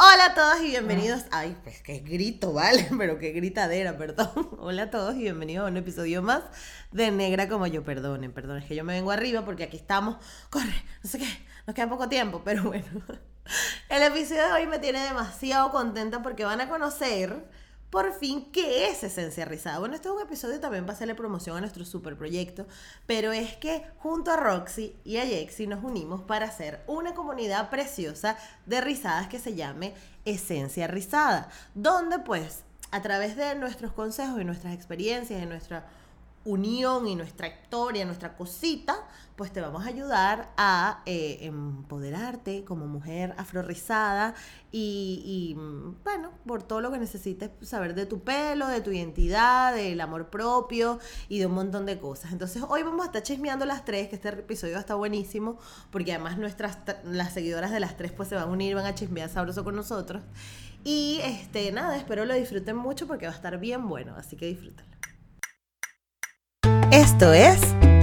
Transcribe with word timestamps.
Hola 0.00 0.26
a 0.26 0.34
todos 0.34 0.60
y 0.60 0.70
bienvenidos. 0.70 1.24
Ay, 1.32 1.56
pues 1.64 1.82
qué 1.82 1.98
grito, 1.98 2.52
¿vale? 2.52 2.88
Pero 2.98 3.18
qué 3.18 3.32
gritadera, 3.32 3.98
perdón. 3.98 4.48
Hola 4.60 4.84
a 4.84 4.90
todos 4.90 5.16
y 5.16 5.22
bienvenidos 5.22 5.66
a 5.66 5.70
un 5.72 5.76
episodio 5.76 6.22
más 6.22 6.44
de 6.92 7.10
Negra 7.10 7.48
como 7.48 7.66
yo. 7.66 7.82
Perdonen, 7.82 8.30
perdón, 8.30 8.58
es 8.58 8.64
que 8.66 8.76
yo 8.76 8.84
me 8.84 8.92
vengo 8.92 9.10
arriba 9.10 9.44
porque 9.44 9.64
aquí 9.64 9.76
estamos. 9.76 10.18
Corre, 10.50 10.84
no 11.02 11.10
sé 11.10 11.18
qué, 11.18 11.26
nos 11.66 11.74
queda 11.74 11.88
poco 11.88 12.08
tiempo, 12.08 12.42
pero 12.44 12.62
bueno. 12.66 12.86
El 13.88 14.04
episodio 14.04 14.46
de 14.46 14.52
hoy 14.52 14.66
me 14.68 14.78
tiene 14.78 15.00
demasiado 15.00 15.72
contenta 15.72 16.22
porque 16.22 16.44
van 16.44 16.60
a 16.60 16.68
conocer 16.68 17.34
por 17.90 18.12
fin, 18.12 18.50
¿qué 18.52 18.88
es 18.88 19.02
Esencia 19.02 19.44
Rizada? 19.44 19.78
Bueno, 19.78 19.94
este 19.94 20.08
es 20.08 20.14
un 20.14 20.20
episodio 20.20 20.60
también 20.60 20.84
para 20.84 20.94
hacerle 20.94 21.14
promoción 21.14 21.56
a 21.56 21.60
nuestro 21.60 21.84
super 21.84 22.16
proyecto, 22.16 22.66
pero 23.06 23.32
es 23.32 23.56
que 23.56 23.84
junto 23.98 24.30
a 24.30 24.36
Roxy 24.36 24.94
y 25.04 25.16
a 25.16 25.26
Jexy 25.26 25.66
nos 25.66 25.82
unimos 25.82 26.20
para 26.22 26.46
hacer 26.46 26.82
una 26.86 27.14
comunidad 27.14 27.70
preciosa 27.70 28.36
de 28.66 28.80
rizadas 28.82 29.28
que 29.28 29.38
se 29.38 29.54
llame 29.54 29.94
Esencia 30.26 30.86
Rizada, 30.86 31.48
donde 31.74 32.18
pues 32.18 32.62
a 32.90 33.00
través 33.00 33.36
de 33.36 33.54
nuestros 33.54 33.92
consejos 33.92 34.40
y 34.40 34.44
nuestras 34.44 34.74
experiencias 34.74 35.42
y 35.42 35.46
nuestra 35.46 35.86
unión 36.48 37.06
y 37.06 37.14
nuestra 37.14 37.48
historia, 37.48 38.04
nuestra 38.04 38.36
cosita, 38.36 38.96
pues 39.36 39.52
te 39.52 39.60
vamos 39.60 39.84
a 39.84 39.88
ayudar 39.88 40.50
a 40.56 41.02
eh, 41.06 41.38
empoderarte 41.42 42.64
como 42.64 42.86
mujer 42.86 43.34
afrorizada 43.36 44.34
y, 44.72 45.22
y, 45.24 45.54
bueno, 46.02 46.32
por 46.46 46.62
todo 46.62 46.80
lo 46.80 46.90
que 46.90 46.98
necesites 46.98 47.50
saber 47.62 47.94
de 47.94 48.06
tu 48.06 48.20
pelo, 48.20 48.66
de 48.66 48.80
tu 48.80 48.90
identidad, 48.90 49.74
del 49.74 50.00
amor 50.00 50.30
propio 50.30 50.98
y 51.28 51.38
de 51.38 51.46
un 51.46 51.52
montón 51.52 51.86
de 51.86 51.98
cosas. 51.98 52.32
Entonces 52.32 52.62
hoy 52.66 52.82
vamos 52.82 53.02
a 53.02 53.06
estar 53.06 53.22
chismeando 53.22 53.64
las 53.66 53.84
tres, 53.84 54.08
que 54.08 54.16
este 54.16 54.30
episodio 54.30 54.78
está 54.78 54.94
buenísimo, 54.94 55.58
porque 55.90 56.12
además 56.12 56.38
nuestras 56.38 56.78
las 57.04 57.32
seguidoras 57.32 57.70
de 57.70 57.80
las 57.80 57.96
tres 57.96 58.10
pues 58.12 58.28
se 58.28 58.34
van 58.34 58.44
a 58.44 58.52
unir, 58.52 58.74
van 58.74 58.86
a 58.86 58.94
chismear 58.94 59.28
sabroso 59.28 59.64
con 59.64 59.76
nosotros. 59.76 60.22
Y 60.84 61.20
este, 61.22 61.70
nada, 61.72 61.96
espero 61.96 62.24
lo 62.24 62.34
disfruten 62.34 62.76
mucho 62.76 63.06
porque 63.06 63.26
va 63.26 63.32
a 63.32 63.36
estar 63.36 63.58
bien 63.58 63.88
bueno, 63.88 64.14
así 64.16 64.36
que 64.36 64.46
disfrútenlo. 64.46 64.97
Esto 66.90 67.32
es 67.34 67.60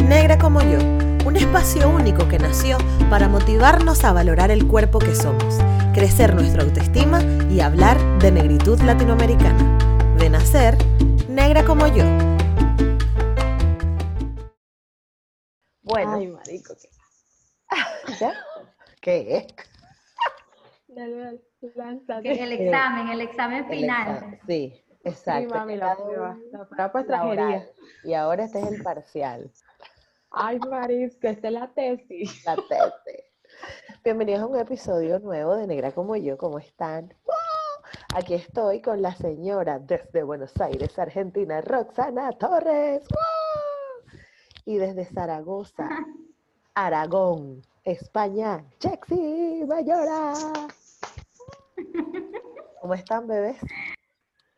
Negra 0.07 0.37
como 0.37 0.61
yo, 0.61 0.77
un 1.25 1.35
espacio 1.35 1.89
único 1.89 2.27
que 2.27 2.37
nació 2.37 2.77
para 3.09 3.27
motivarnos 3.27 4.03
a 4.03 4.13
valorar 4.13 4.51
el 4.51 4.67
cuerpo 4.67 4.99
que 4.99 5.15
somos, 5.15 5.57
crecer 5.93 6.35
nuestra 6.35 6.61
autoestima 6.63 7.21
y 7.49 7.61
hablar 7.61 7.97
de 8.19 8.31
negritud 8.31 8.79
latinoamericana. 8.81 10.15
De 10.19 10.29
nacer, 10.29 10.77
negra 11.27 11.65
como 11.65 11.87
yo. 11.87 12.03
Bueno. 15.81 16.13
Ay, 16.17 16.27
marico, 16.27 16.75
¿qué? 16.79 16.89
¿Ya? 18.19 18.33
¿Qué 19.01 19.37
es? 19.37 19.55
Dale, 20.87 21.17
dale, 21.17 21.41
lánzate. 21.75 22.21
Que 22.23 22.43
el 22.43 22.51
examen, 22.53 23.09
el 23.09 23.21
examen 23.21 23.65
El 23.65 23.69
final. 23.79 24.11
examen, 24.13 24.39
Sí, 24.47 24.84
exacto. 25.05 25.55
Mami, 25.55 25.77
la 25.77 25.95
prueba. 25.95 26.37
La 26.51 26.91
prueba 26.91 27.23
pues. 27.23 27.73
Y 28.03 28.13
ahora 28.13 28.45
este 28.45 28.59
es 28.59 28.71
el 28.71 28.83
parcial, 28.83 29.51
Ay, 30.31 30.59
Maris, 30.59 31.15
que 31.15 31.29
esta 31.29 31.47
es 31.47 31.53
la 31.53 31.73
tesis. 31.73 32.43
la 32.45 32.55
tesis. 32.55 33.23
Bienvenidos 34.03 34.41
a 34.41 34.47
un 34.47 34.59
episodio 34.59 35.19
nuevo 35.19 35.55
de 35.55 35.65
Negra 35.65 35.91
como 35.93 36.15
yo, 36.17 36.37
¿cómo 36.37 36.59
están? 36.59 37.13
¡Wow! 37.25 37.35
Aquí 38.15 38.33
estoy 38.33 38.81
con 38.81 39.01
la 39.01 39.15
señora 39.15 39.79
desde 39.79 40.23
Buenos 40.23 40.59
Aires, 40.59 40.97
Argentina, 40.99 41.61
Roxana 41.61 42.31
Torres. 42.33 43.07
¡Wow! 43.09 44.19
Y 44.65 44.77
desde 44.77 45.05
Zaragoza, 45.05 45.89
Aragón, 46.75 47.61
España, 47.83 48.65
Jexy 48.81 49.63
Mayora. 49.67 50.33
¿Cómo 52.81 52.93
están, 52.93 53.27
bebés? 53.27 53.57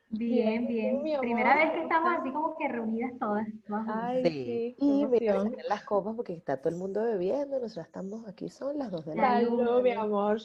Bien, 0.09 0.65
Bien, 0.67 1.01
Primera 1.19 1.55
vez 1.55 1.71
que 1.71 1.77
¿cómo 1.77 1.83
estamos 1.83 2.19
así 2.19 2.31
como 2.31 2.57
que 2.57 2.67
reunidas 2.69 3.11
todas. 3.19 3.45
Ay, 3.89 4.23
Sí, 4.23 4.75
sí, 4.79 5.07
y 5.19 5.27
saquen 5.27 5.55
las 5.67 5.83
copas 5.83 6.15
porque 6.15 6.33
está 6.33 6.57
todo 6.57 6.69
el 6.69 6.77
mundo 6.77 7.03
bebiendo. 7.03 7.59
Nosotros 7.59 7.85
estamos 7.85 8.25
aquí, 8.27 8.49
son 8.49 8.77
las 8.77 8.89
dos 8.89 9.05
de 9.05 9.15
la 9.15 9.33
Salud. 9.33 9.59
Salud, 9.59 9.83
mi 9.83 9.91
amor. 9.91 10.37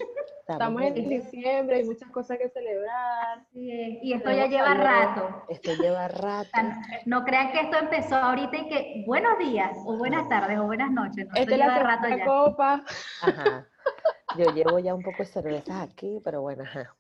Estamos 0.49 0.83
en 0.83 0.95
diciembre, 1.09 1.77
hay 1.77 1.85
muchas 1.85 2.11
cosas 2.11 2.39
que 2.39 2.49
celebrar. 2.49 3.47
Es. 3.55 4.03
Y 4.03 4.13
esto 4.13 4.33
ya 4.33 4.47
lleva 4.49 4.75
rato. 4.75 5.45
Esto 5.49 5.75
lleva 5.75 6.09
rato. 6.09 6.51
No 7.07 7.25
crean 7.25 7.53
que 7.53 7.61
esto 7.61 7.77
empezó 7.79 8.17
ahorita 8.17 8.57
y 8.57 8.69
que 8.69 9.05
buenos 9.07 9.39
días, 9.39 9.79
o 9.87 9.97
buenas 9.97 10.29
tardes, 10.29 10.59
o 10.59 10.65
buenas 10.65 10.91
noches. 10.91 11.27
No, 11.29 11.35
esto 11.35 11.41
Esta 11.41 11.53
es 11.53 11.59
la 11.59 11.67
lleva 11.67 11.79
rato 11.79 12.09
ya. 12.09 12.25
copa. 12.25 12.85
Ajá. 13.23 13.67
Yo 14.37 14.53
llevo 14.53 14.79
ya 14.81 14.95
un 14.95 15.03
poco 15.03 15.19
de 15.19 15.27
cervezas 15.27 15.83
aquí, 15.83 16.21
pero 16.25 16.43
bueno, 16.43 16.65
ajá. 16.65 16.93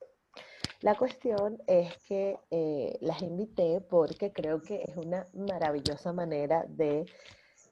La 0.82 0.96
cuestión 0.96 1.62
es 1.66 1.96
que 2.08 2.38
eh, 2.50 2.98
las 3.00 3.22
invité 3.22 3.80
porque 3.80 4.32
creo 4.32 4.60
que 4.60 4.82
es 4.86 4.96
una 4.96 5.26
maravillosa 5.32 6.12
manera 6.12 6.64
de 6.68 7.06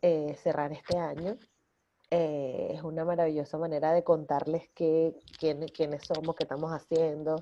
eh, 0.03 0.35
cerrar 0.43 0.73
este 0.73 0.97
año. 0.97 1.37
Eh, 2.13 2.73
es 2.75 2.83
una 2.83 3.05
maravillosa 3.05 3.59
manera 3.59 3.93
de 3.93 4.03
contarles 4.05 4.69
qué, 4.75 5.15
quién- 5.39 5.67
quiénes 5.69 6.03
somos, 6.07 6.35
qué 6.37 6.45
estamos 6.45 6.73
haciendo, 6.73 7.37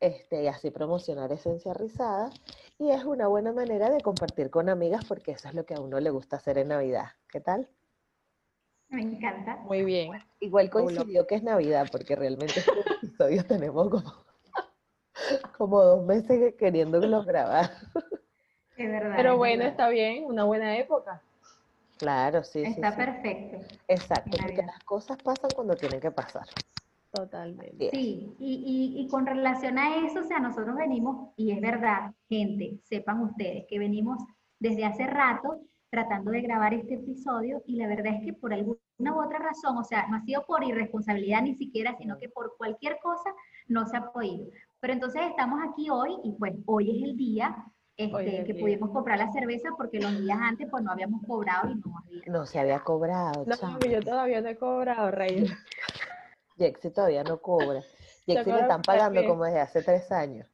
este, 0.00 0.44
y 0.44 0.46
así 0.46 0.70
promocionar 0.70 1.30
Esencia 1.32 1.74
Rizada. 1.74 2.30
Y 2.78 2.90
es 2.90 3.04
una 3.04 3.26
buena 3.28 3.52
manera 3.52 3.90
de 3.90 4.00
compartir 4.00 4.48
con 4.50 4.68
amigas 4.68 5.04
porque 5.04 5.32
eso 5.32 5.48
es 5.48 5.54
lo 5.54 5.64
que 5.66 5.74
a 5.74 5.80
uno 5.80 5.98
le 6.00 6.10
gusta 6.10 6.36
hacer 6.36 6.56
en 6.58 6.68
Navidad. 6.68 7.06
¿Qué 7.28 7.40
tal? 7.40 7.68
Me 8.88 9.02
encanta. 9.02 9.56
Muy 9.58 9.84
bien. 9.84 10.10
Igual 10.40 10.70
coincidió 10.70 11.26
que 11.26 11.34
es 11.36 11.42
Navidad, 11.42 11.86
porque 11.92 12.16
realmente 12.16 12.60
este 12.60 12.72
episodio 13.02 13.44
tenemos 13.46 13.88
como, 13.90 14.12
como 15.58 15.82
dos 15.82 16.04
meses 16.06 16.54
queriéndolo 16.56 17.24
grabar. 17.24 17.70
Es 18.76 18.90
verdad. 18.90 19.12
Pero 19.14 19.32
es 19.32 19.36
bueno, 19.36 19.58
verdad. 19.58 19.70
está 19.72 19.88
bien, 19.90 20.24
una 20.24 20.44
buena 20.44 20.78
época. 20.78 21.20
Claro, 21.98 22.42
sí, 22.42 22.64
sí, 22.64 22.70
Está 22.70 22.92
sí. 22.92 22.96
perfecto. 22.96 23.58
Exacto, 23.88 24.30
porque 24.40 24.62
las 24.62 24.82
cosas 24.84 25.18
pasan 25.18 25.52
cuando 25.52 25.76
tienen 25.76 26.00
que 26.00 26.10
pasar. 26.10 26.46
Totalmente. 27.10 27.90
Sí, 27.90 28.34
y, 28.38 28.94
y, 28.96 29.02
y 29.02 29.08
con 29.08 29.26
relación 29.26 29.76
a 29.76 29.96
eso, 30.06 30.20
o 30.20 30.24
sea, 30.24 30.38
nosotros 30.38 30.76
venimos, 30.76 31.28
y 31.36 31.50
es 31.52 31.60
verdad, 31.60 32.12
gente, 32.26 32.78
sepan 32.84 33.20
ustedes 33.20 33.66
que 33.68 33.78
venimos 33.78 34.22
desde 34.58 34.86
hace 34.86 35.06
rato 35.06 35.60
tratando 35.90 36.30
de 36.30 36.40
grabar 36.40 36.72
este 36.72 36.94
episodio 36.94 37.62
y 37.66 37.76
la 37.76 37.88
verdad 37.88 38.14
es 38.14 38.24
que 38.24 38.32
por 38.32 38.54
alguna 38.54 38.78
u 39.02 39.20
otra 39.22 39.40
razón, 39.40 39.76
o 39.76 39.84
sea, 39.84 40.06
no 40.06 40.16
ha 40.16 40.20
sido 40.22 40.46
por 40.46 40.62
irresponsabilidad 40.64 41.42
ni 41.42 41.54
siquiera, 41.56 41.96
sino 41.98 42.16
que 42.16 42.28
por 42.28 42.56
cualquier 42.56 42.98
cosa 43.02 43.34
no 43.66 43.86
se 43.86 43.96
ha 43.96 44.10
podido. 44.12 44.46
Pero 44.80 44.92
entonces 44.92 45.22
estamos 45.28 45.60
aquí 45.70 45.90
hoy 45.90 46.16
y 46.24 46.32
pues 46.32 46.54
hoy 46.66 46.90
es 46.90 47.08
el 47.08 47.16
día 47.16 47.64
este, 47.96 48.40
es 48.40 48.46
que 48.46 48.54
pudimos 48.54 48.90
comprar 48.90 49.18
la 49.18 49.30
cerveza 49.30 49.68
porque 49.76 50.00
los 50.00 50.18
días 50.22 50.38
antes 50.40 50.66
pues 50.70 50.82
no 50.82 50.90
habíamos 50.90 51.20
cobrado 51.26 51.70
y 51.70 51.74
no 51.74 51.98
había. 51.98 52.22
No 52.26 52.46
se 52.46 52.58
había 52.58 52.80
cobrado, 52.80 53.44
No, 53.44 53.78
yo 53.80 54.00
todavía 54.00 54.40
no 54.40 54.48
he 54.48 54.56
cobrado, 54.56 55.10
Reina. 55.10 55.58
Jexy 56.56 56.90
todavía 56.90 57.24
no 57.24 57.42
cobra. 57.42 57.82
Jexy 58.24 58.52
le 58.52 58.60
están 58.60 58.80
pagando 58.82 59.22
como 59.26 59.44
desde 59.44 59.60
hace 59.60 59.82
tres 59.82 60.10
años. 60.10 60.48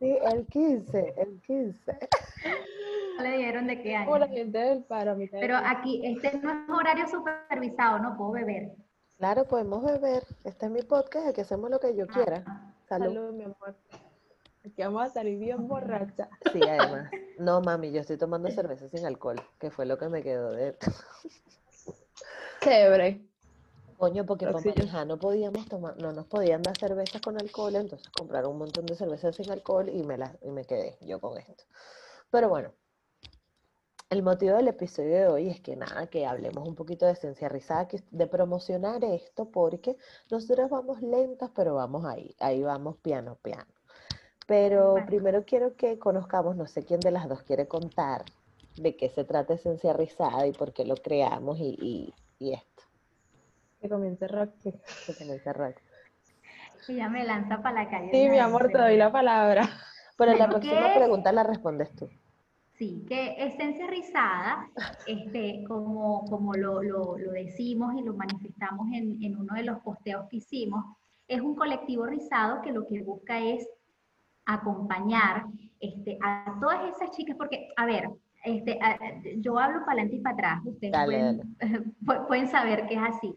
Sí, 0.00 0.18
el 0.32 0.46
15, 0.46 1.14
el 1.18 1.40
15. 1.42 1.98
No 3.16 3.22
le 3.22 3.36
dieron 3.36 3.66
de 3.66 3.82
qué 3.82 3.94
año. 3.94 4.18
Del 4.46 4.82
paro, 4.84 5.16
Pero 5.30 5.56
aquí, 5.56 6.00
este 6.04 6.36
no 6.38 6.50
es 6.50 6.68
horario 6.68 7.06
supervisado, 7.06 7.98
no 7.98 8.16
puedo 8.16 8.32
beber. 8.32 8.72
Claro, 9.18 9.46
podemos 9.46 9.84
beber. 9.84 10.24
Este 10.44 10.66
es 10.66 10.72
mi 10.72 10.82
podcast, 10.82 11.28
aquí 11.28 11.42
hacemos 11.42 11.70
lo 11.70 11.78
que 11.78 11.94
yo 11.94 12.06
quiera. 12.06 12.42
Salud. 12.90 13.14
Salud, 13.14 13.32
mi 13.34 13.44
amor. 13.44 13.76
Aquí 14.66 14.82
vamos 14.82 15.04
a 15.04 15.08
salir 15.10 15.38
bien 15.38 15.68
borracha. 15.68 16.28
Sí, 16.52 16.60
además. 16.60 17.08
No, 17.38 17.60
mami, 17.60 17.92
yo 17.92 18.00
estoy 18.00 18.16
tomando 18.16 18.50
cerveza 18.50 18.88
sin 18.88 19.06
alcohol, 19.06 19.40
que 19.60 19.70
fue 19.70 19.86
lo 19.86 19.96
que 19.96 20.08
me 20.08 20.24
quedó 20.24 20.50
de... 20.50 20.76
Chévere. 22.60 23.24
Coño, 23.96 24.26
porque 24.26 24.46
para 24.46 24.58
manejar 24.58 25.06
no 25.06 25.20
podíamos 25.20 25.68
tomar, 25.68 25.96
no 26.02 26.12
nos 26.12 26.26
podían 26.26 26.62
dar 26.62 26.76
cervezas 26.76 27.22
con 27.22 27.40
alcohol, 27.40 27.76
entonces 27.76 28.08
compraron 28.10 28.50
un 28.50 28.58
montón 28.58 28.86
de 28.86 28.96
cervezas 28.96 29.36
sin 29.36 29.48
alcohol 29.52 29.88
y 29.88 30.02
me 30.02 30.18
las, 30.18 30.36
y 30.42 30.50
me 30.50 30.64
quedé 30.64 30.98
yo 31.00 31.20
con 31.20 31.38
esto. 31.38 31.62
Pero 32.28 32.48
bueno, 32.48 32.72
El 34.10 34.24
motivo 34.24 34.56
del 34.56 34.66
episodio 34.66 35.14
de 35.14 35.28
hoy 35.28 35.48
es 35.50 35.60
que 35.60 35.76
nada, 35.76 36.08
que 36.08 36.26
hablemos 36.26 36.66
un 36.66 36.74
poquito 36.74 37.06
de 37.06 37.12
esencia 37.12 37.48
rizada, 37.48 37.86
que- 37.86 38.02
de 38.10 38.26
promocionar 38.26 39.04
esto, 39.04 39.48
porque 39.50 39.96
nosotros 40.32 40.68
vamos 40.68 41.00
lentas, 41.00 41.50
pero 41.54 41.76
vamos 41.76 42.04
ahí, 42.04 42.34
ahí 42.40 42.60
vamos 42.60 42.96
piano, 42.96 43.38
piano. 43.40 43.70
Pero 44.48 44.92
Bueno. 44.94 45.06
primero 45.06 45.44
quiero 45.44 45.76
que 45.76 46.00
conozcamos, 46.00 46.56
no 46.56 46.66
sé 46.66 46.84
quién 46.84 46.98
de 47.00 47.12
las 47.12 47.28
dos 47.28 47.42
quiere 47.42 47.68
contar 47.68 48.24
de 48.76 48.96
qué 48.96 49.10
se 49.10 49.22
trata 49.22 49.54
esencia 49.54 49.92
rizada 49.92 50.44
y 50.44 50.52
por 50.52 50.72
qué 50.72 50.84
lo 50.84 50.96
creamos 50.96 51.58
y, 51.60 51.76
y, 51.80 52.14
y 52.44 52.54
esto. 52.54 52.82
Que 53.80 53.88
comience 53.88 54.26
Roxy. 54.26 54.72
Que 55.06 55.14
comience 55.14 55.52
Rox. 55.52 55.80
Ella 56.88 57.08
me 57.08 57.24
lanza 57.24 57.62
para 57.62 57.84
la 57.84 57.90
calle. 57.90 58.10
Sí, 58.10 58.28
mi 58.28 58.38
amor, 58.38 58.72
te 58.72 58.78
doy 58.78 58.96
la 58.96 59.12
palabra. 59.12 59.68
Pero 60.16 60.34
la 60.34 60.48
próxima 60.50 60.88
¿qué? 60.88 60.98
pregunta 60.98 61.30
la 61.30 61.44
respondes 61.44 61.94
tú. 61.94 62.10
Sí, 62.80 63.04
que 63.06 63.34
esencia 63.44 63.86
rizada, 63.88 64.66
este, 65.06 65.62
como, 65.68 66.24
como 66.24 66.54
lo, 66.54 66.82
lo- 66.82 67.18
lo 67.18 67.32
decimos 67.32 67.92
y 67.94 68.00
lo 68.02 68.14
manifestamos 68.14 68.86
en, 68.94 69.22
en 69.22 69.36
uno 69.36 69.52
de 69.54 69.64
los 69.64 69.80
posteos 69.80 70.26
que 70.30 70.38
hicimos, 70.38 70.82
es 71.28 71.42
un 71.42 71.54
colectivo 71.56 72.06
rizado 72.06 72.62
que 72.62 72.72
lo 72.72 72.86
que 72.88 73.02
busca 73.02 73.38
es 73.38 73.68
acompañar 74.46 75.44
este, 75.78 76.16
a 76.22 76.56
todas 76.58 76.88
esas 76.94 77.10
chicas, 77.10 77.36
porque, 77.36 77.68
a 77.76 77.84
ver, 77.84 78.08
este, 78.44 78.78
a- 78.80 78.98
yo 79.36 79.58
hablo 79.58 79.80
para 79.80 79.92
adelante 79.92 80.16
y 80.16 80.20
para 80.20 80.34
atrás, 80.34 80.60
ustedes 80.64 80.92
Dale, 80.92 81.06
pueden, 81.06 81.56
pu- 82.00 82.26
pueden 82.28 82.48
saber 82.48 82.86
que 82.86 82.94
es 82.94 83.00
así. 83.02 83.34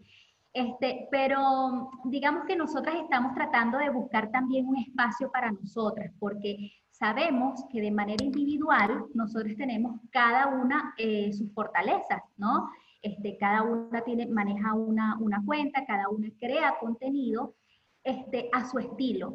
Este, 0.54 1.08
pero 1.12 1.90
digamos 2.06 2.46
que 2.46 2.56
nosotras 2.56 2.96
estamos 2.96 3.34
tratando 3.34 3.78
de 3.78 3.90
buscar 3.90 4.32
también 4.32 4.68
un 4.68 4.78
espacio 4.78 5.30
para 5.32 5.52
nosotras, 5.52 6.14
porque 6.20 6.72
sabemos 7.04 7.66
que 7.70 7.82
de 7.82 7.92
manera 7.92 8.24
individual 8.24 9.06
nosotros 9.14 9.54
tenemos 9.58 10.00
cada 10.10 10.48
una 10.48 10.94
eh, 10.98 11.34
sus 11.34 11.52
fortalezas, 11.54 12.22
¿no? 12.38 12.70
Este, 13.02 13.36
cada 13.38 13.62
una 13.64 14.02
tiene, 14.06 14.26
maneja 14.28 14.74
una, 14.74 15.18
una 15.20 15.44
cuenta, 15.46 15.86
cada 15.86 16.08
una 16.08 16.30
crea 16.40 16.76
contenido 16.80 17.56
este, 18.06 18.50
a 18.54 18.66
su 18.70 18.80
estilo, 18.80 19.34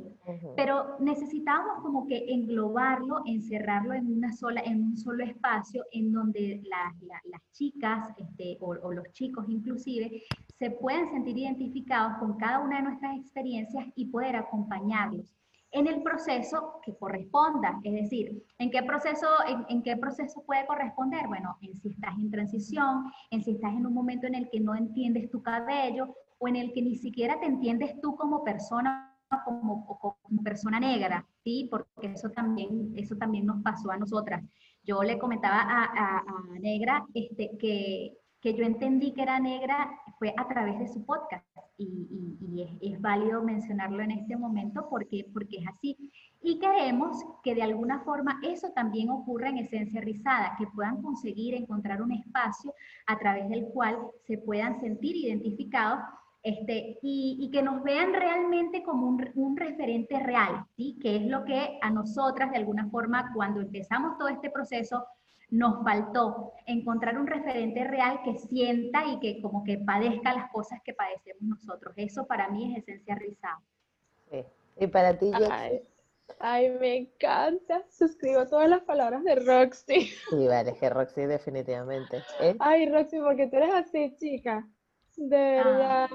pero 0.57 0.97
necesitamos 1.01 1.83
como 1.83 2.07
que 2.07 2.19
englobarlo, 2.33 3.21
encerrarlo 3.27 3.93
en 3.93 4.07
una 4.17 4.33
sola, 4.33 4.63
en 4.65 4.83
un 4.83 4.97
solo 4.97 5.23
espacio 5.25 5.85
en 5.93 6.11
donde 6.13 6.63
la- 6.65 6.95
la- 7.07 7.21
las 7.33 7.43
chicas 7.53 8.15
este, 8.17 8.57
o, 8.63 8.69
o 8.83 8.93
los 8.93 9.11
chicos 9.13 9.45
inclusive 9.49 10.23
se 10.59 10.71
puedan 10.71 11.07
sentir 11.11 11.37
identificados 11.37 12.17
con 12.19 12.39
cada 12.39 12.61
una 12.61 12.77
de 12.79 12.83
nuestras 12.85 13.15
experiencias 13.19 13.87
y 13.95 14.07
poder 14.07 14.37
acompañarlos 14.37 15.35
en 15.73 15.87
el 15.87 16.03
proceso 16.03 16.81
que 16.85 16.97
corresponda, 16.97 17.79
es 17.85 17.93
decir, 17.93 18.43
¿en 18.59 18.71
qué 18.71 18.83
proceso, 18.83 19.27
en, 19.69 19.83
qué 19.83 19.97
proceso 19.97 20.43
puede 20.45 20.67
corresponder? 20.67 21.27
Bueno, 21.29 21.57
en 21.61 21.77
si 21.77 21.89
estás 21.91 22.17
en 22.19 22.31
transición, 22.31 23.05
en 23.31 23.43
si 23.43 23.53
estás 23.53 23.73
en 23.75 23.85
un 23.87 23.93
momento 23.95 24.27
en 24.27 24.35
el 24.35 24.49
que 24.51 24.61
no 24.61 24.75
entiendes 24.75 25.31
tu 25.31 25.43
cabello 25.43 26.15
o 26.39 26.49
en 26.49 26.57
el 26.57 26.73
que 26.73 26.83
ni 26.83 26.97
siquiera 26.97 27.39
te 27.41 27.47
entiendes 27.47 28.01
tú 28.01 28.17
como 28.17 28.43
persona 28.45 29.05
como 29.45 29.87
persona 30.43 30.81
negra, 30.81 31.27
¿sí? 31.45 31.69
Porque 31.71 32.13
eso 32.15 32.31
también, 32.31 32.95
eso 32.97 33.15
también 33.17 33.45
nos 33.45 33.63
pasó 33.63 33.91
a 33.91 33.99
nosotras. 33.99 34.43
Yo 34.83 35.03
le 35.03 35.19
comentaba 35.19 35.61
a, 35.61 35.85
a- 35.85 36.19
a 36.21 36.59
Negra 36.61 37.05
este, 37.13 37.51
que, 37.59 38.17
que 38.41 38.55
yo 38.55 38.65
entendí 38.65 39.13
que 39.13 39.23
era 39.23 39.41
negra 39.41 39.91
fue 40.19 40.33
a 40.37 40.47
través 40.47 40.79
de 40.79 40.89
su 40.89 41.05
podcast 41.05 41.45
y, 41.77 42.79
es 42.81 43.01
válido 43.01 43.43
mencionarlo 43.43 44.03
en 44.03 44.11
este 44.11 44.37
momento 44.37 44.89
porque, 44.91 45.27
porque 45.33 45.59
es 45.59 45.69
así. 45.69 45.97
Y 46.43 46.59
queremos 46.59 47.25
que 47.43 47.55
de 47.55 47.63
alguna 47.63 48.01
forma 48.01 48.41
eso 48.43 48.71
también 48.73 49.11
ocurra 49.11 49.49
en 49.49 49.59
Esencia 49.59 50.01
Rizada, 50.01 50.55
que 50.59 50.67
puedan 50.67 51.03
conseguir 51.03 51.55
encontrar 51.55 52.03
un 52.03 52.13
espacio 52.13 52.75
a 53.07 53.19
través 53.19 53.49
del 53.49 53.67
cual 53.67 53.99
se 54.27 54.39
puedan 54.39 54.81
sentir 54.81 55.17
identificados 55.17 56.01
este, 56.43 56.99
y, 57.03 57.39
y 57.41 57.51
que 57.51 57.63
nos 57.63 57.83
vean 57.83 58.13
realmente 58.13 58.83
como 58.83 59.09
un, 59.09 59.29
un 59.35 59.57
referente 59.57 60.19
real, 60.21 60.65
¿sí? 60.77 60.99
que 61.01 61.17
es 61.17 61.27
lo 61.27 61.45
que 61.45 61.79
a 61.83 61.91
nosotras 61.91 62.51
de 62.51 62.59
alguna 62.59 62.89
forma 62.91 63.33
cuando 63.35 63.61
empezamos 63.61 64.17
todo 64.19 64.29
este 64.29 64.51
proceso 64.51 65.05
nos 65.51 65.83
faltó 65.83 66.53
encontrar 66.67 67.19
un 67.19 67.27
referente 67.27 67.85
real 67.85 68.21
que 68.23 68.35
sienta 68.37 69.05
y 69.07 69.19
que 69.21 69.41
como 69.41 69.65
que 69.65 69.79
padezca 69.79 70.35
las 70.35 70.51
cosas 70.51 70.81
que 70.85 70.93
padecemos 70.93 71.43
nosotros. 71.43 71.95
Eso 71.97 72.27
para 72.27 72.49
mí 72.49 72.75
es 72.77 72.83
esencia 72.83 73.15
rizada. 73.15 73.61
Sí. 74.31 74.45
Y 74.81 74.87
para 74.89 75.19
ti? 75.19 75.31
Ay, 75.51 75.83
ay, 76.39 76.71
me 76.79 76.97
encanta. 76.97 77.83
Suscribo 77.89 78.47
todas 78.47 78.69
las 78.69 78.83
palabras 78.83 79.25
de 79.25 79.37
Roxy. 79.37 80.03
Sí, 80.31 80.47
vale, 80.47 80.71
es 80.73 80.79
que 80.79 80.91
Roxy 80.91 81.23
definitivamente. 81.23 82.23
¿eh? 82.41 82.55
Ay, 82.59 82.91
Roxy, 82.91 83.19
porque 83.19 83.47
tú 83.47 83.57
eres 83.57 83.75
así, 83.75 84.15
chica. 84.19 84.69
De 85.17 85.37
verdad. 85.37 86.11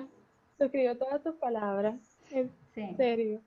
Suscribo 0.60 0.96
todas 0.96 1.24
tus 1.24 1.36
palabras. 1.36 1.96
En 2.32 2.52
Sí. 2.74 2.94
serio. 2.96 3.42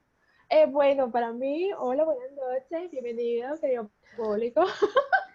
Eh, 0.48 0.66
bueno, 0.66 1.10
para 1.10 1.32
mí, 1.32 1.70
hola, 1.78 2.04
buenas 2.04 2.30
noches. 2.32 2.90
Bienvenido, 2.90 3.58
querido 3.60 3.90
público. 4.16 4.62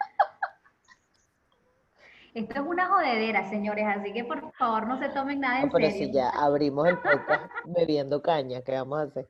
Esto 2.33 2.53
es 2.53 2.59
una 2.67 2.87
jodedera, 2.87 3.49
señores, 3.49 3.85
así 3.87 4.13
que 4.13 4.23
por 4.23 4.53
favor 4.53 4.87
no 4.87 4.97
se 4.99 5.09
tomen 5.09 5.41
nada 5.41 5.55
No, 5.59 5.63
en 5.63 5.69
Ah, 5.69 5.71
pero 5.73 5.89
serio. 5.89 6.07
si 6.07 6.13
ya 6.13 6.29
abrimos 6.29 6.87
el 6.87 6.97
podcast 6.97 7.51
bebiendo 7.65 8.21
caña, 8.21 8.61
¿qué 8.61 8.71
vamos 8.73 8.99
a 8.99 9.03
hacer? 9.03 9.27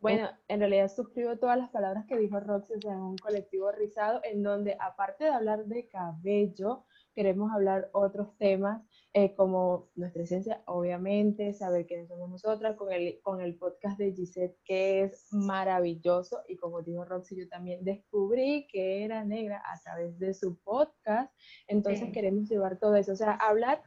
Bueno, 0.00 0.30
en 0.46 0.60
realidad 0.60 0.88
suscribo 0.88 1.36
todas 1.36 1.58
las 1.58 1.70
palabras 1.70 2.06
que 2.06 2.16
dijo 2.16 2.38
Roxy, 2.38 2.72
o 2.74 2.80
sea, 2.80 2.92
en 2.92 3.00
un 3.00 3.16
colectivo 3.18 3.70
rizado, 3.72 4.20
en 4.22 4.42
donde 4.44 4.76
aparte 4.78 5.24
de 5.24 5.30
hablar 5.30 5.64
de 5.64 5.88
cabello, 5.88 6.84
queremos 7.18 7.50
hablar 7.50 7.90
otros 7.94 8.28
temas 8.38 8.80
eh, 9.12 9.34
como 9.34 9.88
nuestra 9.96 10.22
esencia, 10.22 10.62
obviamente, 10.66 11.52
saber 11.52 11.84
quiénes 11.84 12.06
somos 12.06 12.30
nosotras, 12.30 12.76
con 12.76 12.92
el, 12.92 13.18
con 13.22 13.40
el 13.40 13.56
podcast 13.56 13.98
de 13.98 14.12
Gisette, 14.12 14.56
que 14.64 15.02
es 15.02 15.26
maravilloso, 15.32 16.42
y 16.46 16.54
como 16.54 16.80
dijo 16.82 17.04
Roxy, 17.04 17.34
yo 17.34 17.48
también 17.48 17.82
descubrí 17.82 18.68
que 18.70 19.02
era 19.04 19.24
negra 19.24 19.60
a 19.66 19.80
través 19.80 20.16
de 20.20 20.32
su 20.32 20.60
podcast, 20.62 21.32
entonces 21.66 22.06
Sí. 22.06 22.12
queremos 22.12 22.48
llevar 22.48 22.78
todo 22.78 22.94
eso, 22.94 23.14
o 23.14 23.16
sea, 23.16 23.32
hablar 23.32 23.82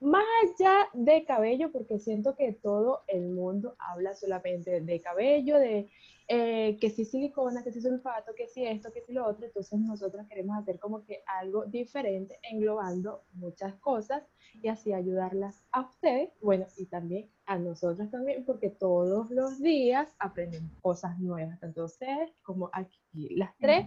más 0.00 0.24
allá 0.42 0.88
de 0.92 1.24
cabello, 1.24 1.70
porque 1.70 2.00
siento 2.00 2.34
que 2.34 2.52
todo 2.52 3.02
el 3.06 3.28
mundo 3.28 3.76
habla 3.78 4.16
solamente 4.16 4.80
de 4.80 5.00
cabello, 5.00 5.56
de 5.60 5.88
eh, 6.28 6.76
que 6.80 6.90
si 6.90 7.04
silicona, 7.04 7.62
que 7.62 7.70
si 7.70 7.80
sulfato, 7.80 8.34
que 8.34 8.48
si 8.48 8.66
esto, 8.66 8.92
que 8.92 9.00
si 9.00 9.12
lo 9.12 9.26
otro, 9.26 9.46
entonces 9.46 9.78
nosotros 9.78 10.26
queremos 10.28 10.58
hacer 10.58 10.80
como 10.80 11.04
que 11.04 11.22
algo 11.26 11.66
diferente, 11.66 12.38
englobando 12.42 13.22
muchas 13.34 13.74
cosas 13.76 14.24
y 14.60 14.68
así 14.68 14.92
ayudarlas 14.92 15.62
a 15.70 15.82
ustedes, 15.82 16.30
bueno, 16.40 16.66
y 16.76 16.86
también 16.86 17.30
a 17.46 17.58
nosotras 17.58 18.10
también, 18.10 18.44
porque 18.44 18.70
todos 18.70 19.30
los 19.30 19.60
días 19.60 20.12
aprendemos 20.18 20.72
cosas 20.82 21.16
nuevas, 21.20 21.60
tanto 21.60 21.84
ustedes 21.84 22.32
como 22.42 22.70
aquí 22.72 22.98
las 23.36 23.56
tres 23.58 23.86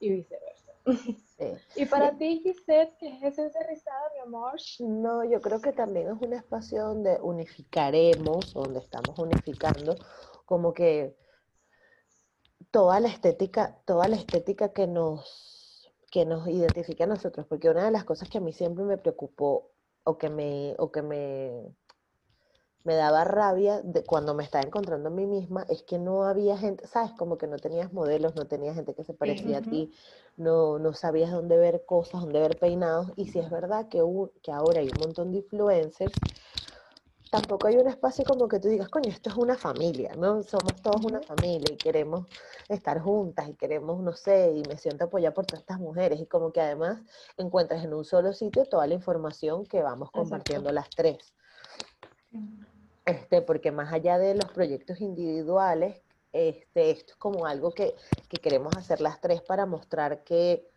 y 0.00 0.10
viceversa. 0.10 0.72
Sí. 0.84 1.16
Y 1.76 1.86
para 1.86 2.16
ti, 2.18 2.40
Gisette, 2.42 2.96
¿qué 2.98 3.06
es 3.08 3.22
esencia 3.22 3.60
rizada, 3.68 4.10
mi 4.12 4.20
amor? 4.26 4.54
No, 4.80 5.22
yo 5.22 5.40
creo 5.40 5.60
que 5.60 5.72
también 5.72 6.08
es 6.08 6.20
un 6.20 6.32
espacio 6.32 6.82
donde 6.82 7.16
unificaremos, 7.20 8.52
donde 8.52 8.80
estamos 8.80 9.16
unificando 9.16 9.94
como 10.44 10.74
que 10.74 11.14
toda 12.70 13.00
la 13.00 13.08
estética, 13.08 13.78
toda 13.86 14.08
la 14.08 14.16
estética 14.16 14.72
que 14.72 14.86
nos, 14.86 15.92
que 16.10 16.24
nos 16.26 16.48
identifica 16.48 17.04
a 17.04 17.06
nosotros, 17.06 17.46
porque 17.48 17.70
una 17.70 17.84
de 17.84 17.90
las 17.92 18.04
cosas 18.04 18.28
que 18.28 18.38
a 18.38 18.40
mí 18.40 18.52
siempre 18.52 18.84
me 18.84 18.98
preocupó 18.98 19.70
o 20.04 20.18
que 20.18 20.28
me, 20.30 20.74
o 20.78 20.90
que 20.92 21.02
me, 21.02 21.74
me 22.84 22.94
daba 22.94 23.24
rabia 23.24 23.82
de 23.82 24.04
cuando 24.04 24.34
me 24.34 24.42
estaba 24.44 24.64
encontrando 24.64 25.08
a 25.08 25.12
mí 25.12 25.26
misma 25.26 25.64
es 25.68 25.82
que 25.82 25.98
no 25.98 26.24
había 26.24 26.56
gente, 26.56 26.86
¿sabes? 26.86 27.12
Como 27.12 27.36
que 27.36 27.46
no 27.46 27.60
tenías 27.60 27.92
modelos, 27.92 28.34
no 28.34 28.46
tenías 28.46 28.76
gente 28.76 28.94
que 28.94 29.04
se 29.04 29.12
parecía 29.14 29.58
a 29.58 29.62
ti, 29.62 29.92
no, 30.36 30.78
no 30.78 30.94
sabías 30.94 31.30
dónde 31.30 31.58
ver 31.58 31.84
cosas, 31.84 32.22
dónde 32.22 32.40
ver 32.40 32.58
peinados. 32.58 33.12
Y 33.16 33.26
si 33.26 33.40
es 33.40 33.50
verdad 33.50 33.88
que, 33.88 34.02
hu- 34.02 34.32
que 34.42 34.52
ahora 34.52 34.80
hay 34.80 34.90
un 34.90 34.98
montón 34.98 35.32
de 35.32 35.38
influencers, 35.38 36.22
tampoco 37.30 37.66
hay 37.66 37.76
un 37.76 37.88
espacio 37.88 38.24
como 38.24 38.48
que 38.48 38.58
tú 38.58 38.68
digas, 38.68 38.88
coño, 38.88 39.10
esto 39.10 39.30
es 39.30 39.36
una 39.36 39.56
familia, 39.56 40.14
¿no? 40.16 40.42
Somos 40.42 40.74
todos 40.82 41.04
una 41.04 41.20
familia 41.20 41.72
y 41.72 41.76
queremos 41.76 42.26
estar 42.68 43.00
juntas 43.00 43.48
y 43.48 43.54
queremos, 43.54 44.00
no 44.00 44.12
sé, 44.12 44.52
y 44.56 44.62
me 44.68 44.76
siento 44.76 45.04
apoyada 45.04 45.34
por 45.34 45.46
todas 45.46 45.60
estas 45.60 45.78
mujeres. 45.78 46.20
Y 46.20 46.26
como 46.26 46.52
que 46.52 46.60
además 46.60 47.00
encuentras 47.36 47.84
en 47.84 47.94
un 47.94 48.04
solo 48.04 48.32
sitio 48.32 48.64
toda 48.66 48.86
la 48.86 48.94
información 48.94 49.64
que 49.66 49.82
vamos 49.82 50.10
compartiendo 50.10 50.72
las 50.72 50.88
tres. 50.90 51.34
Este, 53.04 53.42
porque 53.42 53.72
más 53.72 53.92
allá 53.92 54.18
de 54.18 54.34
los 54.34 54.46
proyectos 54.52 55.00
individuales, 55.00 56.02
este, 56.32 56.90
esto 56.90 57.12
es 57.12 57.16
como 57.16 57.46
algo 57.46 57.72
que, 57.72 57.94
que 58.28 58.38
queremos 58.38 58.76
hacer 58.76 59.00
las 59.00 59.20
tres 59.20 59.40
para 59.42 59.66
mostrar 59.66 60.24
que 60.24 60.68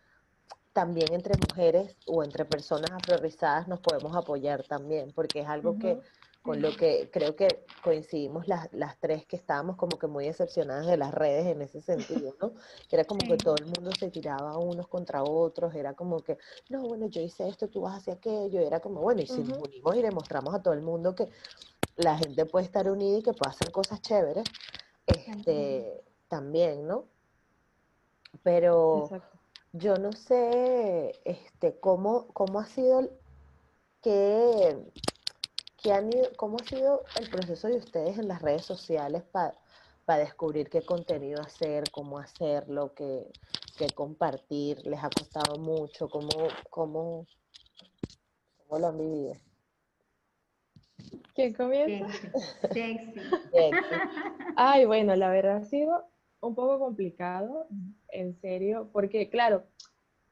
también 0.72 1.12
entre 1.12 1.34
mujeres 1.36 1.94
o 2.06 2.24
entre 2.24 2.44
personas 2.44 2.90
afrorizadas 2.90 3.68
nos 3.68 3.80
podemos 3.80 4.16
apoyar 4.16 4.62
también, 4.64 5.12
porque 5.12 5.40
es 5.40 5.48
algo 5.48 5.78
que. 5.78 6.00
Con 6.42 6.60
lo 6.60 6.74
que 6.76 7.08
creo 7.12 7.36
que 7.36 7.64
coincidimos 7.84 8.48
las, 8.48 8.68
las 8.72 8.98
tres 8.98 9.24
que 9.26 9.36
estábamos 9.36 9.76
como 9.76 9.96
que 9.96 10.08
muy 10.08 10.26
decepcionadas 10.26 10.86
de 10.86 10.96
las 10.96 11.14
redes 11.14 11.46
en 11.46 11.62
ese 11.62 11.80
sentido, 11.80 12.34
¿no? 12.40 12.52
Que 12.88 12.96
era 12.96 13.04
como 13.04 13.20
que 13.28 13.36
todo 13.36 13.54
el 13.56 13.66
mundo 13.66 13.92
se 13.96 14.10
tiraba 14.10 14.58
unos 14.58 14.88
contra 14.88 15.22
otros, 15.22 15.72
era 15.74 15.94
como 15.94 16.18
que, 16.20 16.38
no, 16.68 16.82
bueno, 16.82 17.06
yo 17.06 17.20
hice 17.20 17.48
esto, 17.48 17.68
tú 17.68 17.82
vas 17.82 17.98
hacia 17.98 18.14
aquello, 18.14 18.60
era 18.60 18.80
como, 18.80 19.00
bueno, 19.00 19.20
y 19.22 19.26
si 19.26 19.42
nos 19.42 19.58
unimos 19.58 19.96
y 19.96 20.02
demostramos 20.02 20.52
a 20.52 20.60
todo 20.62 20.74
el 20.74 20.82
mundo 20.82 21.14
que 21.14 21.28
la 21.96 22.18
gente 22.18 22.44
puede 22.44 22.64
estar 22.64 22.90
unida 22.90 23.18
y 23.18 23.22
que 23.22 23.32
puede 23.34 23.50
hacer 23.50 23.70
cosas 23.70 24.02
chéveres, 24.02 24.44
este, 25.06 26.02
también, 26.28 26.88
¿no? 26.88 27.04
Pero 28.42 29.04
Exacto. 29.04 29.38
yo 29.72 29.96
no 29.96 30.10
sé, 30.12 31.12
este, 31.24 31.78
cómo, 31.78 32.26
cómo 32.32 32.58
ha 32.58 32.66
sido, 32.66 32.98
el- 33.00 33.10
qué, 35.82 35.88
qué 35.88 35.92
han 35.92 36.08
ido- 36.12 36.30
cómo 36.36 36.56
ha 36.60 36.64
sido 36.64 37.02
el 37.20 37.28
proceso 37.30 37.68
de 37.68 37.76
ustedes 37.76 38.18
en 38.18 38.28
las 38.28 38.40
redes 38.42 38.64
sociales 38.64 39.22
para 39.32 39.54
descubrir 40.18 40.68
qué 40.70 40.82
contenido 40.82 41.40
hacer, 41.40 41.84
cómo 41.90 42.18
hacerlo, 42.18 42.92
qué, 42.94 43.30
qué 43.76 43.86
compartir, 43.94 44.84
les 44.86 45.02
ha 45.02 45.10
costado 45.10 45.58
mucho, 45.58 46.08
cómo, 46.08 46.28
cómo, 46.70 47.26
cómo 48.66 48.78
lo 48.78 48.86
han 48.88 48.98
vivido. 48.98 49.34
¿Quién 51.34 51.54
comienza? 51.54 52.12
Sexy. 52.72 53.20
Sexy. 53.52 53.94
Ay, 54.56 54.84
bueno, 54.84 55.16
la 55.16 55.30
verdad 55.30 55.56
ha 55.56 55.64
sido 55.64 56.04
un 56.40 56.54
poco 56.54 56.78
complicado, 56.78 57.68
en 58.08 58.34
serio, 58.40 58.90
porque 58.92 59.30
claro, 59.30 59.64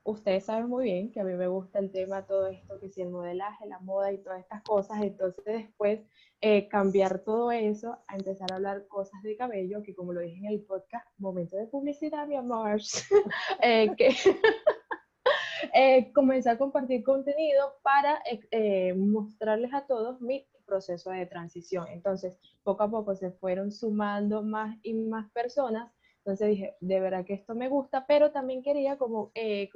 ustedes 0.03 0.45
saben 0.45 0.69
muy 0.69 0.85
bien 0.85 1.13
que 1.13 1.21
a 1.21 1.25
mí 1.25 1.35
me 1.35 1.49
gusta 1.49 1.79
el 1.79 1.91
tema, 1.91 2.27
todo 2.27 2.47
esto, 2.49 2.79
que 2.81 2.91
si 2.91 3.03
el 3.03 3.11
modelaje, 3.11 3.67
la 3.67 3.81
moda 3.81 4.13
y 4.13 4.19
todas 4.19 4.41
estas 4.41 4.63
cosas, 4.63 5.03
entonces 5.03 5.45
después 5.45 6.01
eh, 6.41 6.69
cambiar 6.69 7.21
todo 7.21 7.53
eso 7.53 7.99
a 8.07 8.17
empezar 8.17 8.53
a 8.53 8.57
hablar 8.57 8.87
cosas 8.89 9.23
de 9.23 9.37
cabello, 9.37 9.83
que 9.83 9.95
como 9.95 10.13
lo 10.13 10.21
dije 10.21 10.39
en 10.39 10.47
el 10.47 10.63
podcast, 10.63 11.07
momento 11.19 11.57
de 11.57 11.67
publicidad, 11.67 12.27
mi 12.27 12.37
amor, 12.37 12.81
eh, 13.63 13.95
eh, 15.75 16.13
comencé 16.13 16.51
a 16.51 16.59
compartir 16.59 17.03
contenido 17.03 17.75
para 17.83 18.23
eh, 18.51 18.95
mostrarles 18.95 19.73
a 19.75 19.87
todos 19.87 20.21
mi 20.21 20.47
proceso 20.65 21.11
de 21.11 21.27
transición. 21.27 21.87
Entonces, 21.89 22.39
poco 22.63 22.85
a 22.85 22.91
poco 22.91 23.15
se 23.15 23.33
fueron 23.33 23.73
sumando 23.73 24.43
más 24.43 24.79
y 24.83 24.95
más 24.95 25.31
personas. 25.33 25.93
Entonces 26.31 26.49
dije, 26.51 26.77
de 26.79 27.01
verdad 27.01 27.25
que 27.25 27.35
esto 27.35 27.57
me 27.57 27.69
gusta, 27.69 28.07
pero 28.07 28.31
también 28.31 28.63
quería 28.63 28.97
como 28.97 29.33
eh, 29.35 29.69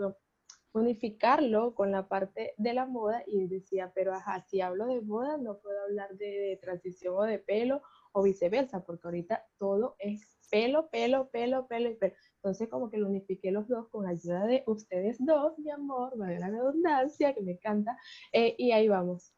unificarlo 0.72 1.74
con 1.74 1.90
la 1.90 2.06
parte 2.06 2.54
de 2.58 2.74
la 2.74 2.86
moda 2.86 3.24
y 3.26 3.48
decía, 3.48 3.90
pero 3.92 4.14
ajá, 4.14 4.40
si 4.46 4.60
hablo 4.60 4.86
de 4.86 5.00
moda 5.00 5.36
no 5.36 5.58
puedo 5.58 5.82
hablar 5.82 6.16
de, 6.16 6.26
de 6.26 6.56
transición 6.58 7.16
o 7.16 7.22
de 7.24 7.40
pelo 7.40 7.82
o 8.12 8.22
viceversa, 8.22 8.84
porque 8.84 9.08
ahorita 9.08 9.44
todo 9.58 9.96
es 9.98 10.38
pelo, 10.48 10.88
pelo, 10.90 11.28
pelo, 11.30 11.66
pelo 11.66 11.90
y 11.90 11.96
pelo. 11.96 12.14
Entonces 12.36 12.68
como 12.68 12.88
que 12.88 12.98
lo 12.98 13.08
unifiqué 13.08 13.50
los 13.50 13.66
dos 13.66 13.88
con 13.88 14.06
ayuda 14.06 14.46
de 14.46 14.62
ustedes 14.68 15.16
dos, 15.18 15.58
mi 15.58 15.72
amor, 15.72 16.16
vale 16.16 16.38
la 16.38 16.50
redundancia, 16.50 17.34
que 17.34 17.42
me 17.42 17.52
encanta, 17.52 17.98
eh, 18.32 18.54
y 18.58 18.70
ahí 18.70 18.86
vamos. 18.86 19.34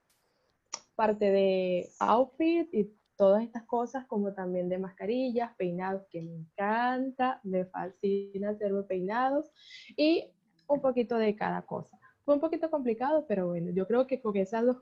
Parte 0.95 1.31
de 1.31 1.89
outfit 1.99 2.69
y 2.75 2.95
todas 3.17 3.43
estas 3.43 3.65
cosas, 3.65 4.07
como 4.07 4.33
también 4.35 4.69
de 4.69 4.79
mascarillas, 4.79 5.55
peinados, 5.57 6.03
que 6.11 6.23
me 6.23 6.35
encanta, 6.35 7.41
me 7.45 7.65
fascina 7.65 8.51
hacerme 8.51 8.83
peinados, 8.83 9.51
y 9.97 10.31
un 10.69 10.81
poquito 10.81 11.17
de 11.17 11.35
cada 11.35 11.63
cosa. 11.63 11.99
Fue 12.25 12.35
un 12.35 12.41
poquito 12.41 12.71
complicado, 12.71 13.25
pero 13.27 13.47
bueno, 13.49 13.71
yo 13.71 13.87
creo 13.87 14.07
que 14.07 14.21
con 14.21 14.37
esas 14.37 14.65
dos 14.67 14.79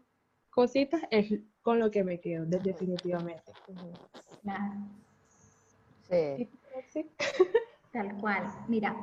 cositas 0.50 1.02
es 1.10 1.40
con 1.62 1.78
lo 1.78 1.90
que 1.90 2.02
me 2.04 2.20
quedo, 2.20 2.44
de- 2.46 2.58
definitivamente. 2.58 3.52
Claro. 4.42 4.74
¿Y 6.38 6.48
sí? 6.88 7.10
Tal 7.92 8.16
cual. 8.20 8.44
Mira, 8.68 8.94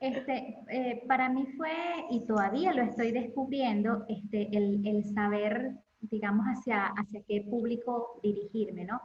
este, 0.00 0.58
eh, 0.68 1.02
para 1.08 1.28
mí 1.28 1.46
fue, 1.56 1.72
y 2.10 2.26
todavía 2.26 2.72
lo 2.72 2.82
estoy 2.82 3.12
descubriendo, 3.12 4.04
este, 4.08 4.56
el, 4.56 4.86
el 4.86 5.04
saber, 5.14 5.72
digamos, 6.00 6.46
hacia, 6.46 6.86
hacia 6.86 7.22
qué 7.26 7.42
público 7.48 8.20
dirigirme, 8.22 8.84
¿no? 8.84 9.00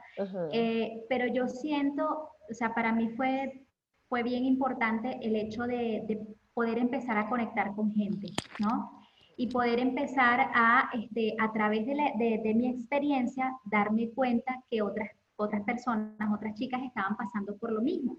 Eh, 0.51 1.03
pero 1.10 1.25
yo 1.27 1.48
siento, 1.48 2.29
o 2.50 2.53
sea, 2.53 2.74
para 2.74 2.91
mí 2.93 3.10
fue, 3.15 3.65
fue 4.07 4.24
bien 4.24 4.45
importante 4.45 5.17
el 5.21 5.36
hecho 5.36 5.63
de, 5.63 6.03
de 6.07 6.19
poder 6.53 6.77
empezar 6.77 7.17
a 7.17 7.29
conectar 7.29 7.74
con 7.75 7.91
gente, 7.93 8.27
¿no? 8.60 9.00
Y 9.38 9.48
poder 9.48 9.79
empezar 9.79 10.51
a, 10.53 10.89
este, 10.93 11.36
a 11.39 11.51
través 11.53 11.86
de, 11.86 11.95
la- 11.95 12.12
de- 12.17 12.41
de 12.43 12.53
mi 12.53 12.67
experiencia, 12.67 13.57
darme 13.65 14.10
cuenta 14.12 14.62
que 14.69 14.81
otras, 14.81 15.10
otras 15.38 15.63
personas, 15.63 16.15
otras 16.33 16.53
chicas 16.55 16.81
estaban 16.83 17.15
pasando 17.17 17.57
por 17.57 17.71
lo 17.71 17.81
mismo. 17.81 18.17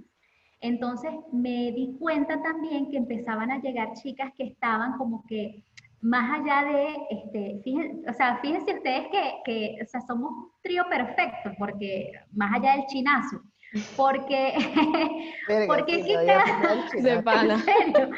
Entonces 0.60 1.12
me 1.32 1.72
di 1.72 1.96
cuenta 1.98 2.40
también 2.42 2.88
que 2.90 2.96
empezaban 2.96 3.50
a 3.50 3.60
llegar 3.60 3.92
chicas 3.94 4.32
que 4.36 4.44
estaban 4.44 4.96
como 4.96 5.24
que 5.26 5.64
más 6.02 6.40
allá 6.40 6.64
de, 6.70 6.96
este, 7.10 7.60
fíjense, 7.62 8.10
o 8.10 8.12
sea, 8.12 8.36
fíjense 8.38 8.74
ustedes 8.74 9.06
que, 9.10 9.32
que 9.44 9.78
o 9.82 9.86
sea, 9.86 10.00
somos 10.02 10.30
un 10.32 10.50
trío 10.62 10.84
perfecto, 10.90 11.50
porque 11.58 12.10
más 12.32 12.52
allá 12.54 12.72
del 12.76 12.86
chinazo, 12.86 13.40
porque, 13.96 14.52
Verga, 15.48 15.66
porque 15.74 16.00
es 16.00 16.06
que 16.06 16.14
cada- 16.26 16.44
en 17.54 17.58
serio, 17.60 18.10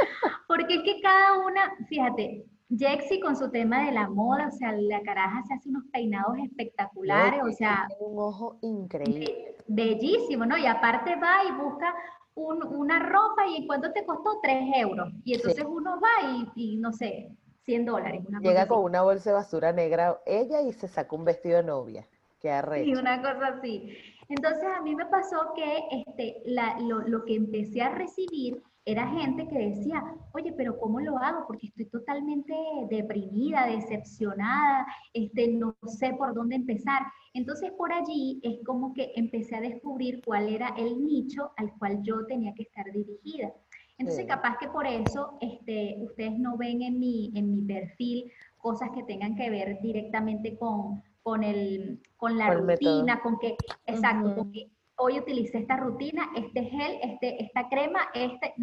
porque 0.49 0.75
es 0.77 0.83
que 0.83 1.01
cada 1.03 1.39
una, 1.47 1.73
fíjate, 1.89 2.45
Jexy 2.77 3.21
con 3.21 3.37
su 3.37 3.51
tema 3.51 3.85
de 3.85 3.93
la 3.93 4.09
moda, 4.09 4.49
o 4.49 4.51
sea, 4.51 4.73
la 4.73 5.03
caraja 5.03 5.43
se 5.45 5.55
hace 5.55 5.69
unos 5.69 5.85
peinados 5.93 6.39
espectaculares, 6.39 7.41
es 7.47 7.55
o 7.55 7.57
sea, 7.57 7.87
un 8.01 8.19
ojo 8.19 8.59
increíble. 8.63 9.57
bellísimo, 9.69 10.47
¿no? 10.47 10.57
Y 10.57 10.67
aparte 10.67 11.15
va 11.17 11.45
y 11.47 11.53
busca 11.53 11.95
un- 12.35 12.65
una 12.65 12.99
ropa 12.99 13.47
y 13.47 13.57
¿en 13.59 13.67
cuánto 13.67 13.93
te 13.93 14.05
costó? 14.05 14.41
3 14.43 14.65
euros. 14.77 15.13
Y 15.25 15.35
entonces 15.35 15.65
uno 15.69 16.01
va 16.01 16.31
y, 16.57 16.73
y, 16.73 16.77
no 16.79 16.93
sé, 16.93 17.29
100 17.65 17.85
dólares. 17.87 18.21
Una 18.29 18.39
cosa 18.39 18.49
Llega 18.49 18.63
así. 18.63 18.69
con 18.69 18.85
una 18.85 19.03
bolsa 19.03 19.31
de 19.31 19.37
basura 19.37 19.73
negra 19.73 20.21
ella 20.27 20.61
y 20.63 20.73
se 20.73 20.89
saca 20.89 21.15
un 21.17 21.25
vestido 21.25 21.57
de 21.59 21.65
novia. 21.65 22.07
Qué 22.41 22.51
arrecho. 22.51 23.01
una 23.01 23.23
cosa 23.23 23.47
así. 23.59 23.89
Entonces 24.29 24.65
a 24.65 24.83
mí 24.83 24.95
me 24.95 25.07
pasó 25.07 25.53
que 25.55 25.79
este, 25.91 26.43
la- 26.45 26.79
lo, 26.81 27.01
lo 27.03 27.25
que 27.25 27.35
empecé 27.37 27.81
a 27.83 27.91
recibir 27.95 28.63
era 28.87 29.07
gente 29.09 29.49
que 29.49 29.59
decía, 29.71 30.03
oye, 30.35 30.53
pero 30.53 30.79
¿cómo 30.79 31.01
lo 31.01 31.17
hago? 31.19 31.47
Porque 31.47 31.69
estoy 31.69 31.87
totalmente 31.87 32.53
deprimida, 32.91 33.67
decepcionada, 33.67 34.87
este, 35.15 35.49
no 35.49 35.75
sé 35.87 36.13
por 36.13 36.35
dónde 36.35 36.57
empezar. 36.57 37.01
Entonces 37.33 37.73
por 37.73 37.93
allí 37.93 38.41
es 38.43 38.63
como 38.65 38.93
que 38.93 39.13
empecé 39.17 39.57
a 39.57 39.61
descubrir 39.63 40.23
cuál 40.25 40.49
era 40.51 40.69
el 40.77 41.03
nicho 41.03 41.53
al 41.57 41.73
cual 41.79 42.03
yo 42.03 42.27
tenía 42.27 42.53
que 42.55 42.65
estar 42.65 42.85
dirigida. 42.93 43.53
Entonces 43.99 44.27
capaz 44.27 44.59
que 44.59 44.69
por 44.69 44.87
eso 44.87 45.39
este, 45.41 45.97
ustedes 46.01 46.39
no 46.39 46.57
ven 46.57 46.83
en 46.83 46.99
mi, 46.99 47.31
en 47.35 47.51
mi 47.51 47.63
perfil 47.63 48.31
cosas 48.59 48.91
que 48.95 49.05
tengan 49.05 49.37
que 49.37 49.51
ver 49.51 49.81
directamente 49.81 50.57
con, 50.57 51.03
con, 51.23 51.45
el, 51.45 52.01
con 52.17 52.37
la 52.37 52.49
Con 52.49 52.69
rutina, 52.69 53.21
con 53.21 53.39
que, 53.39 53.57
exacto, 53.87 54.35
con 54.35 54.53
que 54.53 54.71
hoy 54.97 55.19
utilicé 55.19 55.59
esta 55.59 55.77
rutina, 55.77 56.29
este 56.37 56.65
gel, 56.65 56.99
este, 57.03 57.43
esta 57.43 57.69
crema, 57.69 58.01
este, 58.15 58.55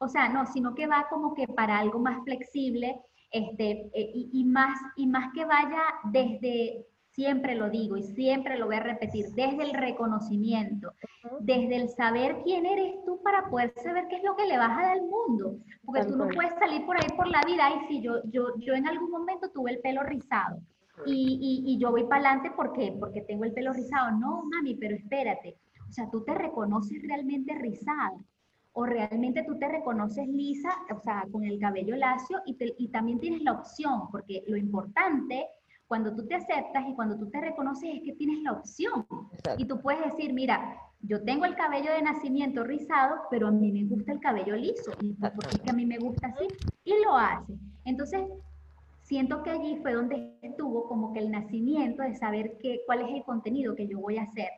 o 0.00 0.08
sea, 0.08 0.28
no, 0.28 0.46
sino 0.46 0.74
que 0.74 0.86
va 0.86 1.06
como 1.10 1.34
que 1.34 1.46
para 1.46 1.78
algo 1.78 1.98
más 1.98 2.22
flexible, 2.24 3.00
este, 3.30 3.90
eh, 3.94 4.10
y, 4.14 4.30
y 4.32 4.44
más, 4.44 4.78
y 4.96 5.06
más 5.06 5.32
que 5.32 5.44
vaya 5.44 5.82
desde, 6.12 6.86
siempre 7.14 7.54
lo 7.54 7.68
digo 7.70 7.96
y 7.96 8.02
siempre 8.02 8.58
lo 8.58 8.66
voy 8.66 8.76
a 8.76 8.80
repetir, 8.80 9.26
desde 9.34 9.62
el 9.62 9.72
reconocimiento, 9.74 10.92
desde 11.40 11.76
el 11.76 11.88
saber 11.90 12.38
quién 12.44 12.66
eres 12.66 12.94
tú 13.04 13.20
para 13.22 13.48
poder 13.50 13.72
saber 13.82 14.06
qué 14.08 14.16
es 14.16 14.22
lo 14.24 14.34
que 14.36 14.46
le 14.46 14.56
vas 14.58 14.70
a 14.70 14.82
dar 14.82 14.92
al 14.92 15.02
mundo. 15.02 15.56
Porque 15.84 16.04
tú 16.04 16.16
no 16.16 16.28
puedes 16.34 16.54
salir 16.54 16.84
por 16.86 16.96
ahí 16.96 17.08
por 17.16 17.28
la 17.28 17.42
vida 17.44 17.64
y 17.70 17.86
si 17.88 18.00
yo, 18.02 18.22
yo, 18.30 18.56
yo 18.58 18.74
en 18.74 18.88
algún 18.88 19.10
momento 19.10 19.50
tuve 19.50 19.72
el 19.72 19.80
pelo 19.80 20.02
rizado 20.02 20.60
y, 21.06 21.38
y, 21.66 21.72
y 21.72 21.78
yo 21.78 21.90
voy 21.90 22.04
para 22.04 22.16
adelante 22.30 22.50
¿por 22.56 22.72
qué? 22.72 22.94
porque 22.98 23.22
tengo 23.22 23.44
el 23.44 23.52
pelo 23.52 23.72
rizado. 23.72 24.10
No, 24.18 24.44
mami, 24.44 24.74
pero 24.76 24.96
espérate. 24.96 25.56
O 25.88 25.92
sea, 25.92 26.08
tú 26.10 26.24
te 26.24 26.34
reconoces 26.34 27.02
realmente 27.02 27.54
rizada 27.54 28.14
o 28.74 28.86
realmente 28.86 29.44
tú 29.46 29.58
te 29.58 29.68
reconoces 29.68 30.26
lisa, 30.28 30.70
o 30.90 30.98
sea, 31.00 31.26
con 31.30 31.44
el 31.44 31.58
cabello 31.60 31.94
lacio 31.94 32.38
y, 32.46 32.54
te- 32.54 32.74
y 32.78 32.88
también 32.88 33.20
tienes 33.20 33.42
la 33.42 33.52
opción, 33.52 34.10
porque 34.10 34.42
lo 34.46 34.56
importante 34.56 35.46
cuando 35.92 36.14
tú 36.14 36.26
te 36.26 36.36
aceptas 36.36 36.88
y 36.88 36.94
cuando 36.94 37.18
tú 37.18 37.28
te 37.28 37.38
reconoces 37.38 37.96
es 37.96 38.00
que 38.02 38.14
tienes 38.14 38.42
la 38.42 38.52
opción. 38.52 39.06
Y 39.10 39.34
Exacto. 39.34 39.66
tú 39.66 39.82
puedes 39.82 40.02
decir, 40.02 40.32
mira, 40.32 40.74
yo 41.02 41.22
tengo 41.22 41.44
el 41.44 41.54
cabello 41.54 41.92
de 41.92 42.00
nacimiento 42.00 42.64
rizado, 42.64 43.16
pero 43.30 43.48
a 43.48 43.50
mí 43.50 43.70
me 43.70 43.84
gusta 43.84 44.12
el 44.12 44.18
cabello 44.18 44.56
liso, 44.56 44.90
y 45.02 45.12
porque 45.12 45.50
es 45.50 45.60
que 45.60 45.70
a 45.70 45.74
mí 45.74 45.84
me 45.84 45.98
gusta 45.98 46.28
así, 46.28 46.48
y 46.84 46.94
lo 47.04 47.14
hace. 47.14 47.58
Entonces, 47.84 48.22
siento 49.02 49.42
que 49.42 49.50
allí 49.50 49.80
fue 49.82 49.92
donde 49.92 50.34
estuvo 50.40 50.88
como 50.88 51.12
que 51.12 51.18
el 51.18 51.30
nacimiento 51.30 52.02
de 52.02 52.14
saber 52.14 52.56
qué, 52.62 52.80
cuál 52.86 53.02
es 53.02 53.10
el 53.10 53.22
contenido 53.24 53.74
que 53.74 53.86
yo 53.86 54.00
voy 54.00 54.16
a 54.16 54.22
hacer, 54.22 54.48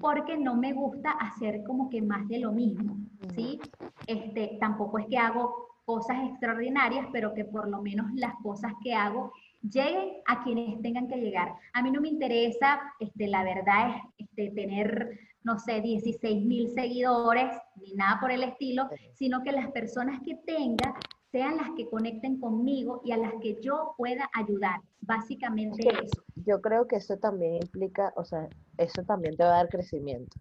porque 0.00 0.38
no 0.38 0.54
me 0.54 0.72
gusta 0.72 1.10
hacer 1.10 1.64
como 1.64 1.90
que 1.90 2.00
más 2.00 2.28
de 2.28 2.38
lo 2.38 2.52
mismo, 2.52 2.96
¿sí? 3.34 3.60
Este, 4.06 4.56
tampoco 4.60 5.00
es 5.00 5.06
que 5.06 5.18
hago 5.18 5.66
cosas 5.84 6.28
extraordinarias, 6.28 7.08
pero 7.12 7.34
que 7.34 7.44
por 7.44 7.68
lo 7.68 7.82
menos 7.82 8.06
las 8.14 8.36
cosas 8.42 8.72
que 8.84 8.94
hago 8.94 9.32
lleguen 9.70 10.10
a 10.26 10.42
quienes 10.42 10.80
tengan 10.82 11.08
que 11.08 11.16
llegar. 11.16 11.54
A 11.72 11.82
mí 11.82 11.90
no 11.90 12.00
me 12.00 12.08
interesa, 12.08 12.80
este, 13.00 13.28
la 13.28 13.44
verdad 13.44 13.96
es 14.18 14.26
este, 14.26 14.50
tener, 14.50 15.18
no 15.42 15.58
sé, 15.58 15.80
16 15.80 16.44
mil 16.44 16.70
seguidores, 16.70 17.50
ni 17.76 17.94
nada 17.94 18.18
por 18.20 18.30
el 18.30 18.42
estilo, 18.42 18.88
sino 19.14 19.42
que 19.42 19.52
las 19.52 19.70
personas 19.70 20.20
que 20.24 20.36
tenga 20.46 20.94
sean 21.32 21.56
las 21.56 21.70
que 21.76 21.88
conecten 21.88 22.40
conmigo 22.40 23.02
y 23.04 23.12
a 23.12 23.16
las 23.16 23.34
que 23.40 23.60
yo 23.60 23.94
pueda 23.96 24.28
ayudar. 24.32 24.80
Básicamente 25.00 25.88
eso. 25.88 26.22
Yo 26.34 26.60
creo 26.60 26.86
que 26.86 26.96
eso 26.96 27.16
también 27.16 27.56
implica, 27.56 28.12
o 28.16 28.24
sea, 28.24 28.48
eso 28.78 29.02
también 29.04 29.36
te 29.36 29.44
va 29.44 29.50
a 29.50 29.56
dar 29.58 29.68
crecimiento. 29.68 30.36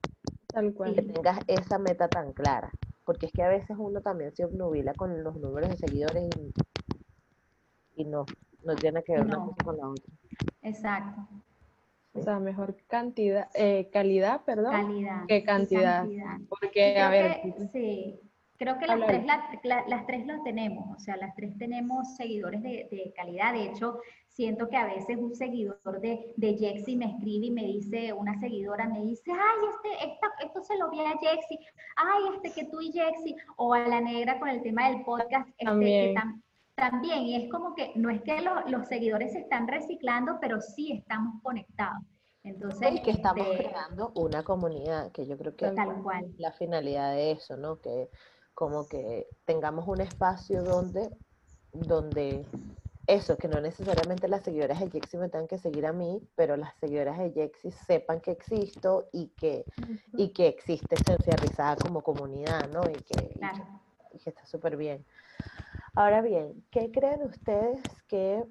Tal 0.48 0.74
cual. 0.74 0.96
Que 0.96 1.01
tengas 1.01 1.39
esa 1.48 1.77
meta 1.79 2.08
tan 2.08 2.32
clara. 2.34 2.72
Porque 3.03 3.27
es 3.27 3.32
que 3.34 3.44
a 3.44 3.50
veces 3.50 3.75
uno 3.77 4.01
también 4.01 4.34
se 4.36 4.46
obnubila 4.46 4.94
con 4.94 5.24
los 5.24 5.36
números 5.36 5.70
de 5.70 5.77
seguidores 5.77 6.29
y, 6.38 8.01
y 8.01 8.05
no, 8.05 8.25
no 8.65 8.75
tiene 8.75 9.03
que 9.03 9.13
ver 9.13 9.22
una 9.25 9.38
cosa 9.38 9.63
con 9.63 9.77
la 9.77 9.89
otra. 9.89 10.13
Exacto. 10.62 11.22
O 12.13 12.22
sea, 12.22 12.39
mejor 12.39 12.75
cantidad, 12.88 13.50
eh, 13.55 13.89
calidad, 13.91 14.41
perdón, 14.45 14.72
Calidad. 14.72 15.25
que 15.27 15.43
cantidad. 15.43 16.00
cantidad. 16.03 16.38
Porque, 16.48 16.93
Creo 16.93 17.05
a 17.05 17.10
ver, 17.10 17.41
que, 17.41 17.67
sí, 17.74 18.19
creo 18.57 18.79
que 18.79 18.88
las 18.88 19.05
tres, 19.05 19.25
la- 19.25 19.50
la- 19.63 19.88
las 19.88 20.05
tres 20.07 20.25
lo 20.25 20.41
tenemos, 20.43 20.95
o 20.95 21.00
sea, 21.00 21.17
las 21.17 21.36
tres 21.36 21.57
tenemos 21.57 22.15
seguidores 22.15 22.63
de, 22.63 22.88
de 22.89 23.13
calidad. 23.17 23.51
De 23.53 23.65
hecho, 23.65 24.00
siento 24.29 24.69
que 24.69 24.77
a 24.77 24.86
veces 24.86 25.17
un 25.17 25.36
seguidor 25.36 26.00
de, 26.00 26.34
de 26.38 26.57
Jexy 26.57 26.95
me 26.95 27.05
escribe 27.12 27.48
y 27.48 27.51
me 27.51 27.63
dice, 27.65 28.13
una 28.13 28.39
seguidora 28.39 28.88
me 28.88 29.01
dice, 29.01 29.31
ay, 29.31 29.67
este, 29.74 30.13
esta- 30.13 30.45
esto 30.45 30.63
se 30.63 30.77
lo 30.77 30.89
vi 30.89 31.01
a 31.01 31.17
Jexy, 31.19 31.60
ay, 31.98 32.24
este 32.36 32.53
que 32.53 32.69
tú 32.69 32.79
y 32.79 32.93
Jexy, 32.93 33.36
o 33.57 33.74
a 33.74 33.79
la 33.89 34.00
negra 34.00 34.39
con 34.39 34.48
el 34.48 34.62
tema 34.62 34.89
del 34.89 35.03
podcast, 35.03 35.50
este, 35.50 35.55
que 35.57 35.65
También. 35.65 36.15
tam- 36.15 36.41
también, 36.75 37.24
y 37.24 37.36
es 37.36 37.51
como 37.51 37.74
que 37.74 37.91
no 37.96 38.10
es 38.10 38.22
que 38.22 38.41
lo- 38.41 38.67
los 38.67 38.88
seguidores 38.88 39.32
se 39.34 39.39
están 39.39 39.67
reciclando, 39.67 40.38
pero 40.41 40.62
sí 40.62 40.91
estamos 40.91 41.41
conectados. 41.41 42.03
Entonces, 42.44 42.91
Y 42.94 43.01
que 43.01 43.12
estamos 43.12 43.48
este, 43.48 43.63
creando 43.70 44.12
una 44.15 44.44
comunidad, 44.44 45.12
que 45.12 45.25
yo 45.25 45.36
creo 45.38 45.55
que 45.55 45.72
tal 45.72 46.03
cual. 46.03 46.25
la 46.38 46.51
finalidad 46.51 47.13
de 47.13 47.32
eso, 47.32 47.58
¿no? 47.58 47.79
Que 47.79 48.10
como 48.53 48.88
que 48.88 49.27
tengamos 49.46 49.88
un 49.88 50.01
espacio 50.01 50.63
donde, 50.63 51.10
donde 51.72 52.46
eso, 53.08 53.38
que 53.38 53.48
no 53.48 53.60
necesariamente 53.62 54.27
las 54.27 54.44
seguidoras 54.44 54.79
de 54.79 54.89
Jexy 54.91 55.17
me 55.17 55.29
tengan 55.29 55.48
que 55.48 55.58
seguir 55.58 55.86
a 55.88 55.94
mí, 55.94 56.22
pero 56.36 56.55
las 56.55 56.75
seguidoras 56.77 57.17
de 57.17 57.32
Jexy 57.32 57.72
sepan 57.72 58.20
que 58.22 58.32
existo 58.32 59.10
y 59.12 59.27
que, 59.29 59.65
y 60.13 60.29
que 60.29 60.48
existe 60.48 60.96
Esencia 60.96 61.36
Rizada 61.38 61.75
como 61.77 62.01
comunidad, 62.03 62.70
¿no? 62.70 62.82
Y 62.89 62.94
que, 62.94 63.24
y 63.25 63.27
que- 63.29 63.39
Claro. 63.39 63.82
y 64.13 64.20
que 64.20 64.29
está 64.29 64.46
súper 64.46 64.77
bien. 64.77 65.03
Ahora 65.95 66.21
bien, 66.21 66.65
¿qué 66.71 66.91
creen 66.91 67.23
ustedes 67.23 67.81
que, 68.07 68.43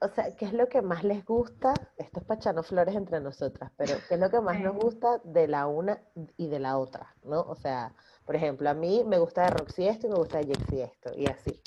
o 0.00 0.08
sea, 0.08 0.34
qué 0.34 0.44
es 0.46 0.52
lo 0.52 0.68
que 0.68 0.82
más 0.82 1.04
les 1.04 1.24
gusta? 1.24 1.74
Esto 1.96 2.20
es 2.20 2.26
para 2.26 2.38
echarnos 2.38 2.66
flores 2.66 2.96
entre 2.96 3.20
nosotras, 3.20 3.70
pero 3.76 3.94
¿qué 4.08 4.14
es 4.14 4.20
lo 4.20 4.28
que 4.28 4.40
más 4.40 4.58
nos 4.58 4.74
gusta 4.74 5.20
de 5.22 5.46
la 5.46 5.68
una 5.68 6.02
y 6.36 6.48
de 6.48 6.58
la 6.58 6.78
otra, 6.78 7.14
¿no? 7.22 7.40
O 7.42 7.54
sea, 7.54 7.94
por 8.24 8.34
ejemplo, 8.34 8.68
a 8.68 8.74
mí 8.74 9.04
me 9.06 9.18
gusta 9.18 9.44
de 9.44 9.50
Roxy 9.50 9.86
esto 9.86 10.08
y 10.08 10.10
me 10.10 10.16
gusta 10.16 10.38
de 10.38 10.46
Jexy 10.46 10.80
esto, 10.80 11.12
y 11.16 11.26
así. 11.26 11.62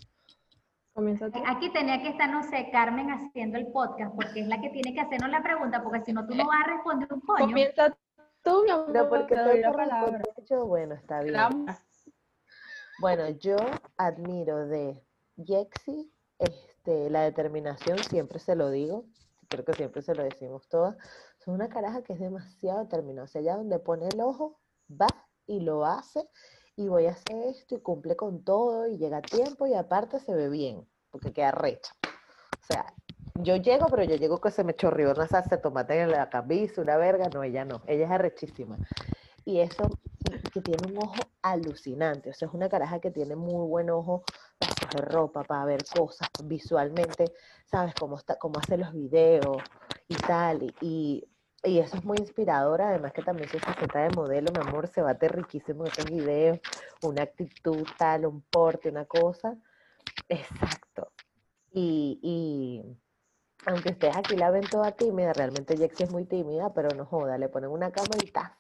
comienza 0.92 1.30
tú. 1.30 1.42
Aquí 1.48 1.72
tenía 1.72 2.02
que 2.02 2.10
estar, 2.10 2.30
no 2.30 2.44
sé, 2.44 2.70
Carmen 2.74 3.10
haciendo 3.12 3.58
el 3.58 3.68
podcast, 3.68 4.14
porque 4.16 4.42
es 4.42 4.48
la 4.50 4.60
que 4.60 4.70
tiene 4.70 4.94
que 4.94 5.00
hacernos 5.00 5.30
la 5.30 5.42
pregunta, 5.42 5.82
porque 5.82 6.02
si 6.02 6.12
no 6.12 6.28
tú 6.28 6.36
no 6.36 6.46
vas 6.46 6.58
a 6.66 6.72
responder 6.72 7.08
un 7.14 7.22
coño. 7.22 7.46
Comienza 7.46 7.96
tú, 8.44 8.64
mi 8.66 8.72
amor, 8.72 8.90
No, 8.90 9.08
porque 9.08 9.36
te 9.36 9.42
doy 9.42 9.60
la 9.62 9.72
palabra. 9.72 10.22
yo, 10.50 10.66
bueno, 10.66 10.96
está 10.96 11.22
bien. 11.22 11.36
Vamos. 11.36 11.72
Bueno, 13.00 13.30
yo 13.30 13.56
admiro 13.96 14.68
de 14.68 15.02
Jexy 15.38 16.12
este, 16.38 17.10
la 17.10 17.22
determinación, 17.22 17.98
siempre 18.00 18.40
se 18.40 18.58
lo 18.58 18.70
digo, 18.70 19.06
creo 19.48 19.64
que 19.64 19.74
siempre 19.74 20.02
se 20.02 20.14
lo 20.16 20.24
decimos 20.24 20.68
todas. 20.68 20.98
Es 21.40 21.48
una 21.48 21.70
caraja 21.70 22.02
que 22.02 22.12
es 22.12 22.20
demasiado 22.20 22.80
determinada. 22.80 23.24
O 23.24 23.28
sea, 23.28 23.40
allá 23.40 23.56
donde 23.56 23.80
pone 23.80 24.10
el 24.10 24.20
ojo, 24.20 24.60
va 24.90 25.08
y 25.48 25.62
lo 25.62 25.86
hace, 25.86 26.28
y 26.76 26.90
voy 26.90 27.06
a 27.06 27.12
hacer 27.12 27.38
esto 27.48 27.76
y 27.76 27.80
cumple 27.80 28.18
con 28.18 28.44
todo, 28.44 28.86
y 28.86 28.98
llega 28.98 29.20
a 29.20 29.22
tiempo, 29.22 29.66
y 29.66 29.76
aparte 29.76 30.20
se 30.20 30.36
ve 30.36 30.50
bien, 30.50 30.86
porque 31.10 31.32
queda 31.32 31.52
recha. 31.52 31.94
O 32.04 32.66
sea, 32.66 32.94
yo 33.36 33.56
llego, 33.56 33.88
pero 33.88 34.04
yo 34.04 34.16
llego 34.18 34.42
que 34.42 34.52
se 34.52 34.66
me 34.66 34.76
chorrió 34.76 35.12
una 35.12 35.26
salsa 35.26 35.56
de 35.56 35.62
tomate 35.62 36.02
en 36.02 36.12
la 36.12 36.30
camisa, 36.30 36.82
una 36.82 36.98
verga. 36.98 37.30
No, 37.34 37.44
ella 37.44 37.64
no, 37.64 37.82
ella 37.88 38.06
es 38.06 38.12
arrechísima. 38.12 38.78
Y 39.46 39.60
eso, 39.60 39.90
que 40.54 40.62
tiene 40.62 40.92
un 40.92 40.98
ojo 40.98 41.22
alucinante. 41.42 42.30
O 42.30 42.34
sea, 42.34 42.48
es 42.48 42.54
una 42.54 42.70
caraja 42.70 43.00
que 43.00 43.12
tiene 43.12 43.36
muy 43.36 43.68
buen 43.68 43.90
ojo 43.90 44.24
para 44.58 44.72
escoger 44.72 45.06
ropa, 45.06 45.44
para 45.44 45.66
ver 45.66 45.84
cosas 45.86 46.30
visualmente, 46.44 47.34
¿sabes? 47.66 47.94
Cómo, 47.96 48.18
está, 48.18 48.38
cómo 48.38 48.60
hace 48.60 48.78
los 48.78 48.94
videos 48.94 49.58
y 50.08 50.16
tal. 50.16 50.64
Y, 50.82 51.28
y, 51.64 51.80
eso 51.80 51.98
es 51.98 52.06
muy 52.06 52.18
inspirador. 52.18 52.82
Además 52.82 53.14
que 53.14 53.22
también 53.22 53.50
su 53.50 53.60
faceta 53.60 54.04
de 54.04 54.10
modelo, 54.16 54.52
mi 54.52 54.68
amor, 54.68 54.88
se 54.88 55.02
bate 55.02 55.28
riquísimo 55.28 55.86
en 55.86 55.92
esos 55.92 56.06
videos. 56.06 56.60
Una 57.04 57.24
actitud 57.24 57.86
tal, 57.98 58.26
un 58.26 58.42
porte, 58.42 58.90
una 58.90 59.06
cosa. 59.06 59.58
Exacto. 60.28 61.12
Y, 61.72 62.20
y 62.24 62.98
aunque 63.66 63.90
ustedes 63.92 64.16
aquí 64.16 64.36
la 64.36 64.52
ven 64.52 64.64
toda 64.64 64.92
tímida, 64.92 65.34
realmente 65.34 65.78
Jexy 65.78 66.04
es 66.04 66.12
muy 66.12 66.26
tímida, 66.26 66.74
pero 66.74 66.90
no 66.96 67.06
joda, 67.06 67.38
le 67.38 67.50
ponen 67.50 67.70
una 67.70 67.92
cámara 67.92 68.18
y 68.24 68.32
¡tas! 68.32 68.52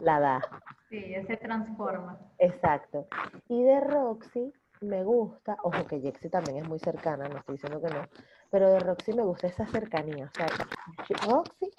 La 0.00 0.20
da. 0.20 0.40
Sí, 0.88 0.96
ella 0.96 1.26
se 1.26 1.36
transforma. 1.36 2.18
Exacto. 2.38 3.06
Y 3.48 3.62
de 3.62 3.80
Roxy 3.80 4.52
me 4.80 5.02
gusta, 5.04 5.56
ojo 5.62 5.86
que 5.86 6.00
Jexy 6.00 6.28
también 6.28 6.58
es 6.58 6.68
muy 6.68 6.78
cercana, 6.78 7.28
no 7.28 7.38
estoy 7.38 7.56
diciendo 7.56 7.80
que 7.80 7.92
no, 7.92 8.06
pero 8.50 8.70
de 8.70 8.78
Roxy 8.78 9.12
me 9.12 9.22
gusta 9.22 9.48
esa 9.48 9.66
cercanía. 9.66 10.26
O 10.26 10.34
sea, 10.34 10.46
Roxy, 11.26 11.70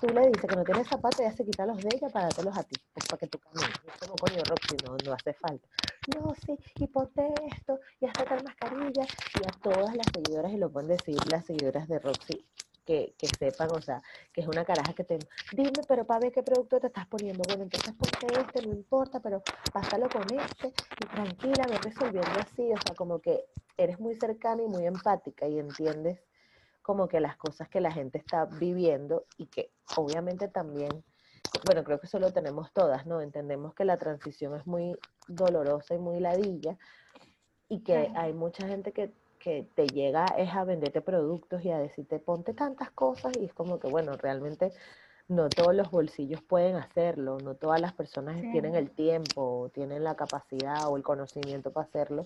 tú 0.00 0.08
le 0.08 0.26
dices 0.26 0.46
que 0.46 0.56
no 0.56 0.64
tienes 0.64 0.88
zapatos, 0.88 1.20
ella 1.20 1.32
se 1.32 1.44
quita 1.44 1.66
los 1.66 1.78
de 1.78 1.88
ella 1.94 2.08
para 2.08 2.26
dártelos 2.26 2.56
a 2.56 2.62
ti, 2.64 2.76
pues, 2.92 3.06
para 3.06 3.18
que 3.18 3.26
tú 3.28 3.38
camines. 3.38 3.70
Es 3.86 3.96
como, 4.00 4.14
coño, 4.16 4.42
Roxy, 4.48 4.76
no, 4.86 4.96
no 5.04 5.12
hace 5.12 5.32
falta. 5.34 5.68
No, 6.14 6.34
sí, 6.44 6.58
y 6.76 6.86
ponte 6.88 7.32
esto, 7.54 7.78
y 8.00 8.06
hasta 8.06 8.24
tal 8.24 8.42
mascarilla, 8.44 9.04
y 9.38 9.44
a 9.44 9.60
todas 9.62 9.94
las 9.94 10.06
seguidoras, 10.12 10.52
y 10.52 10.56
lo 10.56 10.70
pueden 10.70 10.88
decir 10.88 11.16
las 11.30 11.44
seguidoras 11.44 11.86
de 11.88 11.98
Roxy, 11.98 12.46
que, 12.90 13.14
que 13.16 13.28
sepan, 13.28 13.68
o 13.70 13.80
sea, 13.80 14.02
que 14.32 14.40
es 14.40 14.48
una 14.48 14.64
caraja 14.64 14.92
que 14.94 15.04
te, 15.04 15.16
dime, 15.52 15.70
pero 15.86 16.04
para 16.04 16.18
ver 16.18 16.32
qué 16.32 16.42
producto 16.42 16.80
te 16.80 16.88
estás 16.88 17.06
poniendo. 17.06 17.40
Bueno, 17.46 17.62
entonces 17.62 17.94
ponte 17.94 18.40
este, 18.40 18.66
no 18.66 18.74
importa, 18.74 19.20
pero 19.20 19.44
pásalo 19.72 20.08
con 20.08 20.22
este, 20.22 20.72
y 21.00 21.06
tranquila, 21.06 21.66
ve 21.68 21.78
resolviendo 21.78 22.40
así, 22.40 22.72
o 22.72 22.76
sea, 22.84 22.96
como 22.96 23.20
que 23.20 23.44
eres 23.76 24.00
muy 24.00 24.16
cercana 24.16 24.64
y 24.64 24.66
muy 24.66 24.86
empática 24.86 25.46
y 25.46 25.60
entiendes 25.60 26.18
como 26.82 27.06
que 27.06 27.20
las 27.20 27.36
cosas 27.36 27.68
que 27.68 27.80
la 27.80 27.92
gente 27.92 28.18
está 28.18 28.46
viviendo 28.46 29.24
y 29.36 29.46
que 29.46 29.70
obviamente 29.96 30.48
también, 30.48 30.90
bueno, 31.66 31.84
creo 31.84 32.00
que 32.00 32.08
eso 32.08 32.18
lo 32.18 32.32
tenemos 32.32 32.72
todas, 32.72 33.06
¿no? 33.06 33.20
Entendemos 33.20 33.72
que 33.72 33.84
la 33.84 33.98
transición 33.98 34.56
es 34.56 34.66
muy 34.66 34.98
dolorosa 35.28 35.94
y 35.94 35.98
muy 35.98 36.18
ladilla 36.18 36.76
y 37.68 37.84
que 37.84 38.10
hay 38.16 38.32
mucha 38.32 38.66
gente 38.66 38.90
que, 38.90 39.12
que 39.40 39.66
te 39.74 39.88
llega 39.88 40.26
es 40.38 40.54
a 40.54 40.62
venderte 40.64 41.00
productos 41.00 41.64
y 41.64 41.70
a 41.70 41.78
decirte 41.78 42.20
ponte 42.20 42.54
tantas 42.54 42.90
cosas 42.92 43.36
y 43.36 43.46
es 43.46 43.52
como 43.54 43.80
que, 43.80 43.88
bueno, 43.88 44.12
realmente 44.16 44.70
no 45.28 45.48
todos 45.48 45.74
los 45.74 45.90
bolsillos 45.90 46.42
pueden 46.42 46.76
hacerlo, 46.76 47.38
no 47.38 47.54
todas 47.54 47.80
las 47.80 47.92
personas 47.92 48.36
Sí. 48.40 48.48
tienen 48.52 48.74
el 48.74 48.90
tiempo, 48.90 49.70
tienen 49.72 50.04
la 50.04 50.14
capacidad 50.14 50.88
o 50.88 50.96
el 50.96 51.02
conocimiento 51.02 51.72
para 51.72 51.86
hacerlo. 51.86 52.24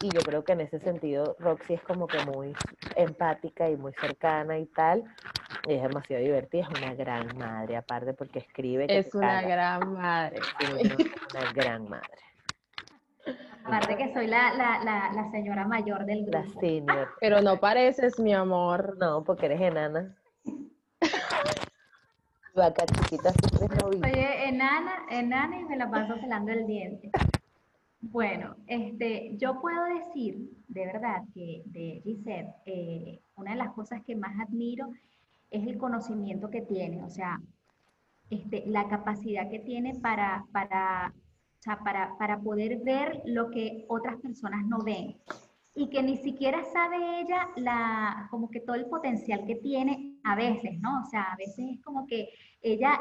Y 0.00 0.10
yo 0.10 0.20
creo 0.20 0.44
que 0.44 0.52
en 0.52 0.60
ese 0.60 0.78
sentido 0.80 1.36
Roxy 1.38 1.74
es 1.74 1.82
como 1.82 2.06
que 2.06 2.18
muy 2.26 2.52
empática 2.96 3.70
y 3.70 3.76
muy 3.76 3.92
cercana 3.94 4.58
y 4.58 4.66
tal. 4.66 5.04
Y 5.66 5.74
es 5.74 5.82
demasiado 5.82 6.22
divertida, 6.22 6.62
es 6.70 6.82
una 6.82 6.94
gran 6.94 7.38
madre, 7.38 7.76
aparte 7.76 8.12
porque 8.12 8.40
escribe. 8.40 8.86
que 8.88 8.98
Es 8.98 9.14
una 9.14 9.40
gran 9.42 9.92
madre. 9.94 10.40
Sí, 10.58 10.66
no, 10.66 10.76
es 10.76 10.90
una 11.34 11.52
gran 11.54 11.88
madre. 11.88 12.18
Aparte 13.66 13.96
que 13.96 14.12
soy 14.12 14.26
la, 14.28 14.52
la, 14.54 14.82
la, 14.84 15.12
la 15.12 15.30
señora 15.30 15.66
mayor 15.66 16.04
del 16.06 16.24
La 16.30 16.42
grupo. 16.42 16.60
senior. 16.60 17.08
Pero 17.20 17.40
no 17.42 17.58
pareces, 17.58 18.18
mi 18.20 18.32
amor. 18.32 18.96
No, 18.98 19.24
porque 19.24 19.46
eres 19.46 19.60
enana. 19.60 20.14
Vaca 22.54 22.86
chiquita 22.86 23.32
siempre 23.32 23.76
es 23.76 23.82
novita. 23.82 24.08
Oye, 24.08 24.48
enana, 24.48 24.92
enana 25.10 25.60
y 25.60 25.64
me 25.64 25.76
la 25.76 25.90
paso 25.90 26.14
pelando 26.14 26.52
el 26.52 26.66
diente. 26.66 27.10
Bueno, 28.00 28.56
este, 28.66 29.36
yo 29.36 29.60
puedo 29.60 29.84
decir 29.84 30.38
de 30.68 30.86
verdad 30.86 31.22
que 31.34 31.62
de 31.66 32.00
Gisette, 32.04 32.54
eh, 32.66 33.20
una 33.36 33.50
de 33.52 33.56
las 33.56 33.72
cosas 33.72 34.00
que 34.06 34.14
más 34.16 34.38
admiro 34.40 34.88
es 35.50 35.66
el 35.66 35.76
conocimiento 35.76 36.48
que 36.50 36.62
tiene, 36.62 37.02
o 37.02 37.10
sea, 37.10 37.40
este, 38.30 38.62
la 38.66 38.88
capacidad 38.88 39.50
que 39.50 39.58
tiene 39.58 39.94
para, 40.00 40.44
para, 40.52 41.12
para, 41.74 42.16
para 42.18 42.40
poder 42.40 42.78
ver 42.84 43.22
lo 43.26 43.50
que 43.50 43.84
otras 43.88 44.16
personas 44.20 44.64
no 44.66 44.78
ven. 44.78 45.16
Y 45.74 45.90
que 45.90 46.02
ni 46.02 46.16
siquiera 46.18 46.64
sabe 46.64 47.20
ella 47.20 47.48
la, 47.56 48.28
como 48.30 48.48
que 48.50 48.60
todo 48.60 48.76
el 48.76 48.86
potencial 48.86 49.44
que 49.46 49.56
tiene 49.56 50.18
a 50.24 50.36
veces, 50.36 50.78
¿no? 50.80 51.02
O 51.02 51.04
sea, 51.04 51.22
a 51.22 51.36
veces 51.36 51.66
es 51.72 51.82
como 51.82 52.06
que 52.06 52.28
ella, 52.62 52.98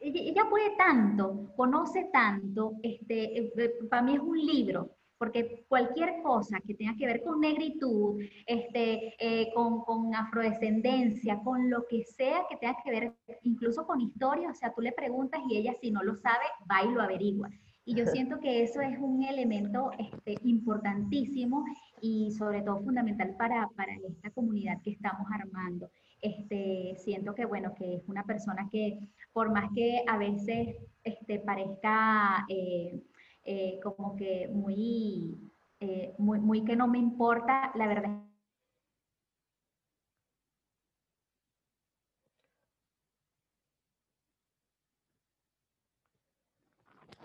ella, 0.00 0.44
puede 0.50 0.76
tanto, 0.76 1.52
conoce 1.56 2.10
tanto, 2.12 2.74
este, 2.82 3.52
para 3.88 4.02
mí 4.02 4.14
es 4.16 4.20
un 4.20 4.38
libro, 4.38 4.90
porque 5.16 5.64
cualquier 5.68 6.22
cosa 6.22 6.60
que 6.66 6.74
tenga 6.74 6.96
que 6.96 7.06
ver 7.06 7.22
con 7.22 7.40
negritud, 7.40 8.22
este, 8.46 9.14
eh, 9.18 9.52
con, 9.54 9.82
con, 9.84 10.14
afrodescendencia, 10.14 11.40
con 11.42 11.70
lo 11.70 11.86
que 11.86 12.04
sea 12.04 12.44
que 12.48 12.56
tenga 12.56 12.76
que 12.82 12.90
ver 12.90 13.14
incluso 13.42 13.86
con 13.86 14.00
historia, 14.00 14.50
o 14.50 14.54
sea, 14.54 14.74
tú 14.74 14.80
le 14.80 14.92
preguntas 14.92 15.40
y 15.48 15.56
ella 15.56 15.74
si 15.80 15.90
no 15.90 16.02
lo 16.02 16.16
sabe, 16.16 16.44
va 16.70 16.82
y 16.84 16.92
lo 16.92 17.02
averigua. 17.02 17.48
Y 17.84 17.94
yo 17.94 18.06
siento 18.06 18.38
que 18.40 18.62
eso 18.62 18.80
es 18.80 18.98
un 18.98 19.22
elemento 19.22 19.90
este, 19.98 20.36
importantísimo 20.44 21.64
y 22.00 22.30
sobre 22.32 22.62
todo 22.62 22.82
fundamental 22.82 23.34
para, 23.36 23.68
para 23.76 23.94
esta 24.08 24.30
comunidad 24.30 24.80
que 24.82 24.90
estamos 24.90 25.26
armando. 25.32 25.90
Este, 26.20 26.94
siento 26.98 27.34
que, 27.34 27.46
bueno, 27.46 27.74
que 27.74 27.96
es 27.96 28.08
una 28.08 28.24
persona 28.24 28.68
que, 28.70 28.98
por 29.32 29.50
más 29.50 29.70
que 29.74 30.04
a 30.06 30.18
veces 30.18 30.76
este, 31.02 31.38
parezca 31.38 32.44
eh, 32.48 33.00
eh, 33.44 33.80
como 33.82 34.14
que 34.16 34.48
muy, 34.52 35.38
eh, 35.80 36.14
muy, 36.18 36.38
muy 36.38 36.64
que 36.64 36.76
no 36.76 36.86
me 36.88 36.98
importa, 36.98 37.72
la 37.74 37.86
verdad 37.86 38.29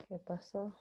¿Qué 0.07 0.19
pasó? 0.19 0.73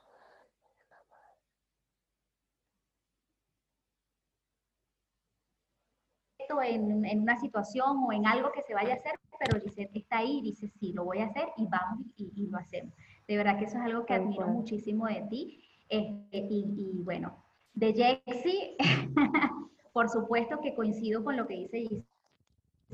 En, 6.63 7.05
en, 7.05 7.21
una 7.21 7.37
situación 7.41 8.05
o 8.07 8.13
en 8.13 8.27
algo 8.27 8.53
que 8.53 8.63
se 8.63 8.75
vaya 8.75 8.95
a 8.95 8.97
hacer, 8.97 9.13
pero 9.41 9.59
dice, 9.59 9.91
está 9.95 10.19
ahí 10.19 10.39
y 10.39 10.43
dice, 10.43 10.69
sí, 10.69 10.93
lo 10.93 11.05
voy 11.05 11.19
a 11.19 11.27
hacer 11.27 11.49
y 11.57 11.67
vamos 11.67 12.07
y, 12.17 12.33
y 12.37 12.47
lo 12.47 12.59
hacemos. 12.59 12.95
De 13.27 13.37
verdad 13.37 13.59
que 13.59 13.65
eso 13.65 13.79
es 13.79 13.85
algo 13.85 14.05
que 14.05 14.15
admiro 14.15 14.47
muchísimo 14.49 15.07
de 15.07 15.23
ti. 15.31 15.65
Este, 15.89 16.39
y, 16.39 17.03
bueno, 17.03 17.45
de 17.73 17.93
Jexy, 17.93 18.77
por 19.93 20.09
supuesto 20.09 20.61
que 20.61 20.75
coincido 20.75 21.23
con 21.25 21.37
lo 21.37 21.47
que 21.47 21.55
dice 21.55 21.81
Giselle, 21.81 22.14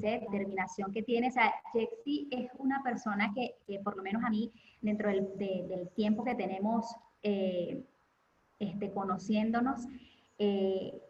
determinación 0.01 0.93
que 0.93 1.03
tiene. 1.03 1.29
O 1.29 1.33
sea, 1.33 1.53
Jexy 1.73 2.29
es 2.31 2.51
una 2.59 2.83
persona 2.83 3.33
que, 3.35 3.57
por 3.81 3.97
lo 3.97 4.03
menos 4.03 4.25
a 4.25 4.31
mí, 4.31 4.51
dentro 4.81 5.09
del, 5.09 5.91
tiempo 5.95 6.25
que 6.25 6.35
tenemos 6.35 6.95
eh, 7.23 7.83
este, 8.59 8.91
conociéndonos, 8.93 9.87
eh, 10.39 11.01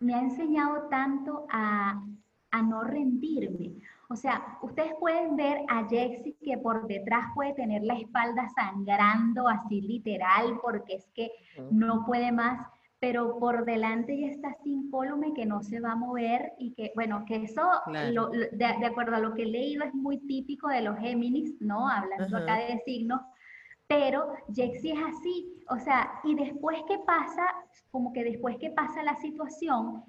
me 0.00 0.14
ha 0.14 0.20
enseñado 0.20 0.88
tanto 0.88 1.46
a, 1.50 2.04
a 2.50 2.62
no 2.62 2.82
rendirme. 2.82 3.72
O 4.12 4.16
sea, 4.16 4.58
ustedes 4.60 4.92
pueden 5.00 5.36
ver 5.36 5.62
a 5.68 5.88
Jexy 5.88 6.36
que 6.44 6.58
por 6.58 6.86
detrás 6.86 7.28
puede 7.34 7.54
tener 7.54 7.82
la 7.82 7.94
espalda 7.94 8.46
sangrando 8.54 9.48
así 9.48 9.80
literal 9.80 10.58
porque 10.60 10.96
es 10.96 11.06
que 11.14 11.30
no 11.70 12.04
puede 12.04 12.30
más, 12.30 12.68
pero 13.02 13.36
por 13.40 13.64
delante 13.64 14.16
ya 14.16 14.28
está 14.28 14.56
sin 14.62 14.84
incólume 14.84 15.34
que 15.34 15.44
no 15.44 15.60
se 15.64 15.80
va 15.80 15.90
a 15.90 15.96
mover 15.96 16.52
y 16.56 16.72
que, 16.74 16.92
bueno, 16.94 17.24
que 17.26 17.34
eso, 17.42 17.68
de, 17.88 18.86
acuerdo 18.86 19.16
a 19.16 19.18
lo 19.18 19.34
que 19.34 19.42
he 19.42 19.46
leído, 19.46 19.82
es 19.82 19.92
muy 19.92 20.18
típico 20.18 20.68
de 20.68 20.82
los 20.82 20.96
Géminis, 21.00 21.60
¿no? 21.60 21.88
Hablando 21.88 22.36
acá 22.36 22.58
de 22.58 22.80
signos, 22.84 23.20
pero 23.88 24.34
Jexy 24.54 24.92
es 24.92 24.98
así, 25.04 25.64
o 25.68 25.80
sea, 25.80 26.12
y 26.22 26.36
después 26.36 26.78
que 26.86 27.00
pasa, 27.00 27.44
como 27.90 28.12
que 28.12 28.22
después 28.22 28.56
que 28.58 28.70
pasa 28.70 29.02
la 29.02 29.16
situación, 29.16 30.04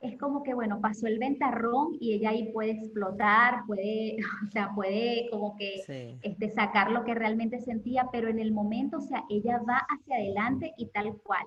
es 0.00 0.18
como 0.18 0.42
que, 0.42 0.52
bueno, 0.52 0.78
pasó 0.82 1.06
el 1.06 1.18
ventarrón 1.18 1.96
y 2.00 2.12
ella 2.12 2.30
ahí 2.30 2.52
puede 2.52 2.72
explotar, 2.72 3.64
puede, 3.66 4.18
o 4.46 4.50
sea, 4.50 4.72
puede 4.74 5.26
como 5.30 5.56
que 5.56 6.18
este, 6.20 6.52
sacar 6.52 6.90
lo 6.90 7.02
que 7.02 7.14
realmente 7.14 7.60
sentía, 7.60 8.10
pero 8.12 8.28
en 8.28 8.40
el 8.40 8.52
momento, 8.52 8.98
o 8.98 9.00
sea, 9.00 9.24
ella 9.30 9.58
va 9.66 9.78
hacia 9.88 10.16
adelante 10.16 10.74
y 10.76 10.88
tal 10.88 11.16
cual. 11.22 11.46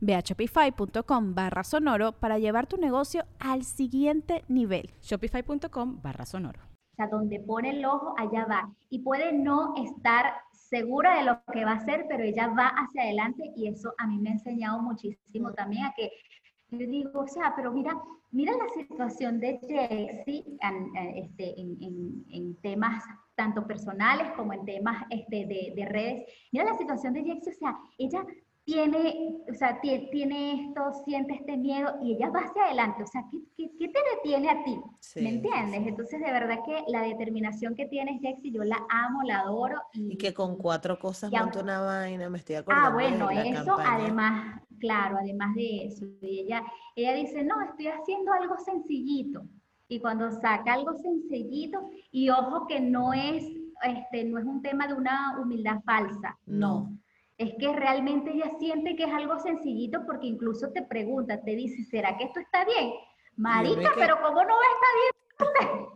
Ve 0.00 0.14
a 0.14 0.20
shopify.com 0.20 1.34
barra 1.34 1.64
sonoro 1.64 2.12
para 2.12 2.38
llevar 2.38 2.66
tu 2.66 2.76
negocio 2.76 3.24
al 3.38 3.64
siguiente 3.64 4.44
nivel. 4.48 4.90
Shopify.com 5.02 6.00
barra 6.02 6.24
sonoro. 6.24 6.60
O 6.92 6.96
sea, 6.96 7.08
donde 7.08 7.40
pone 7.40 7.70
el 7.70 7.84
ojo, 7.84 8.14
allá 8.18 8.46
va. 8.46 8.70
Y 8.88 9.00
puede 9.00 9.32
no 9.32 9.74
estar 9.76 10.34
segura 10.52 11.18
de 11.18 11.24
lo 11.24 11.40
que 11.52 11.64
va 11.64 11.72
a 11.72 11.76
hacer, 11.76 12.06
pero 12.08 12.22
ella 12.22 12.48
va 12.48 12.68
hacia 12.68 13.02
adelante 13.02 13.52
y 13.56 13.68
eso 13.68 13.92
a 13.98 14.06
mí 14.06 14.18
me 14.18 14.30
ha 14.30 14.32
enseñado 14.34 14.80
muchísimo 14.80 15.52
también 15.52 15.84
a 15.84 15.94
que 15.96 16.10
yo 16.70 16.86
digo, 16.86 17.20
o 17.20 17.26
sea, 17.26 17.52
pero 17.56 17.72
mira, 17.72 18.00
mira 18.30 18.52
la 18.56 18.68
situación 18.68 19.40
de 19.40 19.58
Jessie 19.58 20.44
este, 21.16 21.60
en, 21.60 22.24
en, 22.30 22.56
temas 22.60 23.02
tanto 23.34 23.66
personales 23.66 24.30
como 24.36 24.52
en 24.52 24.64
temas 24.64 25.04
este, 25.10 25.46
de, 25.46 25.72
de, 25.74 25.84
redes. 25.86 26.32
Mira 26.52 26.66
la 26.66 26.78
situación 26.78 27.12
de 27.14 27.24
Jessie, 27.24 27.52
o 27.52 27.56
sea, 27.56 27.76
ella 27.98 28.24
tiene, 28.70 29.36
o 29.50 29.54
sea, 29.54 29.80
tiene 29.80 30.68
esto, 30.68 30.92
siente 31.04 31.34
este 31.34 31.56
miedo 31.56 31.96
y 32.02 32.14
ella 32.14 32.30
va 32.30 32.40
hacia 32.40 32.64
adelante. 32.66 33.02
O 33.02 33.06
sea, 33.06 33.24
¿qué, 33.28 33.68
qué, 33.76 33.88
te 33.88 33.98
detiene 34.14 34.48
a 34.48 34.62
ti? 34.62 34.80
¿Me 35.16 35.30
entiendes? 35.30 35.88
Entonces, 35.88 36.20
de 36.20 36.30
verdad 36.30 36.60
que 36.64 36.84
la 36.86 37.02
determinación 37.02 37.74
que 37.74 37.86
tienes, 37.86 38.20
Jexy, 38.20 38.52
yo 38.52 38.62
la 38.62 38.78
amo, 38.88 39.22
la 39.24 39.40
adoro. 39.40 39.82
Y, 39.92 40.16
que 40.16 40.32
con 40.32 40.56
cuatro 40.56 40.98
cosas 41.00 41.32
monta 41.32 41.60
una 41.60 41.80
vaina, 41.80 42.30
me 42.30 42.38
estoy 42.38 42.56
acordando. 42.56 42.88
Ah, 42.88 42.92
bueno, 42.92 43.30
eso 43.30 43.76
además, 43.76 44.60
claro, 44.78 45.18
además 45.18 45.54
de 45.56 45.86
eso. 45.86 46.06
Y 46.20 46.40
ella, 46.40 46.62
ella 46.94 47.14
dice, 47.14 47.42
no, 47.42 47.60
estoy 47.62 47.88
haciendo 47.88 48.32
algo 48.32 48.56
sencillito. 48.58 49.42
Y 49.88 49.98
cuando 49.98 50.30
saca 50.30 50.74
algo 50.74 50.96
sencillito, 50.96 51.90
y 52.12 52.30
ojo 52.30 52.68
que 52.68 52.78
no 52.78 53.12
es, 53.12 53.44
este, 53.82 54.22
no 54.24 54.38
es 54.38 54.44
un 54.44 54.62
tema 54.62 54.86
de 54.86 54.94
una 54.94 55.40
humildad 55.40 55.80
falsa, 55.84 56.38
no 56.46 56.99
es 57.40 57.54
que 57.54 57.72
realmente 57.72 58.32
ella 58.32 58.52
siente 58.58 58.94
que 58.96 59.04
es 59.04 59.12
algo 59.14 59.38
sencillito 59.38 60.04
porque 60.04 60.26
incluso 60.26 60.70
te 60.72 60.82
pregunta, 60.82 61.40
te 61.40 61.56
dice, 61.56 61.82
¿será 61.84 62.18
que 62.18 62.24
esto 62.24 62.38
está 62.38 62.66
bien? 62.66 62.92
Marica, 63.36 63.92
pero 63.96 64.16
¿cómo 64.20 64.44
no 64.44 64.54
va 64.54 64.60
a 64.60 64.74
estar 64.76 65.54
bien? 65.64 65.88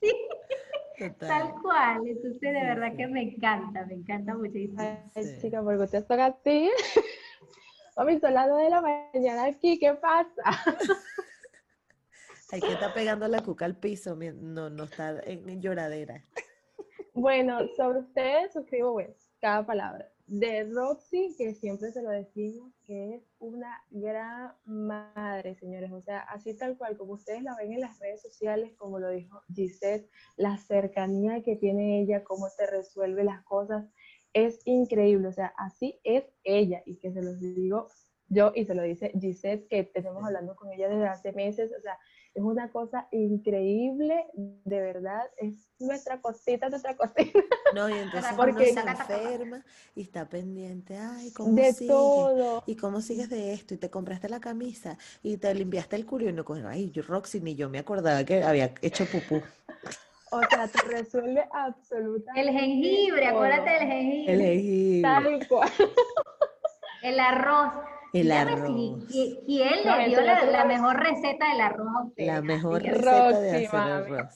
sí, 0.00 1.18
tal 1.18 1.52
cual. 1.60 2.00
Entonces, 2.06 2.40
de 2.40 2.50
verdad 2.50 2.96
que 2.96 3.06
me 3.08 3.24
encanta, 3.24 3.84
me 3.84 3.92
encanta 3.92 4.34
muchísimo. 4.34 4.80
Ay, 5.14 5.38
chica, 5.38 5.62
porque 5.62 5.86
te 5.86 6.00
toca 6.00 6.24
a 6.24 6.32
ti. 6.32 6.70
Mami, 7.98 8.18
son 8.18 8.32
las 8.32 8.46
de 8.46 8.70
la 8.70 8.80
mañana 8.80 9.44
aquí, 9.44 9.78
¿qué 9.78 9.92
pasa? 9.92 10.42
Hay 12.52 12.60
que 12.60 12.72
estar 12.72 12.94
pegando 12.94 13.28
la 13.28 13.42
cuca 13.42 13.66
al 13.66 13.76
piso, 13.76 14.16
no, 14.16 14.70
no 14.70 14.84
está 14.84 15.20
en 15.24 15.60
lloradera. 15.60 16.24
Bueno, 17.18 17.60
sobre 17.74 18.00
ustedes 18.00 18.52
suscribo 18.52 18.92
pues, 18.92 19.30
cada 19.40 19.64
palabra 19.64 20.06
de 20.26 20.64
Roxy, 20.64 21.34
que 21.38 21.54
siempre 21.54 21.92
se 21.92 22.02
lo 22.02 22.10
decimos, 22.10 22.72
que 22.84 23.14
es 23.14 23.22
una 23.38 23.84
gran 23.90 24.54
madre, 24.64 25.54
señores. 25.54 25.92
O 25.92 26.00
sea, 26.00 26.20
así 26.20 26.54
tal 26.54 26.76
cual, 26.76 26.96
como 26.96 27.12
ustedes 27.12 27.42
la 27.42 27.54
ven 27.56 27.72
en 27.72 27.80
las 27.80 27.98
redes 28.00 28.22
sociales, 28.22 28.72
como 28.76 28.98
lo 28.98 29.10
dijo 29.10 29.42
Gisette, 29.54 30.10
la 30.36 30.58
cercanía 30.58 31.42
que 31.42 31.56
tiene 31.56 32.00
ella, 32.00 32.24
cómo 32.24 32.48
te 32.56 32.66
resuelve 32.66 33.22
las 33.22 33.42
cosas, 33.44 33.86
es 34.32 34.60
increíble. 34.64 35.28
O 35.28 35.32
sea, 35.32 35.52
así 35.56 36.00
es 36.02 36.24
ella. 36.42 36.82
Y 36.86 36.96
que 36.96 37.12
se 37.12 37.22
los 37.22 37.38
digo 37.40 37.88
yo 38.28 38.50
y 38.54 38.64
se 38.64 38.74
lo 38.74 38.82
dice 38.82 39.12
Gisette, 39.20 39.68
que 39.68 39.84
tenemos 39.84 40.24
hablando 40.24 40.56
con 40.56 40.72
ella 40.72 40.88
desde 40.88 41.06
hace 41.06 41.32
meses. 41.32 41.72
O 41.78 41.80
sea, 41.80 41.96
es 42.36 42.42
una 42.42 42.68
cosa 42.70 43.08
increíble, 43.12 44.26
de 44.34 44.80
verdad, 44.80 45.22
es 45.38 45.54
nuestra 45.78 46.20
cosita, 46.20 46.68
nuestra 46.68 46.94
cosita. 46.94 47.40
No, 47.74 47.88
y 47.88 47.94
entonces 47.94 48.30
Porque- 48.36 48.52
uno 48.74 48.82
se 48.82 48.90
enferma 49.14 49.64
y 49.94 50.02
está 50.02 50.28
pendiente, 50.28 50.98
ay, 50.98 51.32
¿cómo 51.32 51.54
De 51.54 51.72
sigues? 51.72 51.92
todo. 51.94 52.62
¿Y 52.66 52.76
cómo 52.76 53.00
sigues 53.00 53.30
de 53.30 53.54
esto? 53.54 53.72
Y 53.72 53.78
te 53.78 53.88
compraste 53.88 54.28
la 54.28 54.38
camisa 54.40 54.98
y 55.22 55.38
te 55.38 55.54
limpiaste 55.54 55.96
el 55.96 56.04
culo 56.04 56.28
y 56.28 56.44
coge, 56.44 56.62
ay, 56.66 56.90
yo 56.90 57.02
Roxy, 57.02 57.40
ni 57.40 57.54
yo 57.54 57.70
me 57.70 57.78
acordaba 57.78 58.22
que 58.24 58.42
había 58.42 58.74
hecho 58.82 59.06
pupú. 59.06 59.40
O 60.30 60.40
sea, 60.50 60.68
te 60.68 60.82
resuelve 60.88 61.42
absolutamente 61.52 62.40
El 62.42 62.50
jengibre, 62.50 63.26
todo. 63.28 63.36
acuérdate 63.36 63.70
del 63.70 63.88
jengibre. 63.88 64.34
El 64.34 64.40
jengibre, 64.42 65.02
Tal 65.02 65.48
cual. 65.48 65.70
El 67.02 67.18
arroz. 67.20 67.72
El 68.20 68.26
Dígame 68.26 68.50
si- 68.50 68.56
arroz. 68.58 69.08
qui- 69.08 69.42
¿Quién 69.46 69.70
No, 69.86 69.96
le 69.96 70.08
dio 70.08 70.20
la, 70.22 70.44
la 70.44 70.64
mejor 70.64 70.96
receta 70.98 71.50
del 71.52 71.60
arroz 71.60 71.88
a 71.96 72.04
ustedes? 72.04 72.26
La 72.28 72.42
mejor 72.42 72.82
receta 72.82 73.40
de 73.40 73.52
Roxy, 73.52 73.64
hacer 73.66 73.72
mami. 73.72 73.90
arroz. 74.16 74.34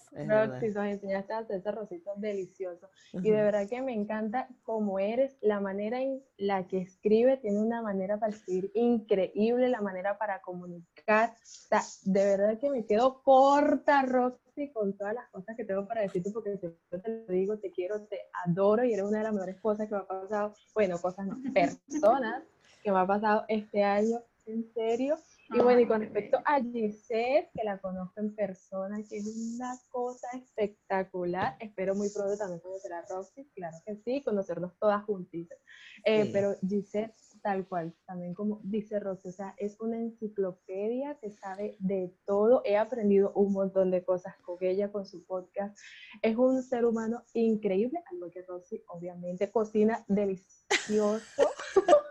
Roxy, 0.50 0.66
nos 0.68 0.86
enseñaste 0.86 1.32
a 1.32 1.38
hacer 1.38 1.56
ese 1.56 1.68
arrocito 1.68 2.10
delicioso. 2.16 2.88
Y 3.12 3.18
Ujú. 3.18 3.26
de 3.28 3.42
verdad 3.42 3.68
que 3.68 3.82
me 3.82 3.92
encanta 3.92 4.48
cómo 4.62 4.98
eres, 4.98 5.36
la 5.40 5.60
manera 5.60 6.00
en 6.00 6.22
la 6.36 6.66
que 6.66 6.78
escribe, 6.78 7.36
tiene 7.38 7.58
una 7.60 7.82
manera 7.82 8.18
para 8.18 8.32
escribir 8.32 8.70
increíble, 8.74 9.68
la 9.68 9.80
manera 9.80 10.18
para 10.18 10.40
comunicar. 10.40 11.30
O 11.30 11.34
sea, 11.42 11.80
de 12.04 12.24
verdad 12.24 12.58
que 12.58 12.70
me 12.70 12.84
quedo 12.86 13.22
corta, 13.22 14.02
Roxy, 14.02 14.70
con 14.72 14.96
todas 14.96 15.14
las 15.14 15.28
cosas 15.30 15.56
que 15.56 15.64
tengo 15.64 15.86
para 15.86 16.02
decirte, 16.02 16.30
porque 16.32 16.56
siempre 16.58 16.98
te 17.02 17.08
lo 17.08 17.32
digo, 17.32 17.58
te 17.58 17.70
quiero, 17.70 18.02
te 18.06 18.18
adoro 18.46 18.84
y 18.84 18.92
eres 18.92 19.04
una 19.06 19.18
de 19.18 19.24
las 19.24 19.32
mejores 19.32 19.60
cosas 19.60 19.88
que 19.88 19.94
me 19.94 20.00
ha 20.02 20.06
pasado, 20.06 20.52
bueno, 20.74 20.98
cosas 20.98 21.26
no, 21.26 21.38
personas 21.54 22.42
que 22.82 22.90
me 22.92 22.98
ha 22.98 23.06
pasado 23.06 23.44
este 23.48 23.82
año, 23.82 24.20
en 24.46 24.72
serio. 24.72 25.16
Y 25.52 25.58
bueno, 25.58 25.80
y 25.80 25.86
con 25.86 26.00
respecto 26.00 26.38
a 26.44 26.60
Giselle, 26.62 27.50
que 27.52 27.64
la 27.64 27.78
conozco 27.78 28.20
en 28.20 28.34
persona, 28.36 28.98
que 29.08 29.16
es 29.16 29.26
una 29.26 29.76
cosa 29.88 30.28
espectacular. 30.34 31.56
Espero 31.58 31.96
muy 31.96 32.08
pronto 32.10 32.36
también 32.36 32.60
conocer 32.60 32.92
a 32.92 33.04
Roxy, 33.08 33.50
claro 33.56 33.76
que 33.84 33.96
sí, 33.96 34.22
conocernos 34.22 34.78
todas 34.78 35.04
juntitas. 35.04 35.58
Eh, 36.04 36.24
Sí. 36.24 36.30
Pero 36.32 36.54
Giselle, 36.66 37.12
tal 37.42 37.66
cual, 37.66 37.92
también 38.06 38.32
como 38.32 38.60
dice 38.62 39.00
Roxy, 39.00 39.30
o 39.30 39.32
sea, 39.32 39.54
es 39.58 39.80
una 39.80 39.96
enciclopedia 39.98 41.18
que 41.20 41.30
sabe 41.30 41.76
de 41.80 42.14
todo. 42.26 42.62
He 42.64 42.76
aprendido 42.76 43.32
un 43.34 43.52
montón 43.52 43.90
de 43.90 44.04
cosas 44.04 44.36
con 44.42 44.56
ella, 44.60 44.92
con 44.92 45.04
su 45.04 45.24
podcast. 45.24 45.76
Es 46.22 46.36
un 46.36 46.62
ser 46.62 46.84
humano 46.84 47.24
increíble, 47.34 48.00
algo 48.12 48.30
que 48.30 48.42
Roxy 48.42 48.84
obviamente 48.86 49.50
cocina 49.50 50.04
delicioso. 50.06 51.24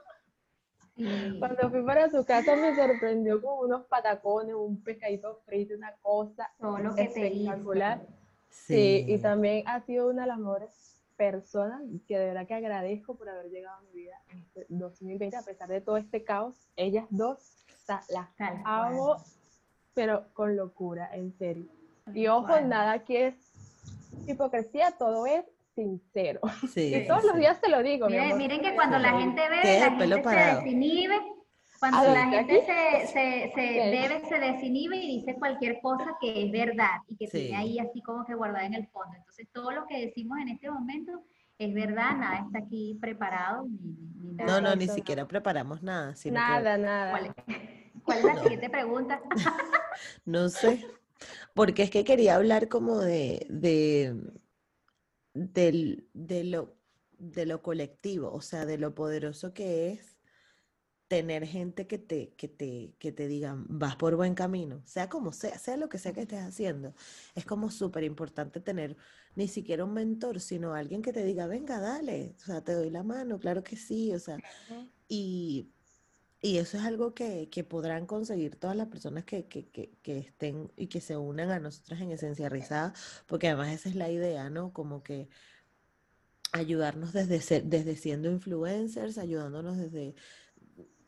Sí. 0.99 1.37
Cuando 1.39 1.69
fui 1.69 1.81
para 1.81 2.09
su 2.09 2.25
casa 2.25 2.57
me 2.57 2.75
sorprendió 2.75 3.41
con 3.41 3.65
unos 3.65 3.85
patacones, 3.85 4.53
un 4.53 4.83
pescadito 4.83 5.39
frito, 5.45 5.73
una 5.75 5.93
cosa 6.01 6.51
Todo 6.59 6.77
lo 6.77 6.93
que 6.93 7.03
espectacular. 7.03 8.01
Sí, 8.49 9.05
y 9.07 9.17
también 9.19 9.65
ha 9.65 9.79
sido 9.79 10.09
una 10.09 10.23
de 10.23 10.27
las 10.27 10.37
mejores 10.39 11.01
personas 11.15 11.81
que 12.05 12.17
de 12.17 12.25
verdad 12.25 12.47
que 12.47 12.53
agradezco 12.55 13.15
por 13.15 13.29
haber 13.29 13.49
llegado 13.49 13.77
a 13.77 13.81
mi 13.81 13.91
vida 13.93 14.21
en 14.29 14.39
este 14.39 14.65
2020, 14.67 15.37
a 15.37 15.41
pesar 15.41 15.69
de 15.69 15.79
todo 15.79 15.95
este 15.95 16.23
caos. 16.25 16.55
Ellas 16.75 17.05
dos, 17.09 17.37
o 17.37 17.85
sea, 17.85 18.01
las 18.09 18.35
Tal 18.35 18.61
amo, 18.65 19.15
cual. 19.15 19.21
pero 19.93 20.25
con 20.33 20.57
locura, 20.57 21.09
en 21.13 21.31
serio. 21.37 21.65
Y 22.13 22.27
ojo, 22.27 22.47
cual. 22.47 22.67
nada 22.67 22.91
aquí 22.91 23.15
es 23.15 23.35
hipocresía, 24.27 24.91
todo 24.97 25.25
es 25.25 25.45
sincero. 25.75 26.39
Sí, 26.67 26.93
Y 27.03 27.07
todos 27.07 27.21
sí. 27.21 27.27
los 27.27 27.37
días 27.37 27.61
te 27.61 27.69
lo 27.69 27.81
digo, 27.83 28.07
mi 28.07 28.13
Miren, 28.13 28.25
amor. 28.27 28.37
miren 28.39 28.61
que 28.61 28.75
cuando 28.75 28.97
la 28.99 29.19
gente 29.19 29.41
bebe, 29.49 29.79
la 29.79 29.91
gente 29.91 30.23
se 30.23 30.35
desinhibe. 30.35 31.15
Cuando 31.79 31.97
Ah, 31.99 32.03
la 32.13 32.25
¿desde 32.25 32.43
gente 32.43 32.65
se, 32.65 33.07
se, 33.07 33.51
se 33.55 33.79
Ok. 33.79 33.91
bebe, 33.91 34.25
se 34.27 34.39
desinhibe 34.39 34.97
y 34.97 35.19
dice 35.19 35.35
cualquier 35.35 35.79
cosa 35.81 36.17
que 36.19 36.43
es 36.45 36.51
verdad 36.51 36.97
y 37.07 37.15
que 37.15 37.27
Sí. 37.27 37.39
tiene 37.47 37.55
ahí 37.55 37.79
así 37.79 38.01
como 38.01 38.25
que 38.25 38.33
guardada 38.35 38.65
en 38.65 38.73
el 38.73 38.87
fondo. 38.89 39.15
Entonces, 39.15 39.47
todo 39.53 39.71
lo 39.71 39.85
que 39.87 39.97
decimos 40.07 40.37
en 40.41 40.49
este 40.49 40.69
momento 40.69 41.23
es 41.57 41.73
verdad, 41.73 42.15
nada 42.17 42.45
está 42.45 42.59
aquí 42.59 42.97
preparado 42.99 43.63
ni, 43.63 43.95
ni 44.21 44.33
nada. 44.33 44.59
No, 44.61 44.69
no, 44.69 44.75
ni 44.75 44.87
siquiera 44.89 45.25
preparamos 45.27 45.81
nada, 45.81 46.15
sino 46.15 46.35
que 46.35 46.41
Nada, 46.41 46.77
nada. 46.77 47.11
¿Cuál 47.11 47.25
es, 47.27 47.33
cuál 48.03 48.17
es 48.19 48.25
la 48.25 48.35
siguiente 48.41 48.69
pregunta? 48.69 49.21
No 50.25 50.49
sé, 50.49 50.85
porque 51.53 51.83
es 51.83 51.89
que 51.91 52.03
quería 52.03 52.35
hablar 52.35 52.69
como 52.69 52.99
de, 52.99 53.45
de, 53.49 54.15
del- 55.47 56.07
de 56.13 56.43
lo, 56.43 56.75
de 57.17 57.45
lo 57.45 57.61
colectivo, 57.61 58.31
o 58.31 58.41
sea, 58.41 58.65
de 58.65 58.77
lo 58.77 58.93
poderoso 58.95 59.53
que 59.53 59.89
es 59.91 60.17
tener 61.07 61.45
gente 61.47 61.87
que 61.87 61.97
te, 61.97 62.33
que 62.35 62.47
te, 62.47 62.93
que 62.99 63.11
te 63.11 63.27
digan, 63.27 63.65
vas 63.67 63.95
por 63.95 64.15
buen 64.15 64.35
camino, 64.35 64.83
sea 64.85 65.09
como 65.09 65.31
sea, 65.33 65.57
sea 65.57 65.75
lo 65.75 65.89
que 65.89 65.97
sea 65.97 66.13
que 66.13 66.21
estés 66.21 66.41
haciendo. 66.43 66.93
Es 67.33 67.45
como 67.45 67.71
súper 67.71 68.03
importante 68.03 68.59
tener 68.59 68.95
ni 69.35 69.47
siquiera 69.47 69.85
un 69.85 69.93
mentor, 69.93 70.39
sino 70.39 70.75
alguien 70.75 71.01
que 71.01 71.11
te 71.11 71.23
diga, 71.23 71.47
venga, 71.47 71.79
dale, 71.79 72.35
o 72.37 72.45
sea, 72.45 72.63
te 72.63 72.73
doy 72.73 72.91
la 72.91 73.01
mano, 73.03 73.39
claro 73.39 73.63
que 73.63 73.75
sí, 73.75 74.13
o 74.13 74.19
sea, 74.19 74.37
y, 75.07 75.71
y 76.41 76.57
eso 76.57 76.77
es 76.77 76.83
algo 76.83 77.13
que, 77.13 77.49
que 77.49 77.63
podrán 77.63 78.05
conseguir 78.05 78.55
todas 78.55 78.75
las 78.75 78.87
personas 78.87 79.25
que, 79.25 79.47
que, 79.47 79.69
que, 79.69 80.17
estén 80.17 80.71
y 80.77 80.87
que 80.87 81.01
se 81.01 81.17
unan 81.17 81.51
a 81.51 81.59
nosotras 81.59 81.99
en 82.01 82.11
Esencia 82.11 82.47
Rizada, 82.47 82.93
porque 83.27 83.47
además 83.47 83.69
esa 83.73 83.89
es 83.89 83.95
la 83.95 84.09
idea, 84.09 84.49
¿no? 84.49 84.71
Como 84.71 85.03
que 85.03 85.29
ayudarnos 86.53 87.11
desde, 87.13 87.41
ser- 87.41 87.65
desde 87.65 87.95
siendo 87.95 88.31
influencers, 88.31 89.17
ayudándonos 89.17 89.77
desde, 89.77 90.15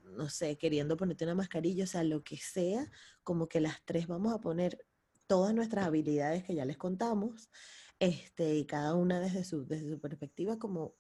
no 0.04 0.30
sé, 0.30 0.58
queriendo 0.58 0.98
ponerte 0.98 1.24
una 1.24 1.36
mascarilla, 1.36 1.86
o 1.86 1.88
sea, 1.88 2.04
lo 2.04 2.24
que 2.24 2.38
sea, 2.38 2.92
como 3.24 3.48
que 3.48 3.62
las 3.62 3.84
tres 3.86 4.08
vamos 4.08 4.34
a 4.34 4.42
poner 4.42 4.86
todas 5.28 5.54
nuestras 5.56 5.86
habilidades 5.86 6.44
que 6.44 6.56
ya 6.56 6.66
les 6.66 6.78
contamos, 6.78 7.50
este, 8.00 8.56
y 8.56 8.66
cada 8.66 8.96
una 8.96 9.20
desde 9.22 9.46
su, 9.46 9.66
desde 9.66 9.90
su 9.90 10.00
perspectiva, 10.02 10.60
como 10.60 10.96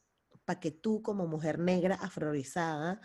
para 0.45 0.59
que 0.59 0.71
tú 0.71 1.01
como 1.01 1.27
mujer 1.27 1.59
negra 1.59 1.95
afrorizada 1.95 3.01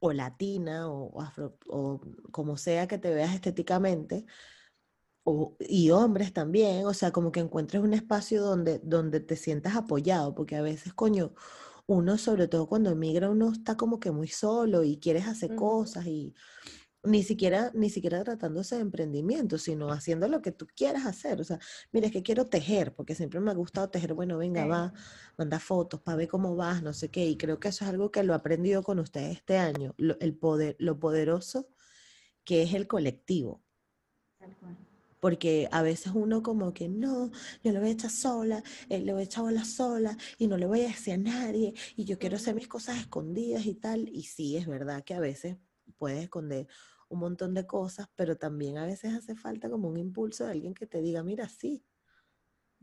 o 0.00 0.12
latina 0.12 0.88
o, 0.90 1.20
afro- 1.20 1.58
o 1.68 2.00
como 2.32 2.56
sea 2.56 2.88
que 2.88 2.98
te 2.98 3.14
veas 3.14 3.34
estéticamente, 3.34 4.26
o- 5.24 5.56
y 5.60 5.90
hombres 5.90 6.32
también, 6.32 6.86
o 6.86 6.94
sea, 6.94 7.12
como 7.12 7.32
que 7.32 7.40
encuentres 7.40 7.82
un 7.82 7.92
espacio 7.94 8.42
donde, 8.42 8.80
donde 8.82 9.20
te 9.20 9.36
sientas 9.36 9.76
apoyado, 9.76 10.34
porque 10.34 10.56
a 10.56 10.62
veces, 10.62 10.94
coño, 10.94 11.34
uno, 11.86 12.18
sobre 12.18 12.48
todo 12.48 12.68
cuando 12.68 12.90
emigra, 12.90 13.30
uno 13.30 13.52
está 13.52 13.76
como 13.76 14.00
que 14.00 14.10
muy 14.12 14.28
solo 14.28 14.84
y 14.84 14.98
quieres 15.00 15.26
hacer 15.26 15.54
cosas 15.56 16.06
y 16.06 16.34
ni 17.02 17.22
siquiera, 17.22 17.70
ni 17.74 17.88
siquiera 17.90 18.22
tratándose 18.24 18.76
de 18.76 18.82
emprendimiento, 18.82 19.56
sino 19.58 19.90
haciendo 19.90 20.28
lo 20.28 20.42
que 20.42 20.52
tú 20.52 20.66
quieras 20.76 21.06
hacer. 21.06 21.40
O 21.40 21.44
sea, 21.44 21.58
mira, 21.92 22.06
es 22.08 22.12
que 22.12 22.22
quiero 22.22 22.46
tejer, 22.46 22.94
porque 22.94 23.14
siempre 23.14 23.40
me 23.40 23.50
ha 23.50 23.54
gustado 23.54 23.88
tejer, 23.90 24.14
bueno, 24.14 24.36
venga, 24.38 24.64
Sí. 24.64 24.68
va, 24.68 24.92
manda 25.38 25.58
fotos 25.58 26.00
para 26.00 26.16
ver 26.18 26.28
cómo 26.28 26.56
vas, 26.56 26.82
no 26.82 26.92
sé 26.92 27.08
qué, 27.10 27.26
y 27.26 27.36
creo 27.36 27.58
que 27.58 27.68
eso 27.68 27.84
es 27.84 27.90
algo 27.90 28.10
que 28.10 28.22
lo 28.22 28.32
he 28.34 28.36
aprendido 28.36 28.82
con 28.82 28.98
ustedes 28.98 29.36
este 29.38 29.56
año, 29.58 29.94
lo, 29.96 30.18
el 30.20 30.36
poder, 30.36 30.76
lo 30.78 30.98
poderoso 31.00 31.68
que 32.44 32.62
es 32.62 32.74
el 32.74 32.86
colectivo 32.86 33.62
Tal 34.38 34.56
cual. 34.56 34.76
porque 35.20 35.68
a 35.72 35.82
veces 35.82 36.12
uno 36.14 36.42
como 36.42 36.72
que 36.72 36.88
no, 36.88 37.30
yo 37.62 37.72
lo 37.72 37.80
voy 37.80 37.90
a 37.90 37.92
echar 37.92 38.10
sola, 38.10 38.62
eh, 38.88 39.00
le 39.00 39.12
voy 39.12 39.22
a 39.22 39.24
echar 39.24 39.44
bola 39.44 39.64
sola 39.64 40.16
y 40.38 40.46
no 40.48 40.56
le 40.56 40.66
voy 40.66 40.80
a 40.80 40.88
decir 40.88 41.14
a 41.14 41.18
nadie 41.18 41.74
y 41.96 42.04
yo 42.04 42.18
quiero 42.18 42.36
hacer 42.36 42.54
mis 42.54 42.68
cosas 42.68 42.98
escondidas 42.98 43.66
y 43.66 43.74
tal. 43.74 44.08
Y 44.08 44.22
sí, 44.24 44.56
es 44.56 44.66
verdad 44.66 45.04
que 45.04 45.14
a 45.14 45.20
veces 45.20 45.56
puedes 45.90 46.22
esconder 46.24 46.66
un 47.08 47.18
montón 47.20 47.54
de 47.54 47.66
cosas, 47.66 48.08
pero 48.14 48.36
también 48.36 48.78
a 48.78 48.86
veces 48.86 49.14
hace 49.14 49.34
falta 49.34 49.68
como 49.68 49.88
un 49.88 49.96
impulso 49.96 50.44
de 50.44 50.52
alguien 50.52 50.74
que 50.74 50.86
te 50.86 51.00
diga, 51.00 51.22
mira, 51.22 51.48
sí, 51.48 51.84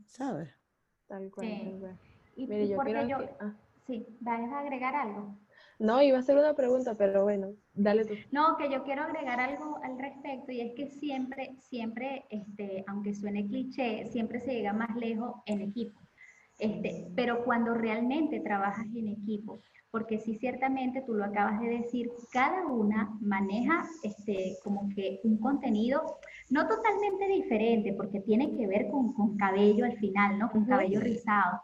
¿sabes? 0.06 0.50
Tal 1.06 1.30
cual, 1.30 1.46
Sí. 1.48 1.62
tal 1.64 1.78
cual. 1.80 1.98
Y, 2.36 2.46
Mire, 2.46 2.64
y 2.64 2.68
yo 2.68 2.76
porque 2.76 2.92
quiero 2.92 3.08
yo, 3.08 3.18
que- 3.18 3.34
ah. 3.40 3.54
sí, 3.86 4.06
¿vas 4.20 4.40
a 4.52 4.60
agregar 4.60 4.94
algo? 4.94 5.38
No, 5.80 6.02
iba 6.02 6.16
a 6.16 6.20
hacer 6.20 6.36
una 6.36 6.54
pregunta, 6.54 6.96
pero 6.96 7.22
bueno, 7.22 7.54
dale 7.72 8.04
tú. 8.04 8.14
No, 8.32 8.56
que 8.56 8.70
yo 8.70 8.82
quiero 8.84 9.02
agregar 9.02 9.40
algo 9.40 9.78
al 9.82 9.98
respecto 9.98 10.52
y 10.52 10.60
es 10.60 10.74
que 10.74 10.88
siempre, 10.88 11.56
siempre, 11.60 12.26
este, 12.30 12.84
aunque 12.88 13.14
suene 13.14 13.46
cliché, 13.46 14.06
siempre 14.10 14.40
se 14.40 14.54
llega 14.54 14.72
más 14.72 14.94
lejos 14.96 15.36
en 15.46 15.60
equipo. 15.62 15.98
Este, 16.58 17.06
pero 17.14 17.44
cuando 17.44 17.74
realmente 17.74 18.40
trabajas 18.40 18.86
en 18.94 19.08
equipo, 19.08 19.62
porque 19.90 20.18
sí 20.18 20.34
ciertamente 20.34 21.02
tú 21.06 21.14
lo 21.14 21.24
acabas 21.24 21.60
de 21.60 21.68
decir, 21.68 22.10
cada 22.32 22.66
una 22.66 23.16
maneja 23.20 23.84
este, 24.02 24.56
como 24.62 24.88
que 24.94 25.20
un 25.24 25.38
contenido 25.38 26.18
no 26.50 26.66
totalmente 26.66 27.26
diferente, 27.28 27.94
porque 27.94 28.20
tiene 28.20 28.54
que 28.54 28.66
ver 28.66 28.88
con, 28.90 29.12
con 29.14 29.36
cabello 29.36 29.84
al 29.84 29.96
final, 29.96 30.38
¿no? 30.38 30.50
Con 30.50 30.66
cabello 30.66 31.00
rizado, 31.00 31.60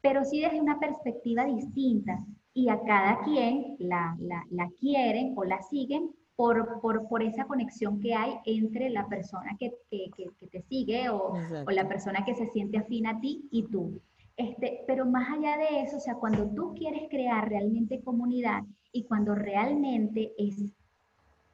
pero 0.00 0.24
sí 0.24 0.40
desde 0.40 0.60
una 0.60 0.78
perspectiva 0.78 1.44
distinta 1.44 2.24
y 2.54 2.68
a 2.68 2.80
cada 2.82 3.20
quien 3.20 3.76
la, 3.78 4.16
la, 4.20 4.44
la 4.50 4.70
quieren 4.80 5.34
o 5.36 5.44
la 5.44 5.60
siguen 5.62 6.10
por, 6.36 6.80
por, 6.80 7.08
por 7.08 7.22
esa 7.22 7.44
conexión 7.46 8.00
que 8.00 8.14
hay 8.14 8.34
entre 8.44 8.90
la 8.90 9.08
persona 9.08 9.56
que, 9.58 9.72
que, 9.90 10.10
que, 10.16 10.26
que 10.38 10.46
te 10.46 10.62
sigue 10.62 11.08
o, 11.08 11.32
o 11.66 11.70
la 11.70 11.88
persona 11.88 12.24
que 12.24 12.34
se 12.34 12.46
siente 12.46 12.78
afín 12.78 13.06
a 13.06 13.20
ti 13.20 13.48
y 13.50 13.64
tú. 13.64 14.00
Este, 14.36 14.84
pero 14.86 15.06
más 15.06 15.28
allá 15.32 15.56
de 15.56 15.80
eso, 15.82 15.96
o 15.96 16.00
sea, 16.00 16.14
cuando 16.16 16.46
tú 16.50 16.74
quieres 16.74 17.08
crear 17.08 17.48
realmente 17.48 18.02
comunidad 18.02 18.62
y 18.92 19.04
cuando 19.04 19.34
realmente 19.34 20.32
es 20.38 20.74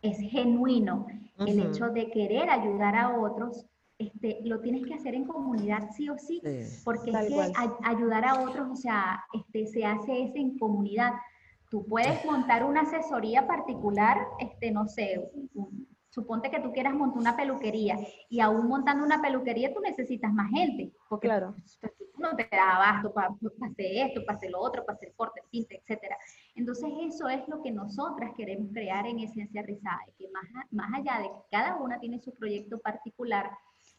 es 0.03 0.19
genuino. 0.19 1.07
El 1.39 1.61
hecho 1.61 1.91
de 1.91 2.11
querer 2.11 2.51
ayudar 2.51 2.97
a 2.97 3.21
otros, 3.21 3.65
este, 3.99 4.41
lo 4.43 4.59
tienes 4.61 4.85
que 4.85 4.95
hacer 4.95 5.15
en 5.15 5.25
comunidad 5.25 5.91
sí 5.97 6.09
o 6.09 6.19
sí, 6.19 6.41
Sí. 6.43 6.81
porque 6.85 7.13
Tal 7.13 7.27
es 7.27 7.31
que 7.33 7.53
ayudar 7.85 8.25
a 8.25 8.43
otros, 8.43 8.69
o 8.69 8.75
sea, 8.75 9.23
este, 9.33 9.65
se 9.69 9.85
hace 9.87 10.25
es 10.25 10.35
en 10.35 10.59
comunidad. 10.59 11.13
Tú 11.71 11.85
puedes 11.87 12.25
montar 12.25 12.65
una 12.65 12.81
asesoría 12.81 13.47
particular, 13.47 14.19
este, 14.41 14.73
no 14.73 14.89
sé, 14.89 15.23
un- 15.55 15.87
suponte 16.09 16.51
que 16.51 16.59
tú 16.59 16.73
quieras 16.73 16.95
montar 16.95 17.19
una 17.21 17.37
peluquería 17.37 17.97
y 18.29 18.41
aún 18.41 18.67
montando 18.67 19.05
una 19.05 19.23
peluquería 19.23 19.73
tú 19.73 19.81
necesitas 19.81 20.33
más 20.33 20.51
gente, 20.51 20.93
porque 21.09 21.29
Claro. 21.29 21.55
tú 21.81 22.02
no 22.23 22.37
te 22.37 22.45
das 22.51 22.61
abasto 22.77 23.13
para 23.13 23.29
hacer 23.29 23.87
esto, 24.07 24.25
para 24.25 24.37
hacer 24.39 24.51
lo 24.51 24.61
otro, 24.61 24.85
para 24.87 24.97
hacer 24.97 25.13
corte, 25.17 25.43
tinte, 25.51 25.77
etcétera. 25.77 26.17
Entonces 26.55 26.91
eso 27.09 27.29
es 27.29 27.47
lo 27.49 27.61
que 27.63 27.71
nosotras 27.73 28.33
queremos 28.37 28.69
crear 28.73 29.07
en 29.07 29.19
Esencia 29.19 29.63
Rizada, 29.63 30.01
que 30.17 30.29
más, 30.31 30.45
más 30.71 30.91
allá 30.95 31.19
de 31.23 31.29
que 31.29 31.41
cada 31.51 31.77
una 31.77 31.99
tiene 32.01 32.19
su 32.21 32.35
proyecto 32.35 32.79
particular, 32.79 33.51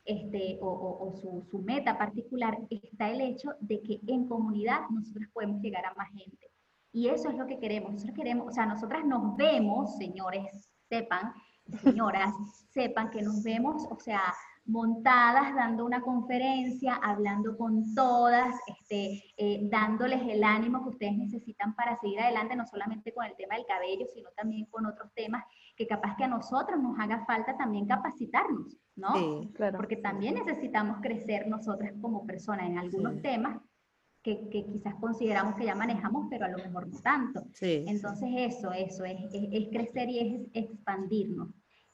este, 0.06 0.58
o, 0.62 0.68
o- 0.68 1.08
o 1.10 1.16
su, 1.18 1.48
su 1.50 1.60
meta 1.60 1.98
particular, 1.98 2.58
está 2.70 3.10
el 3.10 3.22
hecho 3.22 3.50
de 3.60 3.82
que 3.82 4.00
en 4.08 4.28
comunidad 4.28 4.82
nosotros 4.90 5.28
podemos 5.34 5.62
llegar 5.62 5.86
a 5.86 5.94
más 5.94 6.10
gente. 6.14 6.50
Y 6.92 7.08
eso 7.08 7.30
es 7.30 7.36
lo 7.38 7.48
que 7.48 7.60
queremos. 7.60 7.92
Nosotros 7.94 8.16
queremos, 8.16 8.48
o 8.48 8.52
sea, 8.52 8.66
nosotras 8.66 9.04
nos 9.06 9.36
vemos, 9.36 9.98
señores, 9.98 10.70
sepan, 10.90 11.34
señoras, 11.82 12.32
sepan 12.74 13.10
que 13.12 13.22
nos 13.22 13.42
vemos, 13.44 13.88
o 13.90 13.98
sea, 14.00 14.22
montadas 14.66 15.54
dando 15.56 15.86
una 15.86 16.02
conferencia, 16.02 16.96
hablando 16.96 17.58
con 17.58 17.94
todas, 17.96 18.56
este, 18.68 19.22
eh, 19.38 19.60
dándoles 19.70 20.22
el 20.28 20.44
ánimo 20.44 20.84
que 20.84 20.90
ustedes 20.90 21.18
necesitan 21.18 21.76
para 21.76 21.98
seguir 22.00 22.20
adelante, 22.22 22.56
no 22.56 22.66
solamente 22.66 23.14
con 23.14 23.26
el 23.26 23.36
tema 23.36 23.56
del 23.56 23.66
cabello, 23.66 24.06
sino 24.14 24.30
también 24.38 24.66
con 24.68 24.86
otros 24.86 25.12
temas 25.14 25.44
que 25.76 25.86
capaz 25.88 26.16
que 26.16 26.24
a 26.24 26.28
nosotros 26.28 26.82
nos 26.82 26.98
haga 27.00 27.26
falta 27.26 27.58
también 27.58 27.88
capacitarnos, 27.88 28.78
¿no? 28.96 29.14
Sí. 29.16 29.52
Claro. 29.54 29.78
Porque 29.78 29.98
también 29.98 30.36
necesitamos 30.36 30.98
crecer 31.02 31.48
nosotras 31.48 31.94
como 32.02 32.26
personas 32.26 32.68
en 32.70 32.78
algunos 32.78 33.16
Sí. 33.16 33.22
temas 33.22 33.60
que, 34.22 34.48
que 34.50 34.66
quizás 34.66 34.96
consideramos 34.96 35.56
que 35.56 35.66
ya 35.66 35.76
manejamos, 35.76 36.28
pero 36.30 36.46
a 36.46 36.50
lo 36.50 36.58
mejor 36.58 36.88
no 36.88 36.98
tanto. 37.02 37.44
Sí. 37.54 37.84
Entonces 37.88 38.30
eso, 38.34 38.72
eso, 38.72 39.04
es, 39.04 39.20
es, 39.34 39.48
es 39.52 39.68
crecer 39.70 40.10
y 40.10 40.20
es 40.20 40.42
expandirnos. 40.54 41.50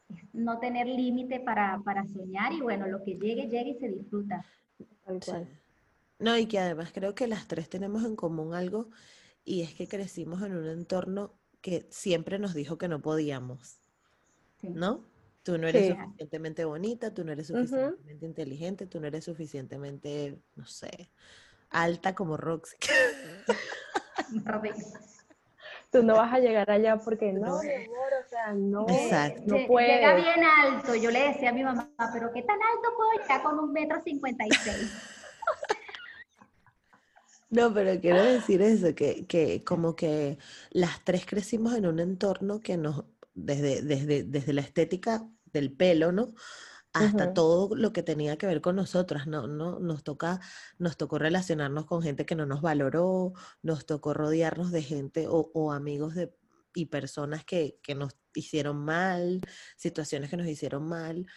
Es 0.09 0.23
no 0.33 0.59
tener 0.59 0.87
límite 0.87 1.39
para, 1.39 1.79
para 1.83 2.05
soñar 2.07 2.53
y 2.53 2.61
bueno, 2.61 2.87
lo 2.87 3.03
que 3.03 3.15
llegue, 3.15 3.47
llegue 3.47 3.71
y 3.71 3.79
se 3.79 3.89
disfruta. 3.89 4.45
Sí. 5.21 5.31
No, 6.19 6.37
y 6.37 6.45
que 6.47 6.59
además 6.59 6.91
creo 6.93 7.15
que 7.15 7.27
las 7.27 7.47
tres 7.47 7.69
tenemos 7.69 8.03
en 8.03 8.15
común 8.15 8.53
algo 8.53 8.89
y 9.45 9.61
es 9.61 9.73
que 9.73 9.87
crecimos 9.87 10.41
en 10.41 10.55
un 10.55 10.67
entorno 10.67 11.33
que 11.61 11.87
siempre 11.89 12.39
nos 12.39 12.53
dijo 12.53 12.77
que 12.77 12.87
no 12.87 13.01
podíamos, 13.01 13.79
Sí. 14.59 14.69
¿no? 14.69 15.05
Tú 15.43 15.57
no 15.57 15.67
eres 15.67 15.87
Sí. 15.87 15.93
suficientemente 15.93 16.65
bonita, 16.65 17.13
tú 17.13 17.23
no 17.23 17.31
eres 17.31 17.47
suficientemente 17.47 18.25
inteligente, 18.25 18.87
tú 18.87 18.99
no 18.99 19.07
eres 19.07 19.23
suficientemente, 19.25 20.41
no 20.55 20.65
sé, 20.65 21.11
alta 21.69 22.13
como 22.13 22.37
Roxy. 22.37 22.75
Tú 25.91 26.03
no 26.03 26.15
vas 26.15 26.31
a 26.33 26.39
llegar 26.39 26.69
allá 26.69 26.97
porque 26.97 27.31
no, 27.33 27.47
No. 27.47 27.63
mi 27.63 27.73
amor, 27.73 28.09
o 28.25 28.29
sea, 28.29 28.53
no, 28.53 28.85
Exacto. 28.87 29.41
no 29.47 29.67
puedes. 29.67 29.89
Llega 29.95 30.15
bien 30.15 30.43
alto. 30.43 30.93
Yo 30.95 31.09
le 31.09 31.29
decía 31.29 31.49
a 31.49 31.53
mi 31.53 31.63
mamá, 31.63 31.89
pero 32.13 32.31
¿qué 32.31 32.43
tan 32.43 32.59
alto 32.61 32.89
puedo 32.95 33.09
llegar 33.21 33.41
con 33.41 33.57
un 33.59 33.71
metro 33.73 33.99
cincuenta 34.03 34.45
y 34.45 34.51
seis? 34.51 34.91
No, 37.51 37.73
pero 37.73 37.99
quiero 37.99 38.21
decir 38.21 38.61
eso, 38.61 38.93
que, 38.93 39.25
que 39.25 39.63
como 39.63 39.95
que 39.95 40.37
las 40.69 41.03
tres 41.03 41.25
crecimos 41.25 41.73
en 41.75 41.87
un 41.87 41.99
entorno 41.99 42.59
que 42.59 42.77
nos, 42.77 43.05
desde, 43.33 43.81
desde, 43.81 44.23
desde 44.23 44.53
la 44.53 44.61
estética 44.61 45.23
del 45.45 45.71
pelo, 45.75 46.11
¿no? 46.11 46.35
Hasta 46.93 47.27
Ujú. 47.27 47.33
todo 47.33 47.75
lo 47.75 47.93
que 47.93 48.01
tenía 48.03 48.37
que 48.37 48.47
ver 48.47 48.61
con 48.61 48.75
nosotras, 48.75 49.27
¿no? 49.27 49.47
¿no? 49.47 49.79
Nos 49.79 50.03
toca, 50.03 50.39
nos 50.79 50.97
tocó 50.97 51.19
relacionarnos 51.19 51.85
con 51.85 52.01
gente 52.01 52.25
que 52.25 52.35
no 52.35 52.45
nos 52.47 52.61
valoró, 52.61 53.33
nos 53.61 53.85
tocó 53.85 54.13
rodearnos 54.15 54.71
de 54.71 54.81
gente 54.81 55.27
o, 55.27 55.51
o 55.53 55.71
amigos 55.71 56.15
de, 56.15 56.35
y 56.73 56.87
personas 56.87 57.45
que, 57.45 57.79
que 57.83 57.93
nos 57.95 58.17
hicieron 58.33 58.77
mal, 58.77 59.41
situaciones 59.77 60.31
que 60.31 60.37
nos 60.37 60.47
hicieron 60.47 60.87
mal. 60.87 61.27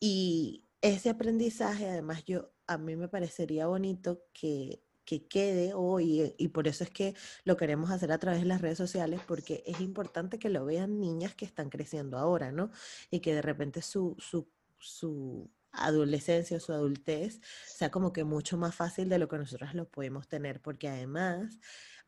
Y 0.00 0.66
ese 0.80 1.10
aprendizaje, 1.10 1.88
además, 1.88 2.24
yo, 2.24 2.52
a 2.66 2.78
mí 2.78 2.96
me 2.96 3.08
parecería 3.08 3.66
bonito 3.66 4.24
que, 4.32 4.84
que 5.04 5.26
quede 5.28 5.72
hoy, 5.74 6.34
y 6.38 6.48
por 6.48 6.68
eso 6.68 6.84
es 6.84 6.90
que 6.90 7.14
lo 7.44 7.56
queremos 7.56 7.90
hacer 7.90 8.12
a 8.12 8.18
través 8.18 8.40
de 8.42 8.46
las 8.46 8.60
redes 8.60 8.78
sociales, 8.78 9.20
porque 9.26 9.62
es 9.66 9.80
importante 9.80 10.38
que 10.38 10.50
lo 10.50 10.64
vean 10.64 11.00
niñas 11.00 11.34
que 11.34 11.44
están 11.44 11.70
creciendo 11.70 12.18
ahora, 12.18 12.52
¿no? 12.52 12.70
Y 13.10 13.20
que 13.20 13.34
de 13.34 13.42
repente 13.42 13.82
su, 13.82 14.16
su, 14.18 14.50
su 14.84 15.50
adolescencia 15.72 16.56
o 16.58 16.60
su 16.60 16.72
adultez 16.72 17.40
sea 17.66 17.90
como 17.90 18.12
que 18.12 18.24
mucho 18.24 18.56
más 18.56 18.74
fácil 18.76 19.08
de 19.08 19.18
lo 19.18 19.28
que 19.28 19.38
nosotros 19.38 19.74
lo 19.74 19.90
podemos 19.90 20.28
tener, 20.28 20.60
porque 20.62 20.88
además 20.88 21.58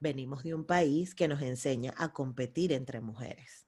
venimos 0.00 0.42
de 0.44 0.54
un 0.54 0.64
país 0.66 1.14
que 1.14 1.28
nos 1.28 1.42
enseña 1.42 1.92
a 1.96 2.12
competir 2.12 2.72
entre 2.72 3.00
mujeres. 3.00 3.66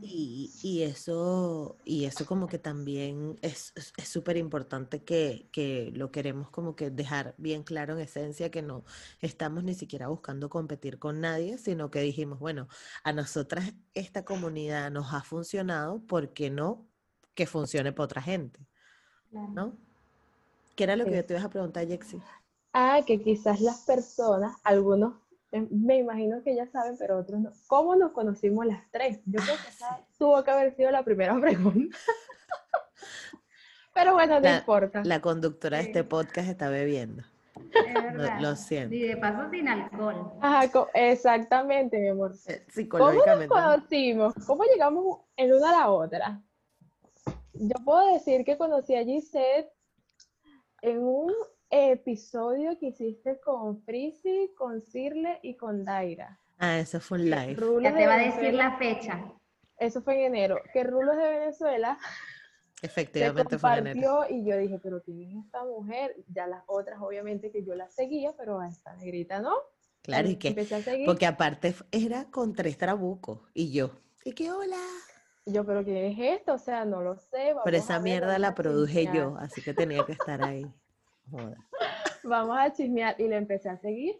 Y, 0.00 0.56
y 0.62 0.82
eso, 0.82 1.80
y 1.84 2.04
eso 2.06 2.26
como 2.26 2.48
que 2.48 2.58
también 2.58 3.38
es 3.42 3.72
es- 3.76 3.92
es 3.96 4.08
súper 4.08 4.36
importante 4.36 5.04
que, 5.04 5.48
que 5.52 5.92
lo 5.94 6.10
queremos 6.10 6.50
como 6.50 6.74
que 6.76 6.90
dejar 6.90 7.34
bien 7.38 7.62
claro 7.62 7.94
en 7.94 8.00
esencia, 8.00 8.50
que 8.50 8.62
no 8.62 8.84
estamos 9.20 9.64
ni 9.64 9.74
siquiera 9.74 10.08
buscando 10.08 10.48
competir 10.50 10.98
con 10.98 11.20
nadie, 11.20 11.58
sino 11.58 11.90
que 11.90 12.00
dijimos, 12.00 12.38
bueno, 12.40 12.68
a 13.04 13.12
nosotras 13.12 13.74
esta 13.94 14.24
comunidad 14.24 14.90
nos 14.90 15.12
ha 15.14 15.22
funcionado, 15.22 16.04
¿por 16.06 16.32
qué 16.32 16.50
no 16.50 16.89
que 17.34 17.46
funcione 17.46 17.92
para 17.92 18.04
otra 18.04 18.22
gente? 18.22 18.60
¿No? 19.30 19.72
¿Qué 20.76 20.84
era 20.84 20.96
lo 20.96 21.04
que 21.04 21.14
yo 21.16 21.24
te 21.24 21.34
ibas 21.34 21.44
a 21.44 21.50
preguntar, 21.50 21.86
Jexi? 21.86 22.20
Ah, 22.72 23.00
que 23.06 23.20
quizás 23.20 23.60
las 23.60 23.80
personas, 23.84 24.56
algunos, 24.64 25.14
eh, 25.52 25.66
me 25.70 25.98
imagino 25.98 26.42
que 26.42 26.54
ya 26.54 26.66
saben, 26.68 26.96
pero 26.98 27.18
otros 27.18 27.40
no. 27.40 27.52
¿Cómo 27.66 27.96
nos 27.96 28.12
conocimos 28.12 28.64
las 28.66 28.88
tres? 28.90 29.20
Yo 29.26 29.40
creo 29.42 29.56
que 29.56 29.68
esa 29.68 30.00
tuvo 30.18 30.42
que 30.44 30.50
haber 30.50 30.74
sido 30.76 30.90
la 30.90 31.02
primera 31.04 31.34
pregunta. 31.40 31.96
Pero 33.92 34.14
bueno, 34.14 34.34
no 34.36 34.40
La- 34.40 34.58
importa. 34.58 35.02
La 35.04 35.20
conductora 35.20 35.78
de 35.78 35.84
este 35.84 36.04
podcast 36.04 36.48
está 36.48 36.68
bebiendo. 36.68 37.22
Es 37.56 37.94
Lo, 37.94 38.02
verdad. 38.02 38.40
lo 38.40 38.56
siento. 38.56 38.94
Y 38.94 39.02
de 39.02 39.16
paso 39.16 39.50
sin 39.50 39.68
alcohol. 39.68 40.32
Ajá, 40.40 40.70
exactamente, 40.94 41.98
mi 41.98 42.08
amor. 42.08 42.32
Eh, 42.46 42.64
¿Cómo 42.88 43.12
nos 43.12 43.46
conocimos? 43.46 44.34
¿Cómo 44.46 44.64
llegamos 44.64 45.18
en 45.36 45.52
una 45.52 45.68
a 45.68 45.72
la 45.72 45.90
otra? 45.90 46.40
Yo 47.62 47.74
puedo 47.84 48.14
decir 48.14 48.42
que 48.44 48.56
conocí 48.56 48.94
a 48.94 49.04
Gisette 49.04 49.70
en 50.80 50.98
un 51.02 51.30
episodio 51.68 52.78
que 52.78 52.86
hiciste 52.86 53.38
con 53.40 53.82
Frisi, 53.82 54.50
con 54.56 54.80
Cirle 54.80 55.38
y 55.42 55.56
con 55.56 55.84
Daira. 55.84 56.40
Ah, 56.58 56.78
eso 56.78 57.00
fue 57.00 57.18
un 57.18 57.28
live. 57.28 57.54
Rulos 57.56 57.82
Ya 57.92 57.94
te 57.98 58.06
va 58.06 58.14
a 58.14 58.18
decir 58.18 58.40
Venezuela- 58.40 58.64
la 58.70 58.78
fecha. 58.78 59.32
Eso 59.78 60.00
fue 60.00 60.14
en 60.14 60.34
enero. 60.34 60.56
Que 60.72 60.84
Rulos 60.84 61.16
de 61.18 61.28
Venezuela 61.28 61.98
se 62.80 62.86
Efectivamente 62.86 63.58
fue 63.58 63.76
en 63.78 63.86
enero. 63.88 64.24
y 64.30 64.42
yo 64.44 64.56
dije, 64.56 64.78
pero 64.82 65.02
¿quién 65.02 65.20
es 65.22 65.44
esta 65.44 65.62
mujer? 65.64 66.16
Ya 66.28 66.46
las 66.46 66.64
otras, 66.66 66.98
obviamente, 67.02 67.50
que 67.50 67.62
yo 67.62 67.74
las 67.74 67.94
seguía, 67.94 68.32
pero 68.38 68.58
a 68.58 68.68
esta 68.68 68.94
negrita 68.96 69.40
no. 69.40 69.54
Claro, 70.00 70.28
y 70.28 70.32
Em- 70.32 70.38
que, 70.38 70.48
Empecé 70.48 70.76
a 70.76 70.80
seguir. 70.82 71.04
porque 71.04 71.26
aparte 71.26 71.74
era 71.92 72.24
con 72.30 72.54
tres 72.54 72.78
trabucos 72.78 73.40
y 73.52 73.70
yo. 73.70 73.90
Y 74.24 74.32
que 74.32 74.50
hola. 74.50 74.78
Yo, 75.52 75.64
pero 75.64 75.84
¿quién 75.84 75.96
es 75.96 76.18
esto? 76.18 76.54
O 76.54 76.58
sea, 76.58 76.84
no 76.84 77.02
lo 77.02 77.16
sé. 77.16 77.28
Pero 77.32 77.56
vamos 77.56 77.74
esa 77.74 77.96
a 77.96 77.98
ver, 77.98 78.04
mierda 78.04 78.38
la 78.38 78.54
produje 78.54 79.08
yo, 79.12 79.36
así 79.38 79.62
que 79.62 79.74
tenía 79.74 80.04
que 80.04 80.12
estar 80.12 80.42
ahí. 80.42 80.66
Joda. 81.30 81.56
Vamos 82.24 82.58
a 82.58 82.72
chismear. 82.72 83.20
Y 83.20 83.28
le 83.28 83.36
empecé 83.36 83.68
a 83.68 83.76
seguir 83.76 84.16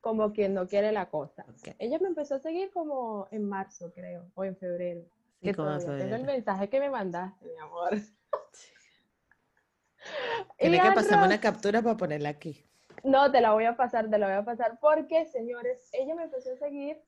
como 0.00 0.32
quien 0.32 0.54
no 0.54 0.66
quiere 0.66 0.92
la 0.92 1.08
cosa. 1.08 1.44
Ella 1.78 1.98
me 2.00 2.08
empezó 2.08 2.36
a 2.36 2.38
seguir 2.38 2.70
como 2.72 3.28
en 3.30 3.48
marzo, 3.48 3.92
creo, 3.92 4.30
o 4.34 4.44
en 4.44 4.56
febrero. 4.56 5.02
Sí, 5.42 5.52
tengo 5.52 6.16
el 6.16 6.24
mensaje 6.24 6.68
que 6.68 6.80
me 6.80 6.90
mandaste, 6.90 7.46
mi 7.46 7.58
amor. 7.58 7.92
Tiene 10.58 10.80
que 10.80 10.92
pasarme 10.92 11.26
una 11.26 11.40
captura 11.40 11.82
para 11.82 11.96
ponerla 11.96 12.30
aquí. 12.30 12.64
No, 13.02 13.30
te 13.30 13.40
la 13.40 13.52
voy 13.52 13.64
a 13.64 13.76
pasar, 13.76 14.10
te 14.10 14.18
la 14.18 14.26
voy 14.26 14.36
a 14.36 14.44
pasar 14.44 14.78
porque, 14.80 15.26
señores, 15.26 15.88
ella 15.92 16.14
me 16.14 16.24
empezó 16.24 16.52
a 16.52 16.56
seguir 16.56 17.00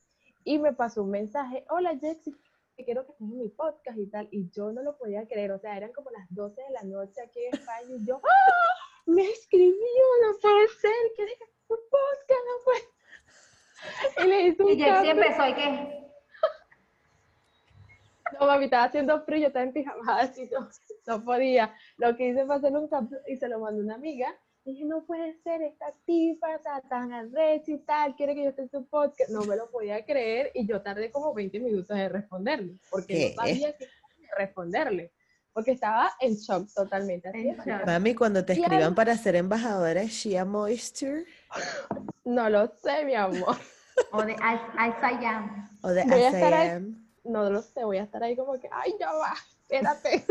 y 0.45 0.59
me 0.59 0.73
pasó 0.73 1.03
un 1.03 1.11
mensaje, 1.11 1.65
hola 1.69 1.97
Jexy, 1.99 2.35
que 2.77 2.85
quiero 2.85 3.05
que 3.05 3.13
estés 3.13 3.29
en 3.29 3.39
mi 3.39 3.49
podcast 3.49 3.99
y 3.99 4.07
tal, 4.07 4.29
y 4.31 4.51
yo 4.51 4.73
no 4.73 4.83
lo 4.83 4.97
podía 4.97 5.27
creer, 5.27 5.53
o 5.53 5.59
sea, 5.59 5.77
eran 5.77 5.93
como 5.93 6.11
las 6.11 6.27
12 6.31 6.61
de 6.63 6.71
la 6.71 6.83
noche 6.83 7.21
aquí 7.23 7.45
en 7.45 7.55
España 7.55 7.97
y 7.97 8.07
yo, 8.07 8.21
¡Ah! 8.23 8.73
me 9.07 9.29
escribió, 9.29 10.05
no 10.23 10.39
puede 10.41 10.69
ser, 10.69 10.93
¿quieres 11.17 11.39
que 11.39 11.45
en 11.45 11.51
tu 11.69 11.75
podcast? 11.91 12.45
No 12.47 12.65
puede. 12.65 12.93
Y 14.25 14.29
le 14.29 14.43
hice 14.43 14.63
un 14.63 14.71
Y 14.71 14.77
Jexy 14.81 15.11
empezó 15.11 15.49
y 15.49 15.55
que, 15.55 16.03
No, 18.39 18.47
mami, 18.47 18.65
estaba 18.65 18.85
haciendo 18.85 19.23
frío, 19.25 19.49
estaba 19.49 19.65
en 19.65 19.73
pijamada, 19.73 20.23
así 20.23 20.49
no, 20.51 20.69
no 21.07 21.25
podía. 21.25 21.75
Lo 21.97 22.17
que 22.17 22.29
hice 22.29 22.47
fue 22.47 22.55
hacerle 22.55 22.79
un 22.79 22.89
capture 22.89 23.21
y 23.27 23.37
se 23.37 23.49
lo 23.49 23.59
mandé 23.59 23.81
a 23.81 23.85
una 23.85 23.95
amiga 23.97 24.35
dije, 24.65 24.85
no 24.85 25.05
puede 25.05 25.35
ser 25.43 25.63
esta 25.63 25.87
tipa, 26.05 26.59
sea, 26.59 26.81
tan 26.89 27.13
arrecha 27.13 27.73
y 27.73 27.79
tal, 27.79 28.15
quiere 28.15 28.35
que 28.35 28.45
yo 28.45 28.51
esté 28.51 28.63
en 28.63 28.71
su 28.71 28.87
podcast. 28.87 29.31
No 29.31 29.43
me 29.43 29.57
lo 29.57 29.71
podía 29.71 30.05
creer 30.05 30.51
y 30.55 30.67
yo 30.67 30.81
tardé 30.83 31.11
como 31.11 31.35
20 31.35 31.59
minutos 31.61 31.97
en 31.99 32.11
responderle, 32.11 32.77
porque 32.91 33.07
¿Qué? 33.15 33.35
no 33.37 33.43
sabía 33.43 33.77
qué 33.77 33.89
responderle, 34.39 35.13
porque 35.53 35.73
estaba 35.73 36.11
en 36.21 36.35
shock 36.35 36.69
totalmente. 36.75 37.29
Así 37.29 37.49
En 37.49 37.57
shock. 37.57 37.87
Mami, 37.87 38.15
cuando 38.15 38.45
te 38.45 38.53
escriban 38.55 38.83
al- 38.83 38.95
para 38.95 39.17
ser 39.17 39.37
embajadora 39.37 40.01
de 40.01 40.07
Shea 40.07 40.45
Moisture 40.45 41.25
No 42.25 42.49
lo 42.49 42.69
sé, 42.69 43.05
mi 43.05 43.15
amor. 43.15 43.57
O 44.13 44.23
de 44.23 44.35
Am. 44.41 45.67
o 45.83 45.89
de 45.89 46.05
Voy 46.05 46.21
a 46.23 46.29
estar 46.29 46.55
ahí. 46.55 46.69
ASAM. 46.69 47.09
No 47.25 47.51
lo 47.51 47.63
sé, 47.63 47.85
voy 47.85 47.99
a 47.99 48.05
estar 48.05 48.23
ahí 48.23 48.35
como 48.37 48.59
que, 48.59 48.69
ay, 48.73 48.95
ya 48.99 49.13
va, 49.13 49.35
espérate. 49.69 50.25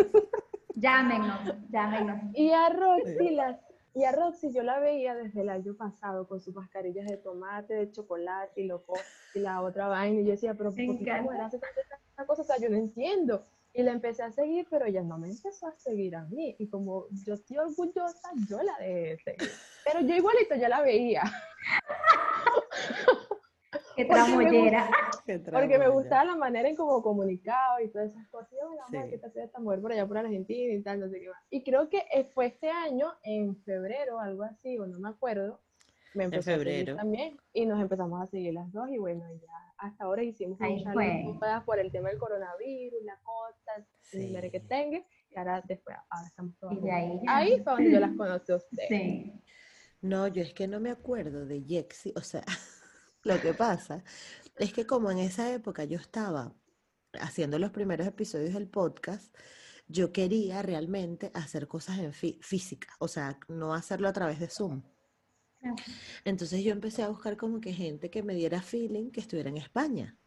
Llámenos, 0.76 1.54
llámenos. 1.70 2.20
Y 2.34 2.52
a 2.52 2.70
Roxy, 2.70 3.30
las, 3.32 3.58
y 3.94 4.06
a 4.06 4.14
Roxy 4.14 4.54
yo 4.54 4.64
la 4.64 4.80
veía 4.80 5.16
desde 5.16 5.42
el 5.42 5.50
año 5.50 5.76
pasado 5.76 6.28
con 6.28 6.40
sus 6.40 6.56
mascarillas 6.56 7.08
de 7.08 7.18
tomate, 7.18 7.74
de 7.74 7.92
chocolate 7.92 8.62
y, 8.62 8.66
loco, 8.66 8.94
y 9.36 9.40
la 9.40 9.62
otra 9.62 9.88
vaina. 9.88 10.22
Y 10.22 10.26
yo 10.26 10.32
decía, 10.32 10.54
pero 10.54 10.70
¿por 10.70 10.78
qué 10.78 11.12
hace 11.12 11.60
tanta, 11.60 11.82
tanta 12.16 12.26
cosa? 12.26 12.42
O 12.42 12.46
sea, 12.46 12.58
yo 12.58 12.70
no 12.70 12.78
entiendo. 12.78 13.46
Y 13.74 13.84
la 13.84 13.92
empecé 13.92 14.24
a 14.24 14.32
seguir, 14.32 14.68
pero 14.70 14.86
ella 14.86 15.02
no 15.02 15.18
me 15.18 15.30
empezó 15.30 15.68
a 15.68 15.76
seguir 15.78 16.16
a 16.16 16.24
mí. 16.26 16.56
Y 16.60 16.68
como 16.68 17.08
yo 17.26 17.34
estoy 17.34 17.58
orgullosa, 17.58 18.30
yo 18.50 18.62
la 18.62 18.78
dejé 18.80 18.94
de 18.94 19.18
seguir. 19.18 19.52
Pero 19.86 20.02
yo 20.02 20.16
igualito 20.16 20.56
ya 20.56 20.70
la 20.70 20.82
veía. 20.82 21.24
Qué 23.96 24.06
Porque 24.06 24.22
me 24.22 24.26
tramollera. 24.46 24.90
Porque 25.52 25.78
me 25.80 25.90
gustaba 25.90 26.24
la 26.26 26.36
manera 26.36 26.68
en 26.70 26.76
cómo 26.76 27.02
comunicaba 27.02 27.82
y 27.82 27.90
todas 27.90 28.12
esas 28.12 28.28
cosas. 28.30 28.52
Y 28.52 28.56
yo, 28.56 28.68
vamos 28.68 28.82
a 28.82 29.04
Sí. 29.04 29.10
qué 29.10 29.16
está 29.16 29.28
haciendo 29.28 29.46
esta 29.48 29.60
mujer 29.60 29.82
por 29.82 29.92
allá 29.92 30.08
por 30.08 30.18
Argentina 30.18 30.74
y 30.74 30.82
tal, 30.82 31.00
no 31.00 31.10
sé 31.10 31.20
qué 31.20 31.30
más. 31.30 31.42
Y 31.50 31.64
creo 31.64 31.90
que 31.90 32.04
eh, 32.14 32.26
fue 32.34 32.48
este 32.48 32.70
año, 32.70 33.14
en 33.24 33.56
febrero, 33.64 34.20
algo 34.20 34.44
así, 34.44 34.78
o 34.80 34.88
no 34.88 35.00
me 35.00 35.10
acuerdo, 35.10 35.62
me 36.14 36.26
empezó 36.26 36.40
a 36.52 36.54
seguir 36.56 36.68
febrero. 36.68 36.96
también 36.98 37.38
y 37.54 37.66
nos 37.66 37.80
empezamos 37.82 38.22
a 38.22 38.28
seguir 38.28 38.54
las 38.54 38.70
dos 38.74 38.90
y 38.90 38.98
bueno, 38.98 39.24
ya 39.42 39.54
hasta 39.78 40.04
ahora 40.04 40.24
hicimos 40.24 40.58
fue. 40.94 41.24
juntas 41.24 41.64
por 41.64 41.80
el 41.80 41.90
tema 41.92 42.10
del 42.10 42.18
coronavirus, 42.20 43.02
la 43.04 43.18
cosa, 43.24 43.86
Sí. 44.02 44.36
el 44.36 44.52
que 44.52 44.60
tenga 44.60 44.98
y 45.30 45.38
ahora 45.38 45.62
después, 45.66 45.96
ahora 46.10 46.28
estamos 46.28 46.58
todas 46.60 46.78
Y 46.84 46.90
ahí 46.90 47.20
ya. 47.24 47.36
Ahí 47.38 47.62
fue 47.64 47.74
donde 47.74 47.92
yo 47.92 48.00
las 48.02 48.16
conocí 48.18 48.52
a 48.52 48.56
ustedes. 48.58 48.88
Sí. 48.90 49.34
No, 50.02 50.28
yo 50.28 50.42
es 50.42 50.54
que 50.54 50.68
no 50.68 50.80
me 50.82 50.92
acuerdo 50.92 51.46
de 51.46 51.62
Jexi, 51.62 52.12
o 52.18 52.22
sea, 52.22 52.44
lo 53.24 53.40
que 53.42 53.54
pasa 53.54 54.04
es 54.58 54.74
que 54.74 54.86
como 54.86 55.12
en 55.12 55.20
esa 55.20 55.52
época 55.54 55.84
yo 55.86 55.98
estaba 55.98 56.56
haciendo 57.20 57.60
los 57.60 57.72
primeros 57.72 58.08
episodios 58.08 58.54
del 58.54 58.68
podcast, 58.70 59.36
yo 59.88 60.12
quería 60.14 60.62
realmente 60.62 61.32
hacer 61.34 61.68
cosas 61.68 62.00
en 62.00 62.14
fí- 62.14 62.40
física, 62.42 62.90
o 63.00 63.08
sea, 63.08 63.40
no 63.50 63.74
hacerlo 63.74 64.08
a 64.08 64.14
través 64.14 64.40
de 64.40 64.48
Zoom. 64.50 64.84
Entonces 66.26 66.64
yo 66.64 66.72
empecé 66.72 67.04
a 67.04 67.10
buscar 67.10 67.38
como 67.38 67.62
que 67.62 67.74
gente 67.74 68.10
que 68.10 68.24
me 68.24 68.34
diera 68.36 68.62
feeling 68.62 69.12
que 69.12 69.20
estuviera 69.22 69.50
en 69.50 69.58
España 69.58 70.18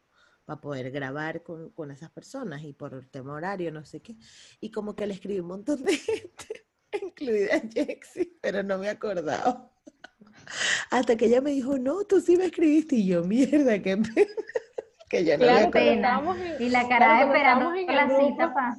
para 0.45 0.61
poder 0.61 0.91
grabar 0.91 1.43
con, 1.43 1.71
con 1.71 1.91
esas 1.91 2.11
personas 2.11 2.63
y 2.65 2.73
por 2.73 2.95
el 2.95 3.09
tema 3.11 3.33
horario, 3.35 3.73
no 3.73 3.85
sé 3.85 4.03
qué. 4.03 4.17
Y 4.61 4.71
como 4.71 4.95
que 4.95 5.07
le 5.07 5.15
escribí 5.15 5.41
un 5.41 5.47
montón 5.49 5.83
de 5.83 5.97
gente, 5.97 6.67
incluida 7.03 7.61
Jexi, 7.73 8.39
pero 8.43 8.63
no 8.63 8.79
me 8.79 8.89
acordaba. 8.91 9.74
Hasta 10.91 11.17
que 11.17 11.27
ella 11.27 11.41
me 11.41 11.51
dijo, 11.51 11.79
no, 11.79 12.05
tú 12.05 12.21
sí 12.21 12.37
me 12.37 12.47
escribiste. 12.47 12.97
Y 12.97 13.07
yo, 13.07 13.23
mierda, 13.25 13.79
qué 13.81 13.97
pena. 13.97 14.07
que 15.11 15.25
yo 15.25 15.39
no 15.39 15.45
me 15.45 15.53
Claro, 15.53 15.71
pena. 15.71 16.23
en, 16.57 16.63
Y 16.63 16.69
la 16.71 16.87
Claro, 16.87 16.89
cara 16.89 17.07
cuando 17.17 17.35
esperando 17.35 17.75
en 17.75 17.87
la 17.97 18.05
grupo. 18.07 18.29
cita 18.29 18.55
pa. 18.55 18.77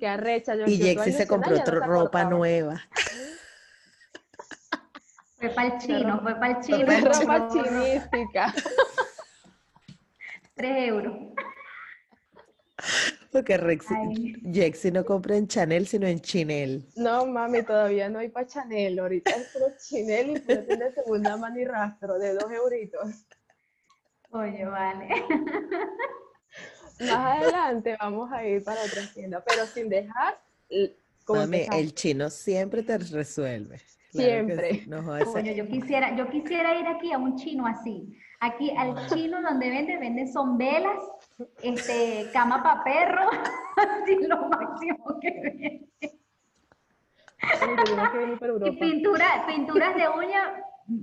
qué 0.00 0.08
arrecha. 0.08 0.54
Yo, 0.56 0.66
Y 0.66 0.76
Jexi 0.78 1.12
se 1.12 1.26
compró 1.26 1.56
otra 1.56 1.80
ya 1.80 1.86
ropa 1.86 2.24
nueva. 2.24 2.80
Fue 5.38 5.50
para 5.50 5.68
el 5.74 5.78
chino, 5.78 6.20
fue 6.22 6.34
para 6.34 6.58
el 6.58 6.60
chino. 6.64 6.86
pa'l 6.86 7.04
Ropa 7.04 7.48
chinística. 7.48 8.54
Tres 10.54 10.88
euros. 10.88 11.14
Porque 13.30 13.56
Rexi, 13.56 13.94
Ay. 13.94 14.34
Jexi 14.52 14.90
no 14.90 15.04
compra 15.04 15.36
en 15.36 15.46
Chanel, 15.46 15.86
sino 15.86 16.06
en 16.06 16.20
Chinel. 16.20 16.86
No, 16.96 17.26
mami, 17.26 17.62
todavía 17.62 18.08
no 18.08 18.20
hay 18.20 18.28
para 18.28 18.46
Chanel. 18.46 18.98
Ahorita 18.98 19.30
es 19.30 19.48
puro 19.48 19.66
Chanel 19.78 20.30
y 20.30 20.40
puro 20.40 20.64
tiene 20.64 20.92
segunda 20.92 21.36
mano 21.36 21.60
y 21.60 21.64
rastro 21.64 22.18
de 22.18 22.34
dos 22.34 22.50
euritos. 22.50 23.26
Oye, 24.30 24.64
vale. 24.64 25.08
Más 27.00 27.38
adelante 27.38 27.96
vamos 28.00 28.32
a 28.32 28.44
ir 28.44 28.64
para 28.64 28.82
otra 28.82 29.02
tienda, 29.14 29.44
pero 29.46 29.66
sin 29.66 29.88
dejar 29.88 30.38
Mami, 31.28 31.66
el 31.72 31.94
chino 31.94 32.30
siempre 32.30 32.82
te 32.82 32.98
resuelve. 32.98 33.80
Claro 34.10 34.28
Siempre. 34.28 34.70
sí, 34.70 34.84
no 34.88 35.42
yo 35.42 35.68
quisiera, 35.68 36.16
yo 36.16 36.30
quisiera 36.30 36.80
ir 36.80 36.86
aquí 36.86 37.12
a 37.12 37.18
un 37.18 37.36
chino 37.36 37.66
así. 37.66 38.16
Aquí 38.40 38.70
al 38.76 38.94
chino 39.08 39.42
donde 39.42 39.68
venden, 39.68 39.98
venden 39.98 40.32
son 40.32 40.56
velas, 40.58 41.02
este, 41.62 42.30
cama 42.32 42.62
para 42.62 42.84
perro, 42.84 43.28
así 44.02 44.16
lo 44.26 44.48
máximo 44.48 45.18
que 45.20 45.30
venden. 45.30 45.88
Y 48.64 48.70
pintura, 48.78 49.44
pinturas 49.46 49.94
de 49.96 50.08
uña, 50.08 50.54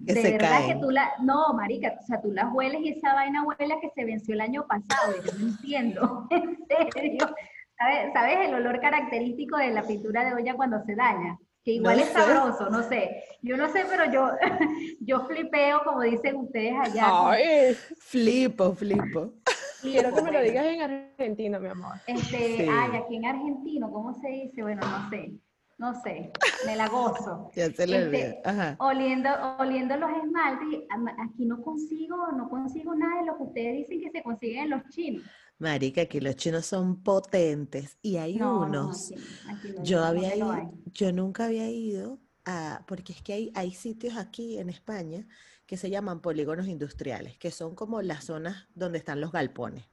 Que 0.06 0.14
de 0.14 0.22
se 0.22 0.32
verdad 0.32 0.50
caen. 0.50 0.68
que 0.68 0.86
tú 0.86 0.92
la, 0.92 1.12
no, 1.22 1.54
marica, 1.54 1.96
o 2.00 2.04
sea, 2.06 2.22
tú 2.22 2.32
las 2.32 2.54
hueles 2.54 2.82
y 2.82 2.90
esa 2.90 3.14
vaina 3.14 3.44
huele 3.44 3.80
que 3.82 3.90
se 3.90 4.06
venció 4.06 4.34
el 4.34 4.42
año 4.42 4.66
pasado, 4.68 5.14
yo 5.26 5.32
no 5.38 5.48
entiendo, 5.48 6.28
en 6.32 6.58
serio. 6.68 7.36
¿Sabes, 7.78 8.14
¿Sabes 8.14 8.48
el 8.48 8.56
olor 8.56 8.80
característico 8.80 9.58
de 9.58 9.72
la 9.72 9.84
pintura 9.84 10.24
de 10.24 10.34
olla 10.34 10.56
cuando 10.56 10.82
se 10.86 10.96
daña? 10.96 11.38
Que 11.66 11.72
igual 11.74 11.98
No 11.98 12.04
es 12.04 12.08
sé. 12.10 12.14
sabroso, 12.14 12.70
no 12.70 12.84
sé. 12.84 13.24
Yo 13.42 13.58
no 13.58 13.68
sé, 13.70 13.86
pero 13.90 14.12
yo, 14.12 14.30
yo 15.02 15.26
flipeo, 15.26 15.82
como 15.84 16.02
dicen 16.02 16.36
ustedes 16.38 16.74
allá. 16.80 17.10
con- 17.10 17.32
Ay, 17.34 17.74
Flipo, 17.98 18.74
flipo. 18.76 19.34
quiero 19.82 20.14
que 20.14 20.22
me 20.22 20.32
lo 20.32 20.42
digas 20.42 20.64
en 20.66 20.82
Argentina, 20.82 21.60
mi 21.60 21.68
amor. 21.70 21.96
Este, 22.06 22.38
Sí. 22.58 22.68
ay, 22.72 22.96
aquí 22.98 23.16
en 23.16 23.26
argentino, 23.26 23.92
¿cómo 23.92 24.14
se 24.14 24.28
dice? 24.30 24.62
Bueno, 24.62 24.82
no 24.88 25.10
sé, 25.10 25.34
no 25.80 26.02
sé, 26.02 26.32
me 26.68 26.76
la 26.76 26.88
gozo. 26.88 27.50
Ya 27.56 27.72
se 27.72 27.88
le 27.88 28.04
Este. 28.06 28.42
Ajá. 28.46 28.76
Oliendo, 28.80 29.30
oliendo 29.58 29.98
los 29.98 30.12
esmaltes, 30.24 30.82
aquí 31.28 31.46
no 31.46 31.62
consigo, 31.64 32.28
no 32.32 32.48
consigo 32.48 32.94
nada 32.94 33.22
de 33.22 33.26
lo 33.26 33.38
que 33.38 33.44
ustedes 33.44 33.76
dicen 33.78 34.02
que 34.02 34.12
se 34.12 34.22
consiguen 34.24 34.64
en 34.66 34.70
los 34.70 34.84
chinos. 34.90 35.24
Marica, 35.58 36.02
aquí 36.02 36.20
los 36.20 36.36
chinos 36.36 36.66
son 36.66 37.02
potentes 37.04 37.98
y 38.02 38.18
hay 38.18 38.40
No, 38.40 38.66
no, 38.68 38.90
unos. 38.90 39.12
aquí, 39.12 39.16
aquí 39.46 39.72
no, 39.74 39.84
Yo 39.84 40.04
había 40.04 40.36
ido, 40.36 40.74
yo 40.86 41.12
nunca 41.14 41.46
había 41.46 41.70
ido 41.70 42.20
a, 42.46 42.84
porque 42.88 43.14
es 43.14 43.22
que 43.22 43.34
hay, 43.34 43.52
hay 43.56 43.72
sitios 43.74 44.18
aquí 44.18 44.58
en 44.60 44.70
España 44.70 45.28
que 45.66 45.78
se 45.78 45.90
llaman 45.90 46.22
polígonos 46.22 46.68
industriales, 46.68 47.38
que 47.38 47.52
son 47.52 47.76
como 47.76 48.02
las 48.02 48.26
zonas 48.26 48.68
donde 48.76 48.98
están 49.00 49.22
los 49.22 49.32
galpones. 49.32 49.86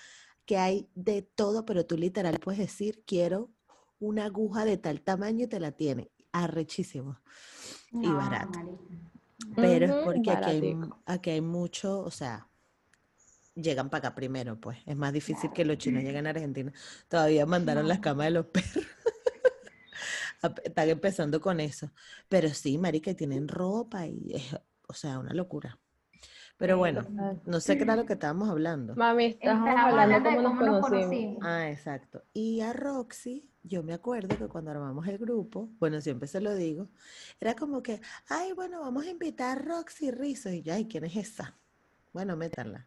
que 0.47 0.59
hay 0.59 0.91
de 0.95 1.23
todo, 1.23 1.65
pero 1.65 1.87
tú 1.87 1.97
literal 1.99 2.39
puedes 2.41 2.61
decir, 2.61 3.03
quiero 3.07 3.53
una 3.99 4.27
aguja 4.27 4.65
de 4.65 4.77
tal 4.79 5.03
tamaño 5.03 5.45
y 5.45 5.49
te 5.49 5.61
la 5.61 5.73
tienen, 5.73 6.11
arrechísimo. 6.43 7.19
y 7.93 8.09
No, 8.09 8.17
barato. 8.17 8.59
Pero 9.57 9.87
es 9.87 10.05
porque 10.05 10.31
aquí 10.31 10.51
hay, 10.51 10.77
aquí 11.07 11.31
hay 11.31 11.41
mucho, 11.41 12.01
o 12.01 12.11
sea, 12.11 12.49
llegan 13.55 13.89
para 13.91 14.09
acá 14.09 14.15
primero, 14.15 14.59
pues. 14.61 14.79
Es 14.87 14.97
más 14.97 15.13
difícil 15.13 15.53
que 15.53 15.65
los 15.65 15.79
chinos 15.79 16.03
lleguen 16.03 16.27
a 16.27 16.31
Argentina. 16.31 16.73
Todavía 17.09 17.47
mandaron 17.47 17.89
las 17.89 18.01
camas 18.01 18.27
de 18.27 18.31
los 18.33 18.47
perros. 18.47 18.85
Están 20.65 20.89
empezando 20.89 21.41
con 21.41 21.61
eso. 21.61 21.91
Pero 22.29 22.49
sí, 22.51 22.79
marica, 22.79 23.11
y 23.11 23.15
tienen 23.15 23.49
ropa 23.49 24.07
y 24.07 24.35
es, 24.35 24.57
o 24.87 24.93
sea, 24.93 25.19
una 25.19 25.33
locura. 25.33 25.79
Pero 26.57 26.79
bueno, 26.79 27.03
no 27.47 27.61
sé 27.61 27.77
qué 27.77 27.83
era 27.83 27.97
lo 27.97 28.07
que 28.07 28.13
estábamos 28.13 28.49
hablando. 28.49 28.95
Mami, 28.95 29.27
estábamos 29.27 29.69
Estábamos 29.69 30.01
hablando 30.01 30.15
hablando 30.17 30.31
de 30.31 30.37
cómo 30.37 30.49
nos 30.49 30.59
cómo 30.59 30.71
nos 30.71 30.81
conocimos. 30.81 31.09
conocimos. 31.09 31.39
Ah, 31.43 31.71
exacto. 31.71 32.23
Y 32.33 32.61
a 32.61 32.73
Roxy, 32.73 33.51
yo 33.65 33.83
me 33.83 33.95
acuerdo 33.95 34.37
que 34.37 34.47
cuando 34.47 34.71
armamos 34.71 35.07
el 35.09 35.19
grupo, 35.19 35.71
bueno, 35.81 36.01
siempre 36.01 36.29
se 36.29 36.41
lo 36.41 36.55
digo, 36.55 36.89
era 37.41 37.55
como 37.55 37.83
que, 37.83 38.01
ay, 38.29 38.53
bueno, 38.53 38.81
vamos 38.81 39.05
a 39.07 39.11
invitar 39.11 39.59
a 39.59 39.63
Roxy 39.63 40.11
Rizzo. 40.11 40.51
Y 40.51 40.63
yo, 40.63 40.75
ay, 40.75 40.87
¿quién 40.87 41.05
es 41.05 41.17
esa? 41.17 41.57
Bueno, 42.13 42.37
métanla. 42.37 42.87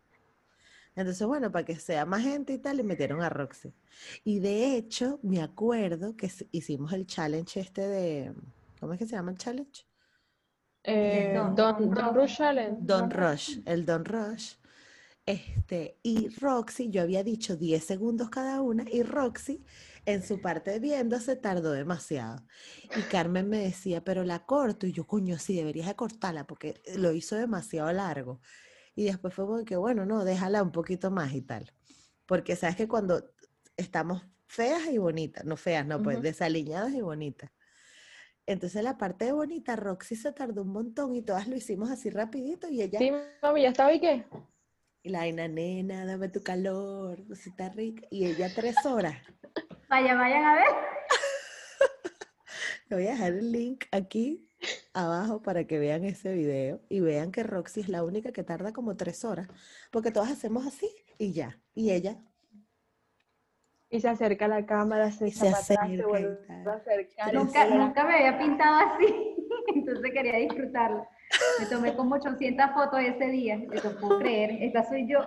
Entonces, 0.95 1.27
bueno, 1.27 1.51
para 1.51 1.65
que 1.65 1.75
sea 1.75 2.05
más 2.05 2.23
gente 2.23 2.53
y 2.53 2.57
tal, 2.59 2.77
le 2.77 2.83
metieron 2.83 3.21
a 3.21 3.29
Roxy. 3.29 3.73
Y 4.23 4.39
de 4.39 4.75
hecho, 4.75 5.19
me 5.21 5.41
acuerdo 5.41 6.15
que 6.15 6.31
hicimos 6.51 6.93
el 6.93 7.05
challenge 7.05 7.59
este 7.59 7.87
de, 7.87 8.33
¿cómo 8.79 8.93
es 8.93 8.99
que 8.99 9.05
se 9.05 9.15
llama 9.15 9.31
el 9.31 9.37
challenge? 9.37 9.85
Eh, 10.83 11.33
Don- 11.35 11.53
Don, 11.55 11.75
Don 11.77 11.93
Don 11.93 12.15
Rush. 12.15 12.15
Rush 12.15 12.37
Challenge. 12.37 12.77
Don 12.81 13.11
Rush, 13.11 13.59
el 13.65 13.85
Don 13.85 14.05
Rush. 14.05 14.53
Este, 15.27 15.99
y 16.03 16.29
Roxy, 16.39 16.89
yo 16.89 17.01
había 17.01 17.21
dicho 17.21 17.57
10 17.57 17.83
segundos 17.83 18.29
cada 18.29 18.61
una, 18.61 18.85
y 18.89 19.03
Roxy 19.03 19.61
en 20.05 20.23
su 20.23 20.39
parte 20.39 20.71
de 20.71 20.79
viendo 20.79 21.19
se 21.19 21.35
tardó 21.35 21.73
demasiado. 21.73 22.45
Y 22.95 23.01
Carmen 23.11 23.49
me 23.49 23.59
decía, 23.59 24.05
pero 24.05 24.23
la 24.23 24.45
corto, 24.45 24.87
y 24.87 24.93
yo, 24.93 25.05
coño, 25.05 25.37
sí, 25.37 25.53
deberías 25.53 25.87
de 25.87 25.95
cortarla 25.95 26.47
porque 26.47 26.81
lo 26.95 27.11
hizo 27.11 27.35
demasiado 27.35 27.91
largo. 27.91 28.39
Y 28.95 29.03
después 29.03 29.33
fue 29.33 29.45
como 29.45 29.65
que, 29.65 29.75
bueno, 29.75 30.05
no, 30.05 30.23
déjala 30.23 30.63
un 30.63 30.71
poquito 30.71 31.11
más 31.11 31.33
y 31.33 31.41
tal. 31.41 31.73
Porque 32.25 32.55
sabes 32.55 32.77
que 32.77 32.87
cuando 32.87 33.29
estamos 33.75 34.23
feas 34.45 34.87
y 34.87 34.97
bonitas, 34.97 35.43
no 35.43 35.57
feas, 35.57 35.85
no, 35.85 36.01
pues 36.01 36.21
desaliñadas 36.21 36.93
y 36.93 37.01
bonitas. 37.01 37.51
Entonces 38.45 38.81
la 38.81 38.97
parte 38.97 39.25
de 39.25 39.33
bonita, 39.33 39.75
Roxy 39.75 40.15
se 40.15 40.31
tardó 40.31 40.61
un 40.61 40.69
montón 40.69 41.13
y 41.17 41.21
todas 41.21 41.49
lo 41.49 41.57
hicimos 41.57 41.89
así 41.89 42.09
rapidito 42.09 42.69
y 42.69 42.81
ella, 42.81 42.97
Sí, 42.97 43.11
mami, 43.41 43.63
¿ya 43.63 43.69
estaba 43.69 43.93
y 43.93 43.99
qué? 43.99 44.25
Y 45.07 45.09
la 45.09 45.19
vaina, 45.19 45.47
nena, 45.47 46.05
dame 46.05 46.27
tu 46.27 46.43
calor, 46.43 47.25
cosita 47.27 47.69
rica. 47.69 48.05
Y 48.11 48.25
ella 48.25 48.49
tres 48.53 48.75
horas. 48.85 49.15
Vaya, 49.89 50.15
vayan 50.15 50.43
a 50.43 50.55
ver. 50.55 50.67
Le 52.89 52.95
voy 52.97 53.07
a 53.07 53.11
dejar 53.11 53.33
el 53.33 53.51
link 53.53 53.85
aquí 53.91 54.49
abajo 54.93 55.41
para 55.41 55.65
que 55.65 55.79
vean 55.79 56.03
ese 56.03 56.33
video 56.33 56.81
y 56.89 56.99
vean 56.99 57.31
que 57.31 57.43
Roxy 57.43 57.81
es 57.81 57.89
la 57.89 58.03
única 58.03 58.33
que 58.33 58.43
tarda 58.43 58.73
como 58.73 58.97
tres 58.97 59.23
horas, 59.23 59.47
porque 59.91 60.11
todas 60.11 60.29
hacemos 60.29 60.67
así 60.67 60.89
y 61.17 61.31
ya. 61.31 61.57
Y 61.73 61.91
ella 61.91 62.17
Y 63.89 64.01
se 64.01 64.09
acerca 64.09 64.45
a 64.45 64.49
la 64.49 64.65
cámara, 64.65 65.09
se 65.11 65.31
se 65.31 65.47
atrás, 65.47 65.71
acerca 65.71 66.05
vuelve 66.05 66.37
a 66.49 66.73
acercar. 66.73 67.33
Nunca, 67.33 67.65
nunca 67.69 68.03
me 68.03 68.15
había 68.15 68.37
pintado 68.37 68.89
así, 68.89 69.37
entonces 69.73 70.11
quería 70.11 70.35
disfrutarlo. 70.35 71.07
Me 71.59 71.65
tomé 71.65 71.95
como 71.95 72.15
800 72.15 72.71
fotos 72.73 72.99
ese 73.01 73.27
día, 73.27 73.59
te 73.69 73.81
puedo 73.81 74.19
creer, 74.19 74.51
esta 74.63 74.87
soy 74.87 75.07
yo. 75.07 75.19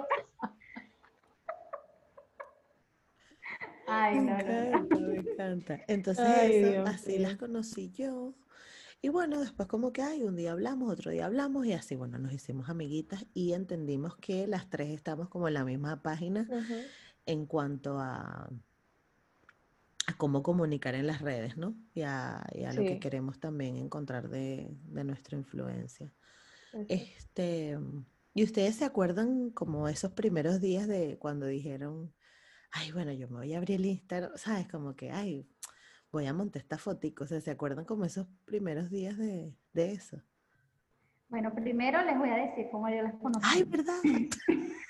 Ay, 3.87 4.21
Me 4.21 4.31
no, 4.31 4.39
no, 4.39 4.45
no. 4.45 4.53
encanta, 4.79 4.97
me 4.97 5.17
encanta. 5.19 5.81
Entonces, 5.89 6.25
Ay, 6.27 6.57
eso, 6.57 6.71
Dios 6.71 6.89
así 6.89 7.19
las 7.19 7.37
conocí 7.37 7.91
yo. 7.91 8.35
Y 9.03 9.09
bueno, 9.09 9.41
después 9.41 9.67
como 9.67 9.93
que, 9.93 10.03
ay, 10.03 10.23
un 10.23 10.37
día 10.37 10.53
hablamos, 10.53 10.91
otro 10.93 11.11
día 11.11 11.27
hablamos 11.27 11.67
y 11.67 11.73
así, 11.73 11.97
bueno, 11.97 12.19
nos 12.19 12.33
hicimos 12.33 12.69
amiguitas 12.69 13.27
y 13.33 13.55
entendimos 13.55 14.17
que 14.17 14.47
las 14.47 14.69
tres 14.69 14.91
estamos 14.91 15.29
como 15.29 15.49
en 15.49 15.55
la 15.55 15.65
misma 15.65 16.03
página 16.03 16.47
en 17.25 17.47
cuanto 17.47 17.99
a, 17.99 18.51
a 20.07 20.17
cómo 20.17 20.43
comunicar 20.43 20.95
en 20.95 21.07
las 21.07 21.21
redes, 21.21 21.57
¿no? 21.57 21.75
Y 21.95 22.03
a, 22.03 22.45
y 22.53 22.65
a 22.65 22.73
lo 22.73 22.83
que 22.83 22.99
queremos 22.99 23.39
también 23.39 23.77
encontrar 23.77 24.29
de, 24.29 24.69
de 24.71 25.05
nuestra 25.05 25.37
influencia. 25.37 26.13
Este, 26.89 27.79
¿y 28.35 28.45
ustedes 28.45 28.77
se 28.77 28.85
acuerdan 28.85 29.51
como 29.51 29.89
esos 29.89 30.13
primeros 30.13 30.61
días 30.61 30.87
de 30.87 31.19
cuando 31.19 31.47
dijeron, 31.47 32.15
ay, 32.71 32.93
bueno, 32.93 33.13
yo 33.13 33.29
me 33.29 33.39
voy 33.39 33.55
a 33.55 33.59
abrir 33.59 33.81
el 33.81 33.87
Instagram, 33.87 34.33
¿sabes? 34.37 34.69
Como 34.69 34.95
que, 34.95 35.11
ay, 35.11 35.49
voy 36.13 36.27
a 36.27 36.33
montar 36.33 36.63
esta 36.63 36.79
fotico, 36.79 37.25
o 37.25 37.27
sea, 37.27 37.41
¿se 37.41 37.51
acuerdan 37.51 37.85
como 37.85 38.05
esos 38.05 38.27
primeros 38.45 38.91
días 38.91 39.17
de, 39.17 39.55
de 39.73 39.93
eso? 39.93 40.23
Bueno, 41.29 41.55
primero 41.55 42.03
les 42.05 42.19
voy 42.19 42.29
a 42.29 42.37
decir 42.37 42.67
cómo 42.73 42.89
yo 42.89 43.03
las 43.03 43.15
conocí. 43.15 43.41
Ay, 43.45 43.63
¿verdad? 43.65 44.01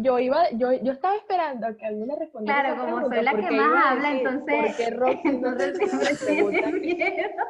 Yo 0.00 0.18
iba, 0.18 0.48
yo, 0.52 0.72
yo 0.72 0.92
estaba 0.92 1.16
esperando 1.16 1.66
a 1.66 1.74
que 1.76 1.84
alguien 1.86 2.06
me 2.08 2.14
respondiera. 2.16 2.60
Claro, 2.60 2.76
como 2.80 3.08
pregunta, 3.08 3.16
soy 3.16 3.24
la 3.24 3.30
que 3.32 3.36
porque 3.42 3.56
más 3.56 3.86
habla, 3.86 4.10
decir, 4.10 4.26
entonces- 4.28 4.66
¿Por 4.66 4.76
qué 4.76 4.90
Roxy 4.90 5.28
no 5.28 5.48
Entonces 5.48 5.92
me 5.94 6.04
siempre 6.14 6.62
tienen 6.62 6.80
miedo. 6.80 7.44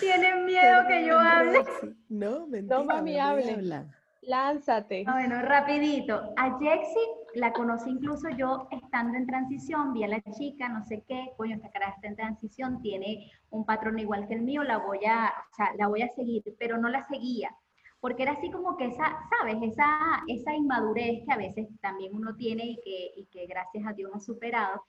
Tienen 0.00 0.44
miedo 0.46 0.86
que 0.86 1.06
yo 1.06 1.18
hable. 1.18 1.64
No, 2.08 2.46
mentira, 2.46 2.78
mami, 2.82 2.86
vuelve 3.00 3.10
y 3.12 3.18
hable. 3.18 3.52
habla. 3.52 3.84
Lánzate. 4.22 5.04
Ah, 5.06 5.14
Bueno, 5.14 5.42
rapidito. 5.42 6.32
A 6.36 6.58
Jexy 6.58 7.00
la 7.34 7.52
conocí 7.52 7.90
incluso 7.90 8.28
yo 8.30 8.68
estando 8.70 9.18
en 9.18 9.26
transición, 9.26 9.92
vi 9.92 10.04
a 10.04 10.08
la 10.08 10.22
chica, 10.22 10.68
no 10.68 10.84
sé 10.86 11.02
qué, 11.06 11.32
coño, 11.36 11.56
esta 11.56 11.70
cara 11.70 11.88
está 11.90 12.06
en 12.08 12.16
transición, 12.16 12.80
tiene 12.80 13.30
un 13.50 13.66
patrón 13.66 13.98
igual 13.98 14.26
que 14.28 14.34
el 14.34 14.42
mío, 14.42 14.62
la 14.62 14.78
voy 14.78 15.00
a, 15.04 15.32
o 15.50 15.54
sea, 15.54 15.72
la 15.76 15.88
voy 15.88 16.02
a 16.02 16.08
seguir, 16.08 16.42
pero 16.58 16.78
no 16.78 16.88
la 16.88 17.02
seguía, 17.02 17.50
porque 18.04 18.24
era 18.24 18.32
así 18.32 18.50
como 18.50 18.76
que 18.76 18.84
esa, 18.84 19.16
¿sabes? 19.30 19.56
Esa, 19.62 20.22
esa 20.28 20.54
inmadurez 20.54 21.22
que 21.24 21.32
a 21.32 21.38
veces 21.38 21.68
también 21.80 22.14
uno 22.14 22.36
tiene 22.36 22.66
y 22.66 22.76
que, 22.84 23.12
y 23.16 23.24
que 23.32 23.46
gracias 23.46 23.86
a 23.86 23.94
Dios 23.94 24.10
ha 24.12 24.20
superado. 24.20 24.84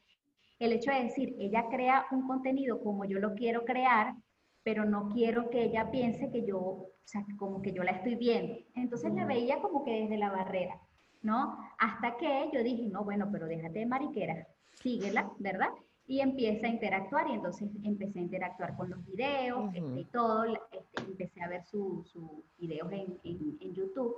El 0.60 0.74
hecho 0.74 0.92
de 0.92 1.04
decir, 1.04 1.34
ella 1.40 1.68
crea 1.70 2.08
un 2.12 2.28
contenido 2.28 2.82
como 2.82 3.06
yo 3.06 3.20
lo 3.20 3.34
quiero 3.34 3.64
crear, 3.64 4.16
pero 4.64 4.84
no 4.84 5.08
quiero 5.08 5.50
que 5.50 5.64
ella 5.64 5.90
piense 5.92 6.30
que 6.30 6.46
yo, 6.46 6.60
o 6.60 6.92
sea, 7.06 7.26
como 7.40 7.62
que 7.62 7.72
yo 7.72 7.84
la 7.84 7.92
estoy 7.92 8.16
viendo. 8.16 8.58
Entonces 8.76 9.14
la 9.14 9.26
veía 9.26 9.62
como 9.62 9.86
que 9.86 10.02
desde 10.02 10.18
la 10.18 10.32
barrera, 10.32 10.78
¿no? 11.22 11.58
Hasta 11.80 12.18
que 12.18 12.50
yo 12.52 12.64
dije, 12.64 12.90
no, 12.90 13.06
bueno, 13.06 13.30
pero 13.32 13.48
déjate 13.48 13.80
de 13.80 13.86
mariquera, 13.86 14.46
síguela, 14.74 15.32
¿verdad? 15.40 15.70
Y 16.08 16.20
empieza 16.20 16.68
a 16.68 16.70
interactuar 16.70 17.28
y 17.30 17.34
entonces 17.34 17.70
empecé 17.84 18.20
a 18.20 18.22
interactuar 18.22 18.76
con 18.78 18.92
los 18.92 19.04
videos 19.06 19.60
Ujú. 19.60 19.76
este, 19.76 20.00
y 20.00 20.06
todo, 20.06 20.46
este, 20.46 21.02
empecé 21.02 21.42
a 21.42 21.48
ver 21.48 21.64
sus 21.66 22.08
su 22.10 22.44
videos 22.60 22.92
en, 22.92 23.20
en, 23.24 23.58
en 23.60 23.74
YouTube, 23.74 24.16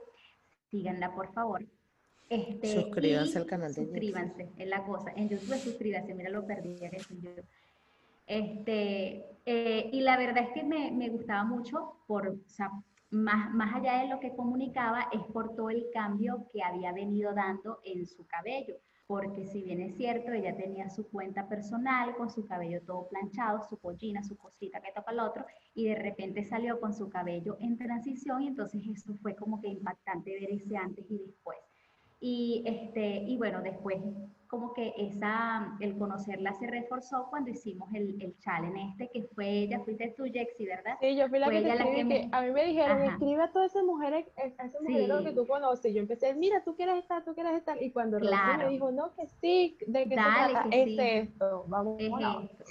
síganla 0.70 1.16
por 1.16 1.32
favor. 1.34 1.66
Este, 2.30 2.68
Suscríbanse 2.68 3.40
y 3.40 3.42
al 3.42 3.46
canal 3.46 3.74
de. 3.74 3.86
Suscríbanse, 3.86 4.50
es 4.58 4.68
la 4.68 4.84
cosa. 4.84 5.14
En 5.16 5.30
YouTube 5.30 5.56
suscríbanse, 5.56 6.14
mira 6.14 6.30
lo 6.30 6.46
perdí 6.46 6.76
en 6.82 7.22
YouTube. 7.22 7.46
Este, 8.26 9.26
eh, 9.46 9.90
y 9.94 10.02
la 10.02 10.18
verdad 10.18 10.44
es 10.44 10.50
que 10.50 10.64
me, 10.64 10.92
me 10.92 11.08
gustaba 11.08 11.46
mucho, 11.46 12.00
por, 12.06 12.28
o 12.28 12.50
sea, 12.50 12.70
más, 13.12 13.54
más 13.54 13.74
allá 13.76 14.02
de 14.02 14.10
lo 14.10 14.20
que 14.20 14.36
comunicaba, 14.36 15.08
es 15.14 15.22
por 15.32 15.56
todo 15.56 15.70
el 15.70 15.88
cambio 15.94 16.48
que 16.52 16.62
había 16.62 16.92
venido 16.92 17.34
dando 17.34 17.80
en 17.86 18.06
su 18.06 18.28
cabello. 18.28 18.76
Porque 19.08 19.46
si 19.46 19.64
bien 19.64 19.80
es 19.80 19.96
cierto, 19.96 20.32
ella 20.34 20.56
tenía 20.56 20.90
su 20.90 21.10
cuenta 21.10 21.48
personal 21.48 22.14
con 22.18 22.30
su 22.30 22.46
cabello 22.46 22.82
todo 22.82 23.08
planchado, 23.08 23.64
su 23.70 23.78
pollina, 23.78 24.22
su 24.22 24.38
cosita 24.38 24.82
que 24.82 24.92
toca 24.92 25.12
el 25.12 25.22
otro, 25.22 25.46
y 25.74 25.86
de 25.86 25.96
repente 25.96 26.44
salió 26.44 26.80
con 26.82 26.94
su 26.94 27.10
cabello 27.10 27.56
en 27.62 27.78
transición, 27.78 28.44
y 28.44 28.48
entonces 28.48 28.86
eso 28.86 29.16
fue 29.16 29.34
como 29.36 29.62
que 29.62 29.70
impactante 29.70 30.34
ver 30.34 30.52
ese 30.52 30.76
antes 30.76 31.10
y 31.10 31.18
después. 31.20 31.58
Y, 32.20 32.64
este, 32.66 33.24
y 33.24 33.38
bueno, 33.38 33.62
después 33.62 34.00
como 34.48 34.74
que 34.74 34.94
esa, 34.98 35.76
el 35.80 35.98
conocerla 35.98 36.54
se 36.54 36.68
reforzó 36.68 37.28
cuando 37.30 37.52
hicimos 37.52 37.94
el, 37.94 38.22
el 38.22 38.38
challenge 38.40 38.92
este, 38.92 39.10
que 39.12 39.28
fue 39.36 39.50
ella, 39.50 39.82
fuiste 39.84 40.14
tú, 40.16 40.24
Jexy, 40.24 40.66
¿verdad? 40.66 40.98
Sí, 41.02 41.16
yo 41.16 41.28
fui 41.28 41.40
la 41.40 41.50
que 41.50 41.62
te 41.62 41.68
la 41.68 41.84
que 41.84 42.08
que 42.08 42.30
a 42.32 42.42
mí 42.42 42.52
me 42.52 42.66
dijeron, 42.66 43.02
Ajá. 43.02 43.12
escribe 43.14 43.44
a 43.44 43.52
todas 43.52 43.72
esas 43.72 43.84
mujeres, 43.84 44.26
a 44.38 44.44
esas 44.44 44.72
mujeres 44.82 45.22
que 45.24 45.34
tú 45.34 45.46
conoces. 45.48 45.94
Yo 45.94 46.00
empecé, 46.00 46.34
mira, 46.34 46.64
tú 46.64 46.76
quieres 46.76 46.98
estar, 47.00 47.24
tú 47.26 47.34
quieres 47.34 47.54
estar. 47.58 47.82
Y 47.82 47.92
cuando 47.92 48.20
Claro. 48.20 48.66
me 48.66 48.70
dijo, 48.70 48.92
no, 48.92 49.14
que 49.16 49.28
sí, 49.42 49.78
de 49.86 50.08
qué 50.08 50.16
Dale, 50.16 50.46
se 50.48 50.52
trata, 50.54 50.70
que 50.70 50.84
es 50.84 50.90
sí. 50.90 50.98
esto, 51.00 51.66
vamos 51.68 51.98
Es 52.00 52.12
a 52.14 52.44
esto. 52.44 52.64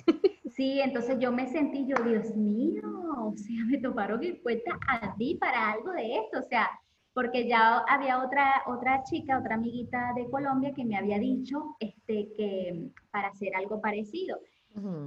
Sí, 0.53 0.81
entonces 0.81 1.19
yo 1.19 1.31
me 1.33 1.47
sentí, 1.49 1.87
yo, 1.87 2.03
Dios 2.03 2.35
mío, 2.35 2.83
o 3.19 3.37
sea, 3.37 3.57
me 3.69 3.79
tomaron 3.79 4.25
en 4.25 4.37
cuenta 4.37 4.79
a 4.89 5.15
ti 5.17 5.37
para 5.39 5.73
algo 5.73 5.93
de 5.93 6.17
esto, 6.17 6.39
o 6.39 6.43
sea, 6.49 6.71
porque 7.17 7.49
ya 7.49 7.79
había 7.89 8.23
otra, 8.23 8.63
otra 8.67 9.03
chica, 9.03 9.39
otra 9.39 9.55
amiguita 9.55 10.13
de 10.15 10.29
Colombia 10.29 10.75
que 10.75 10.85
me 10.85 10.99
había 10.99 11.19
dicho 11.19 11.75
este, 11.81 12.29
que 12.37 12.91
para 13.11 13.29
hacer 13.29 13.57
algo 13.57 13.81
parecido. 13.81 14.39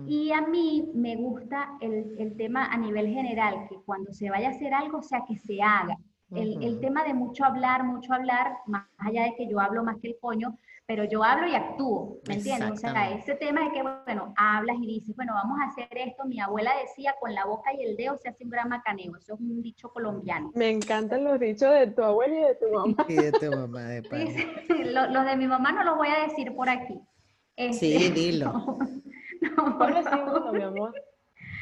Y 0.08 0.32
a 0.32 0.42
mí 0.42 0.90
me 0.96 1.16
gusta 1.18 1.78
el, 1.80 2.16
el 2.18 2.36
tema 2.36 2.66
a 2.66 2.78
nivel 2.80 3.10
general, 3.10 3.68
que 3.70 3.76
cuando 3.86 4.12
se 4.12 4.32
vaya 4.32 4.48
a 4.48 4.52
hacer 4.54 4.74
algo, 4.74 4.98
o 4.98 5.04
sea, 5.04 5.24
que 5.28 5.38
se 5.38 5.62
haga. 5.62 6.00
El, 6.32 6.64
el 6.64 6.80
tema 6.80 7.04
de 7.04 7.14
mucho 7.14 7.46
hablar, 7.46 7.84
mucho 7.84 8.12
hablar, 8.12 8.58
más 8.66 8.88
allá 8.98 9.26
de 9.26 9.36
que 9.36 9.48
yo 9.48 9.60
hablo 9.60 9.84
más 9.84 9.98
que 9.98 10.08
el 10.08 10.18
coño, 10.20 10.58
pero 10.90 11.04
yo 11.04 11.24
hablo 11.24 11.46
y 11.48 11.54
actúo, 11.54 12.18
¿me 12.28 12.34
entiendes? 12.34 12.72
O 12.72 12.76
sea, 12.76 13.12
ese 13.12 13.36
tema 13.36 13.64
de 13.64 13.72
que, 13.74 13.84
bueno, 13.84 14.34
hablas 14.36 14.76
y 14.82 14.88
dices, 14.88 15.16
bueno, 15.16 15.36
vamos 15.36 15.60
a 15.62 15.66
hacer 15.70 15.88
esto, 15.96 16.26
mi 16.26 16.40
abuela 16.40 16.72
decía, 16.82 17.14
con 17.20 17.32
la 17.36 17.46
boca 17.46 17.72
y 17.76 17.84
el 17.84 17.96
dedo 17.96 18.18
se 18.18 18.28
hace 18.30 18.44
un 18.44 18.50
gran 18.50 18.70
macaneo, 18.70 19.16
eso 19.16 19.36
es 19.36 19.40
un 19.40 19.62
dicho 19.62 19.90
colombiano. 19.94 20.52
Me 20.56 20.72
encantan 20.72 21.26
los 21.26 21.40
dichos 21.40 21.72
de 21.72 21.92
tu 21.92 22.02
abuela 22.04 22.36
y 22.36 22.42
de 22.42 22.56
tu 22.56 22.70
mamá. 22.74 23.06
Y 23.08 23.14
de 23.14 23.32
tu 23.34 23.52
mamá 23.52 23.82
de 23.84 24.02
Sí, 24.02 24.10
pana. 24.10 24.26
sí, 24.66 24.84
lo- 24.86 25.08
Los 25.12 25.26
de 25.26 25.36
mi 25.38 25.46
mamá 25.46 25.72
no 25.74 25.84
los 25.84 25.96
voy 25.96 26.08
a 26.08 26.28
decir 26.28 26.56
por 26.56 26.68
aquí. 26.70 27.00
Este, 27.56 27.86
Sí, 27.86 28.10
dilo. 28.10 28.52
no, 29.42 29.56
por 29.56 29.78
Ponle 29.78 30.02
sí 30.02 30.10
favor. 30.10 30.42
uno, 30.42 30.54
mi 30.54 30.64
amor. 30.64 30.94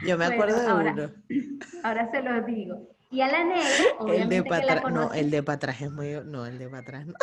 Yo 0.06 0.18
me 0.18 0.26
Bueno, 0.28 0.34
acuerdo 0.42 0.62
de 0.62 0.68
ahora, 0.68 0.94
uno. 0.94 1.12
Ahora 1.84 2.10
se 2.12 2.22
los 2.22 2.46
digo. 2.46 2.78
Y 3.12 3.20
a 3.20 3.28
la 3.28 3.44
negra, 3.44 3.66
El 4.00 4.08
obviamente 4.08 4.36
de 4.54 4.62
que 4.62 4.66
la 4.66 4.74
atrás, 4.76 4.94
no, 4.94 5.12
el 5.14 5.32
de 5.32 5.44
para 5.44 5.56
atrás 5.58 5.82
es 5.82 5.92
muy, 5.92 6.14
no, 6.24 6.46
el 6.46 6.58
de 6.60 6.70
para 6.70 6.80
atrás 6.80 7.06
no. 7.08 7.14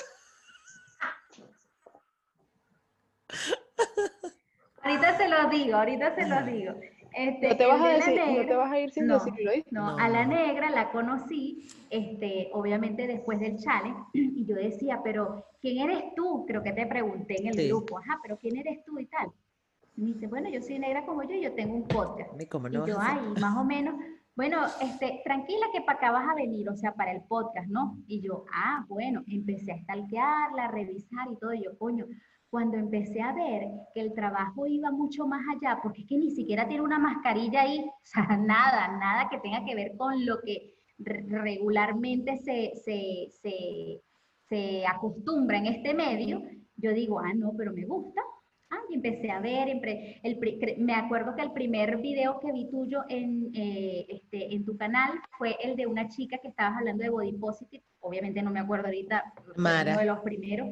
Ahorita 4.83 5.17
se 5.17 5.29
los 5.29 5.51
digo, 5.51 5.77
ahorita 5.77 6.15
se 6.15 6.29
los 6.29 6.47
digo. 6.47 6.75
Este, 7.17 7.49
No 7.49 7.57
te 7.57 7.67
vas 7.67 7.81
a 7.81 7.89
decir, 7.91 8.15
no 8.19 8.25
te 8.25 8.33
negra- 8.33 8.57
vas 8.57 8.73
a 8.73 8.81
ir 8.81 8.91
sin 8.91 9.07
no, 9.07 9.15
decirlo, 9.15 9.51
¿oíste? 9.53 9.71
No, 9.71 9.93
No, 9.93 9.99
a 9.99 10.09
la 10.09 10.27
negra 10.27 10.69
la 10.71 10.91
conocí, 10.91 11.69
este, 11.89 12.51
obviamente 12.53 13.07
después 13.07 13.39
del 13.39 13.57
challenge, 13.57 14.01
y 14.13 14.45
yo 14.45 14.57
decía, 14.57 15.01
pero 15.05 15.45
¿quién 15.61 15.79
eres 15.89 16.03
tú? 16.17 16.45
Creo 16.47 16.63
que 16.63 16.73
te 16.73 16.87
pregunté 16.87 17.41
en 17.41 17.47
el 17.49 17.55
Sí. 17.55 17.69
grupo, 17.69 17.99
ajá, 17.99 18.19
pero 18.23 18.37
¿quién 18.37 18.57
eres 18.57 18.85
tú 18.85 18.99
y 18.99 19.07
tal? 19.07 19.29
Y 19.97 20.01
me 20.03 20.07
dice, 20.15 20.27
bueno, 20.27 20.49
yo 20.51 20.61
soy 20.61 20.79
negra 20.81 21.07
como 21.07 21.23
yo 21.23 21.37
y 21.37 21.43
yo 21.43 21.53
tengo 21.55 21.75
un 21.77 21.87
podcast. 21.87 22.31
Cómo 22.51 22.67
Y 22.67 22.73
no 22.73 22.81
vas 22.81 22.89
yo, 22.89 22.97
ay, 23.01 23.21
más 23.41 23.57
o 23.57 23.65
menos, 23.65 23.95
bueno, 24.35 24.67
este, 24.83 25.21
tranquila 25.25 25.67
que 25.73 25.83
para 25.83 25.99
acá 25.99 26.11
vas 26.11 26.29
a 26.29 26.35
venir, 26.35 26.69
o 26.69 26.77
sea, 26.77 26.95
para 26.95 27.13
el 27.13 27.23
podcast, 27.23 27.69
¿no? 27.69 27.97
Y 28.09 28.21
yo, 28.21 28.45
ah, 28.53 28.85
bueno, 28.89 29.23
empecé 29.29 29.71
a 29.71 29.79
stalkearla, 29.79 30.65
a 30.65 30.71
revisar 30.73 31.29
y 31.31 31.37
todo, 31.39 31.55
y 31.55 31.63
yo, 31.63 31.79
coño, 31.79 32.07
cuando 32.55 32.77
empecé 32.77 33.21
a 33.21 33.33
ver 33.33 33.65
que 33.93 34.01
el 34.01 34.15
trabajo 34.15 34.65
iba 34.69 34.93
mucho 34.93 35.27
más 35.27 35.43
allá, 35.57 35.81
porque 35.83 36.03
es 36.03 36.07
que 36.07 36.17
ni 36.17 36.31
siquiera 36.31 36.69
tiene 36.69 36.85
una 36.85 37.01
mascarilla 37.01 37.63
ahí, 37.63 37.81
o 37.85 37.93
sea, 38.05 38.37
nada, 38.37 38.97
nada 38.97 39.29
que 39.29 39.39
tenga 39.39 39.65
que 39.65 39.75
ver 39.75 39.97
con 39.97 40.25
lo 40.25 40.41
que 40.41 40.77
regularmente 41.01 42.37
se, 42.37 42.77
se, 42.77 43.27
se, 43.43 44.01
se 44.49 44.87
acostumbra 44.87 45.59
en 45.59 45.67
este 45.67 45.95
medio, 45.95 46.43
yo 46.77 46.93
digo, 46.93 47.19
ah, 47.19 47.35
no, 47.35 47.55
pero 47.57 47.73
me 47.73 47.87
gusta, 47.87 48.23
Ah, 48.71 48.79
y 48.89 48.95
empecé 48.95 49.31
a 49.31 49.41
ver, 49.41 49.69
el, 49.69 50.79
me 50.79 50.95
acuerdo 50.95 51.35
que 51.35 51.43
el 51.43 51.53
primer 51.53 51.99
video 51.99 52.41
que 52.41 52.51
vi 52.51 52.71
tuyo 52.71 53.03
en, 53.09 53.51
eh, 53.55 54.07
este, 54.09 54.55
en 54.55 54.65
tu 54.65 54.77
canal 54.77 55.11
fue 55.39 55.57
el 55.63 55.77
de 55.77 55.87
una 55.87 56.09
chica 56.09 56.39
que 56.39 56.49
estabas 56.49 56.79
hablando 56.79 57.03
de 57.03 57.11
body 57.11 57.33
positive, 57.35 57.85
obviamente 58.01 58.43
no 58.43 58.51
me 58.51 58.61
acuerdo 58.61 58.87
ahorita, 58.87 59.33
Mara. 59.57 59.93
uno 59.93 60.01
de 60.01 60.07
los 60.07 60.21
primeros. 60.21 60.69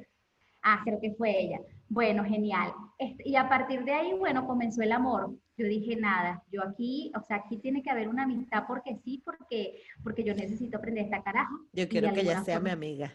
Ah, 0.63 0.81
creo 0.85 1.01
que 1.01 1.13
fue 1.15 1.41
ella. 1.41 1.61
Bueno, 1.89 2.25
genial. 2.25 2.73
Este, 2.99 3.29
y 3.29 3.37
a 3.37 3.49
partir 3.49 3.85
de 3.85 3.93
ahí, 3.93 4.15
bueno, 4.15 4.47
comenzó 4.47 4.83
el 4.83 4.93
amor. 4.93 5.35
Yo 5.57 5.67
dije, 5.67 5.97
nada, 5.97 6.43
yo 6.51 6.63
aquí, 6.63 7.13
o 7.15 7.21
sea, 7.21 7.37
aquí 7.37 7.59
tiene 7.59 7.83
que 7.83 7.91
haber 7.91 8.09
una 8.09 8.23
amistad 8.23 8.65
porque 8.67 8.97
sí, 9.05 9.23
porque, 9.25 9.83
porque 10.03 10.25
yo 10.25 10.35
necesito 10.35 10.79
aprender 10.79 11.05
esta 11.05 11.23
carajo. 11.23 11.55
Yo 11.73 11.89
quiero 11.89 12.13
que 12.13 12.21
ella 12.23 12.43
sea 12.43 12.61
mi 12.61 12.71
amiga. 12.71 13.13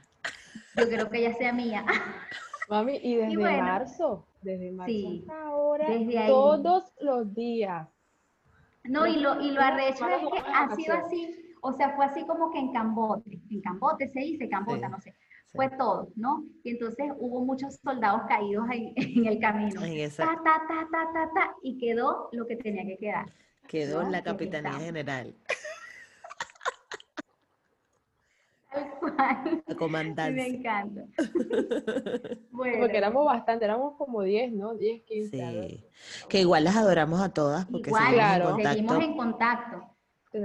Yo 0.76 0.88
quiero 0.88 1.10
que 1.10 1.20
ella 1.20 1.34
sea 1.34 1.54
mía. 1.54 1.86
Mami, 2.70 2.98
y 3.02 3.16
desde 3.16 3.38
marzo, 3.38 4.28
desde 4.42 4.72
marzo 4.72 4.94
hasta 5.22 5.42
ahora, 5.44 5.88
todos 6.28 6.94
los 7.00 7.34
días. 7.34 7.88
No, 8.84 9.08
y 9.08 9.18
lo, 9.18 9.42
y 9.42 9.52
lo 9.52 9.62
arrecho 9.62 10.08
es 10.08 10.22
que 10.32 10.50
ha 10.54 10.76
sido 10.76 10.96
así, 10.96 11.56
o 11.62 11.74
sea, 11.74 11.96
fue 11.96 12.06
así 12.06 12.26
como 12.26 12.52
que 12.52 12.60
en 12.60 12.72
Cambote, 12.72 13.40
en 13.50 13.62
Cambote 13.62 14.10
se 14.10 14.20
dice, 14.20 14.50
Cambota, 14.50 14.90
no 14.90 15.00
sé, 15.00 15.14
fue 15.58 15.70
todo, 15.78 16.08
¿no? 16.16 16.46
Y 16.64 16.72
entonces 16.72 17.08
hubo 17.18 17.44
muchos 17.44 17.76
soldados 17.84 18.22
caídos 18.30 18.66
en, 18.72 18.94
en 19.18 19.26
el 19.26 19.40
camino, 19.40 19.82
ta, 19.82 20.26
ta, 20.26 20.62
ta, 20.68 20.88
ta, 20.90 21.14
ta, 21.14 21.32
ta, 21.34 21.56
y 21.62 21.78
quedó 21.78 22.30
lo 22.32 22.48
que 22.48 22.56
tenía 22.56 22.86
que 22.86 22.98
quedar. 22.98 23.26
Quedó 23.68 24.02
en 24.02 24.14
la 24.14 24.24
Capitanía 24.24 24.80
General. 24.80 25.36
La 29.66 29.76
comandancia. 29.76 30.44
me 30.44 30.48
encanta. 30.48 31.02
bueno. 32.52 32.78
Porque 32.80 32.98
éramos 32.98 33.26
bastante, 33.26 33.66
éramos 33.66 33.96
como 33.98 34.22
10, 34.22 34.54
¿no? 34.54 34.76
10, 34.76 35.02
15. 35.04 35.70
Sí. 35.70 35.86
Que 36.30 36.42
igual 36.42 36.66
las 36.66 36.76
adoramos 36.76 37.22
a 37.22 37.30
todas 37.30 37.66
porque 37.66 37.90
igual, 37.90 38.14
claro. 38.14 38.58
seguimos 38.62 39.04
en 39.04 39.18
contacto. 39.18 39.97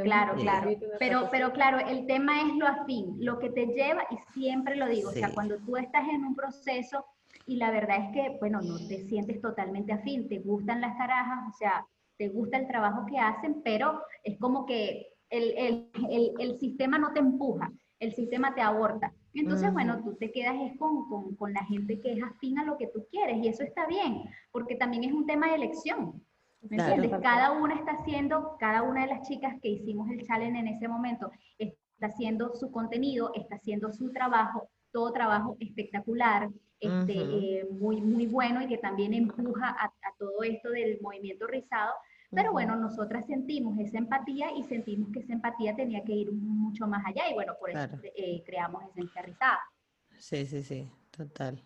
Claro, 0.03 0.35
claro. 0.37 0.71
Pero, 0.99 1.29
pero 1.31 1.53
claro, 1.53 1.79
el 1.87 2.07
tema 2.07 2.41
es 2.43 2.55
lo 2.57 2.67
afín, 2.67 3.17
lo 3.21 3.39
que 3.39 3.51
te 3.51 3.67
lleva, 3.67 4.07
y 4.11 4.17
siempre 4.33 4.77
lo 4.77 4.89
digo, 4.89 5.11
o 5.11 5.13
sea, 5.13 5.33
cuando 5.33 5.59
tú 5.59 5.77
estás 5.77 6.09
en 6.09 6.25
un 6.25 6.35
proceso 6.35 7.05
y 7.47 7.57
la 7.57 7.71
verdad 7.71 7.99
es 8.05 8.13
que, 8.13 8.37
bueno, 8.39 8.61
no 8.61 8.77
te 8.77 8.99
sientes 9.09 9.41
totalmente 9.41 9.93
afín, 9.93 10.29
te 10.29 10.39
gustan 10.39 10.81
las 10.81 10.97
carajas, 10.97 11.49
o 11.49 11.57
sea, 11.57 11.87
te 12.19 12.29
gusta 12.29 12.59
el 12.59 12.67
trabajo 12.67 13.07
que 13.07 13.19
hacen, 13.19 13.63
pero 13.65 14.01
es 14.23 14.39
como 14.39 14.67
que 14.67 15.09
el, 15.31 15.55
el, 15.57 15.91
el, 16.11 16.33
el 16.39 16.59
sistema 16.59 16.99
no 16.99 17.13
te 17.13 17.21
empuja 17.21 17.71
el 18.03 18.13
sistema 18.15 18.53
te 18.53 18.61
aborta. 18.61 19.15
Entonces, 19.33 19.73
bueno, 19.73 20.03
tú 20.03 20.17
te 20.17 20.33
quedas 20.33 20.57
es 20.61 20.77
con, 20.77 21.09
con, 21.09 21.37
con, 21.37 21.53
la 21.53 21.65
gente 21.65 22.01
que 22.01 22.13
es 22.13 22.23
afín 22.23 22.59
a 22.59 22.65
lo 22.65 22.77
que 22.77 22.89
tú 22.89 23.07
quieres 23.11 23.39
y 23.39 23.47
eso 23.47 23.63
está 23.63 23.87
bien, 23.87 24.25
porque 24.51 24.75
también 24.75 25.05
es 25.05 25.13
un 25.13 25.25
tema 25.25 25.49
de 25.49 25.55
elección. 25.55 26.21
¿Me 26.69 26.77
entiendes? 26.77 27.21
Cada 27.21 27.53
una 27.53 27.75
está 27.75 27.93
haciendo, 27.93 28.57
cada 28.59 28.83
una 28.83 29.03
de 29.03 29.09
las 29.09 29.29
chicas 29.29 29.55
que 29.61 29.69
hicimos 29.69 30.09
el 30.11 30.25
challenge 30.27 30.59
en 30.59 30.69
ese 30.69 30.89
momento, 30.89 31.31
está 31.59 32.07
haciendo 32.07 32.55
su 32.55 32.71
contenido, 32.71 33.33
está 33.35 33.57
haciendo 33.57 33.93
su 33.93 34.13
trabajo, 34.13 34.69
todo 34.93 35.13
trabajo 35.13 35.57
espectacular, 35.61 36.49
este, 36.79 37.15
eh, 37.15 37.67
muy, 37.71 38.01
muy 38.01 38.27
bueno 38.27 38.63
y 38.63 38.67
que 38.67 38.79
también 38.79 39.15
empuja 39.15 39.69
a, 39.69 39.87
a 39.87 40.15
todo 40.19 40.43
esto 40.43 40.71
del 40.71 41.01
movimiento 41.01 41.47
rizado, 41.47 41.93
pero 42.31 42.51
bueno, 42.53 42.77
nosotras 42.77 43.27
sentimos 43.27 43.79
esa 43.79 43.99
empatía 43.99 44.51
y 44.57 44.65
sentimos 44.65 45.13
que 45.13 45.21
esa 45.21 45.35
empatía 45.35 45.77
tenía 45.77 46.03
que 46.03 46.13
ir 46.13 46.33
mucho 46.33 46.87
más 46.87 47.05
allá 47.07 47.29
y 47.31 47.35
bueno, 47.35 47.55
por 47.61 47.71
eso 47.71 47.99
eh, 48.17 48.43
creamos 48.45 48.83
Esencia 48.89 49.23
Rizada. 49.23 49.61
Sí, 50.19 50.47
sí, 50.47 50.63
sí, 50.63 50.91
total. 51.11 51.63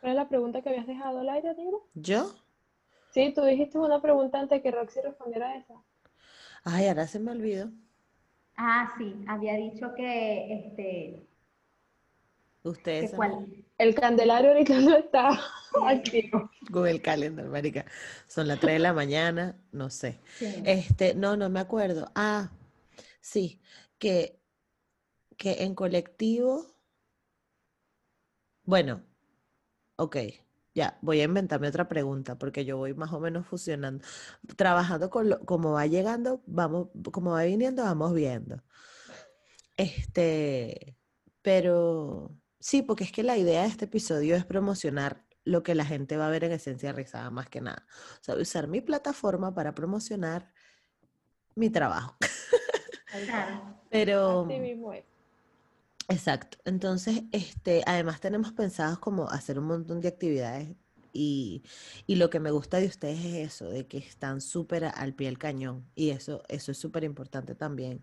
¿Cuál 0.00 0.12
es 0.12 0.16
la 0.16 0.28
pregunta 0.28 0.60
que 0.60 0.70
habías 0.70 0.86
dejado 0.86 1.20
al 1.20 1.28
aire, 1.28 1.54
Diego? 1.54 1.88
¿Yo? 1.94 2.30
Sí, 3.14 3.32
tú 3.32 3.44
dijiste 3.44 3.78
una 3.78 4.02
pregunta 4.02 4.40
antes 4.40 4.60
que 4.60 4.72
Roxy 4.72 5.00
respondiera 5.00 5.48
a 5.50 5.56
esa. 5.58 5.74
Ay, 6.64 6.88
ahora 6.88 7.06
se 7.06 7.20
me 7.20 7.30
olvidó. 7.30 7.70
Ah, 8.56 8.92
sí, 8.98 9.14
había 9.28 9.54
dicho 9.54 9.94
que 9.94 10.52
este 10.52 11.28
Ustedes. 12.64 13.14
El 13.78 13.94
Candelario 13.94 14.50
ahorita 14.50 14.80
no 14.80 14.96
está 14.96 15.28
activo. 15.86 16.50
Google 16.70 17.00
Calendar, 17.00 17.46
marica. 17.46 17.86
Son 18.26 18.48
las 18.48 18.58
3 18.58 18.74
de 18.74 18.78
la 18.80 18.92
mañana, 18.92 19.54
no 19.70 19.90
sé. 19.90 20.18
Este, 20.64 21.14
no, 21.14 21.36
no 21.36 21.48
me 21.50 21.60
acuerdo. 21.60 22.10
Ah, 22.16 22.50
sí, 23.20 23.60
que, 23.98 24.40
que 25.36 25.62
en 25.62 25.76
colectivo. 25.76 26.66
Bueno, 28.64 29.02
ok. 29.98 30.16
Ya, 30.74 30.98
voy 31.02 31.20
a 31.20 31.24
inventarme 31.24 31.68
otra 31.68 31.88
pregunta 31.88 32.36
porque 32.36 32.64
yo 32.64 32.76
voy 32.76 32.94
más 32.94 33.12
o 33.12 33.20
menos 33.20 33.46
fusionando. 33.46 34.04
Trabajando 34.56 35.10
con 35.10 35.28
lo, 35.30 35.40
como 35.40 35.72
va 35.72 35.86
llegando, 35.86 36.42
vamos, 36.46 36.88
como 37.12 37.32
va 37.32 37.44
viniendo, 37.44 37.84
vamos 37.84 38.12
viendo. 38.14 38.62
Este, 39.76 40.96
pero 41.42 42.36
Sí, 42.64 42.80
porque 42.80 43.04
es 43.04 43.12
que 43.12 43.22
la 43.22 43.36
idea 43.36 43.60
de 43.60 43.68
este 43.68 43.84
episodio 43.84 44.34
es 44.36 44.46
promocionar 44.46 45.22
lo 45.44 45.62
que 45.62 45.74
la 45.74 45.84
gente 45.84 46.16
va 46.16 46.28
a 46.28 46.30
ver 46.30 46.44
en 46.44 46.52
Esencia 46.52 46.92
Rizada 46.92 47.30
más 47.30 47.46
que 47.50 47.60
nada. 47.60 47.84
O 48.22 48.24
sea, 48.24 48.36
usar 48.36 48.68
mi 48.68 48.80
plataforma 48.80 49.52
para 49.52 49.74
promocionar 49.74 50.50
mi 51.56 51.68
trabajo. 51.68 52.16
Pero... 53.90 54.46
Exacto. 56.08 56.58
Entonces, 56.64 57.22
este, 57.32 57.82
además 57.86 58.20
tenemos 58.20 58.52
pensados 58.52 58.98
como 58.98 59.28
hacer 59.28 59.58
un 59.58 59.66
montón 59.66 60.00
de 60.00 60.08
actividades 60.08 60.76
y, 61.14 61.62
lo 62.08 62.28
que 62.28 62.40
me 62.40 62.50
gusta 62.50 62.78
de 62.78 62.86
ustedes 62.86 63.24
es 63.24 63.34
eso, 63.54 63.70
de 63.70 63.86
que 63.86 63.98
están 63.98 64.40
súper 64.40 64.84
al 64.84 65.14
pie 65.14 65.28
del 65.28 65.38
cañón. 65.38 65.86
Y 65.94 66.10
eso, 66.10 66.42
eso 66.48 66.72
es 66.72 66.78
súper 66.78 67.04
importante 67.04 67.54
también 67.54 68.02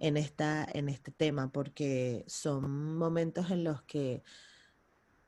en, 0.00 0.16
esta, 0.16 0.66
en 0.72 0.88
este 0.88 1.10
tema, 1.10 1.50
porque 1.50 2.24
son 2.28 2.96
momentos 2.96 3.50
en 3.50 3.64
los 3.64 3.82
que 3.82 4.22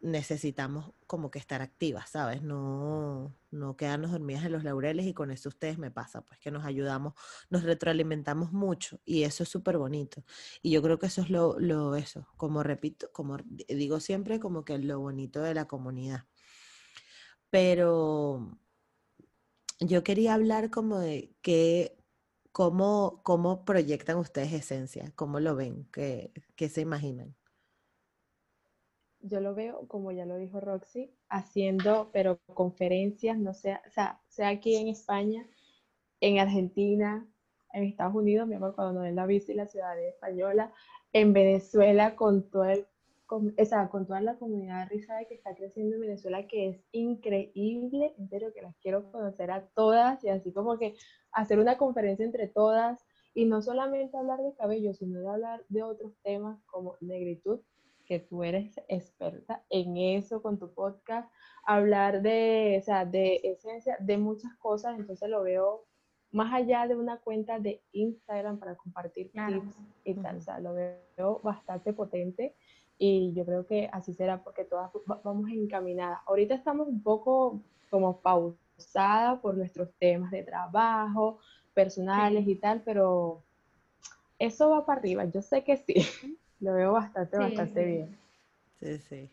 necesitamos 0.04 0.92
como 1.06 1.30
que 1.30 1.38
estar 1.38 1.62
activas, 1.62 2.10
¿sabes? 2.10 2.42
No, 2.42 3.34
no 3.50 3.76
quedarnos 3.76 4.12
dormidas 4.12 4.44
en 4.44 4.52
los 4.52 4.62
laureles 4.62 5.06
y 5.06 5.14
con 5.14 5.30
eso 5.30 5.48
ustedes 5.48 5.78
me 5.78 5.90
pasa, 5.90 6.22
pues 6.22 6.38
que 6.38 6.50
nos 6.50 6.64
ayudamos, 6.66 7.14
nos 7.48 7.62
retroalimentamos 7.62 8.52
mucho 8.52 9.00
y 9.06 9.22
eso 9.22 9.42
es 9.42 9.48
súper 9.48 9.78
bonito. 9.78 10.22
Y 10.62 10.70
yo 10.70 10.82
creo 10.82 10.98
que 10.98 11.06
eso 11.06 11.22
es 11.22 11.30
lo, 11.30 11.58
lo, 11.58 11.96
eso, 11.96 12.28
como 12.36 12.62
repito, 12.62 13.10
como 13.12 13.38
digo 13.48 13.98
siempre, 13.98 14.40
como 14.40 14.64
que 14.64 14.78
lo 14.78 15.00
bonito 15.00 15.40
de 15.40 15.54
la 15.54 15.66
comunidad. 15.66 16.26
Pero 17.48 18.58
yo 19.80 20.04
quería 20.04 20.34
hablar 20.34 20.70
como 20.70 20.98
de 20.98 21.34
qué, 21.40 21.96
cómo, 22.52 23.22
cómo 23.24 23.64
proyectan 23.64 24.18
ustedes 24.18 24.52
esencia, 24.52 25.12
cómo 25.16 25.40
lo 25.40 25.56
ven, 25.56 25.88
qué, 25.92 26.32
qué 26.56 26.68
se 26.68 26.82
imaginan. 26.82 27.34
Yo 29.26 29.40
lo 29.40 29.54
veo, 29.54 29.88
como 29.88 30.12
ya 30.12 30.26
lo 30.26 30.36
dijo 30.36 30.60
Roxy, 30.60 31.10
haciendo, 31.30 32.10
pero 32.12 32.38
conferencias, 32.52 33.38
no 33.38 33.54
sea, 33.54 33.82
sea, 34.28 34.48
aquí 34.48 34.76
en 34.76 34.88
España, 34.88 35.48
en 36.20 36.38
Argentina, 36.38 37.26
en 37.72 37.84
Estados 37.84 38.14
Unidos, 38.14 38.46
mi 38.46 38.56
amor, 38.56 38.74
cuando 38.74 39.00
den 39.00 39.16
la 39.16 39.32
y 39.32 39.54
la 39.54 39.66
ciudadanía 39.66 40.10
española, 40.10 40.72
en 41.14 41.32
Venezuela 41.32 42.16
con 42.16 42.50
todo 42.50 42.64
el 42.64 42.86
con, 43.26 43.54
con 43.90 44.06
toda 44.06 44.20
la 44.20 44.36
comunidad 44.36 44.88
rizada 44.90 45.24
que 45.24 45.34
está 45.34 45.54
creciendo 45.54 45.96
en 45.96 46.02
Venezuela, 46.02 46.46
que 46.46 46.68
es 46.68 46.84
increíble, 46.92 48.14
en 48.18 48.28
que 48.28 48.62
las 48.62 48.76
quiero 48.76 49.10
conocer 49.10 49.50
a 49.50 49.66
todas 49.68 50.22
y 50.22 50.28
así 50.28 50.52
como 50.52 50.78
que 50.78 50.94
hacer 51.32 51.58
una 51.58 51.78
conferencia 51.78 52.26
entre 52.26 52.48
todas 52.48 53.02
y 53.32 53.46
no 53.46 53.62
solamente 53.62 54.16
hablar 54.16 54.40
de 54.42 54.54
cabello, 54.54 54.92
sino 54.92 55.20
de 55.20 55.28
hablar 55.28 55.64
de 55.68 55.82
otros 55.82 56.12
temas 56.22 56.62
como 56.66 56.96
negritud, 57.00 57.60
que 58.04 58.20
tú 58.20 58.44
eres 58.44 58.80
experta 58.88 59.62
en 59.70 59.96
eso 59.96 60.42
con 60.42 60.58
tu 60.58 60.72
podcast, 60.72 61.30
hablar 61.64 62.22
de, 62.22 62.78
o 62.80 62.84
sea, 62.84 63.04
de 63.04 63.40
esencia, 63.42 63.96
de 64.00 64.18
muchas 64.18 64.54
cosas, 64.56 64.98
entonces 64.98 65.28
lo 65.28 65.42
veo 65.42 65.84
más 66.30 66.52
allá 66.52 66.86
de 66.86 66.96
una 66.96 67.18
cuenta 67.18 67.60
de 67.60 67.80
Instagram 67.92 68.58
para 68.58 68.74
compartir 68.74 69.30
tips 69.30 69.76
y 70.04 70.14
tal, 70.14 70.36
o 70.36 70.40
sea, 70.40 70.58
lo 70.58 70.74
veo 70.74 71.40
bastante 71.42 71.92
potente 71.92 72.54
y 72.98 73.32
yo 73.34 73.44
creo 73.44 73.66
que 73.66 73.88
así 73.92 74.12
será 74.12 74.42
porque 74.42 74.64
todas 74.64 74.90
vamos 75.22 75.50
encaminadas. 75.50 76.20
Ahorita 76.26 76.54
estamos 76.54 76.88
un 76.88 77.02
poco 77.02 77.60
como 77.90 78.20
pausadas 78.20 79.38
por 79.40 79.56
nuestros 79.56 79.92
temas 79.98 80.30
de 80.30 80.42
trabajo, 80.42 81.38
personales 81.72 82.46
y 82.48 82.56
tal, 82.56 82.82
pero 82.82 83.42
eso 84.38 84.70
va 84.70 84.84
para 84.84 85.00
arriba, 85.00 85.24
yo 85.26 85.40
sé 85.42 85.62
que 85.64 85.76
sí, 85.76 85.94
lo 86.64 86.74
veo 86.74 86.92
bastante, 86.92 87.36
bastante 87.38 87.84
bien. 87.84 88.18
Sí, 88.80 88.98
sí. 88.98 89.30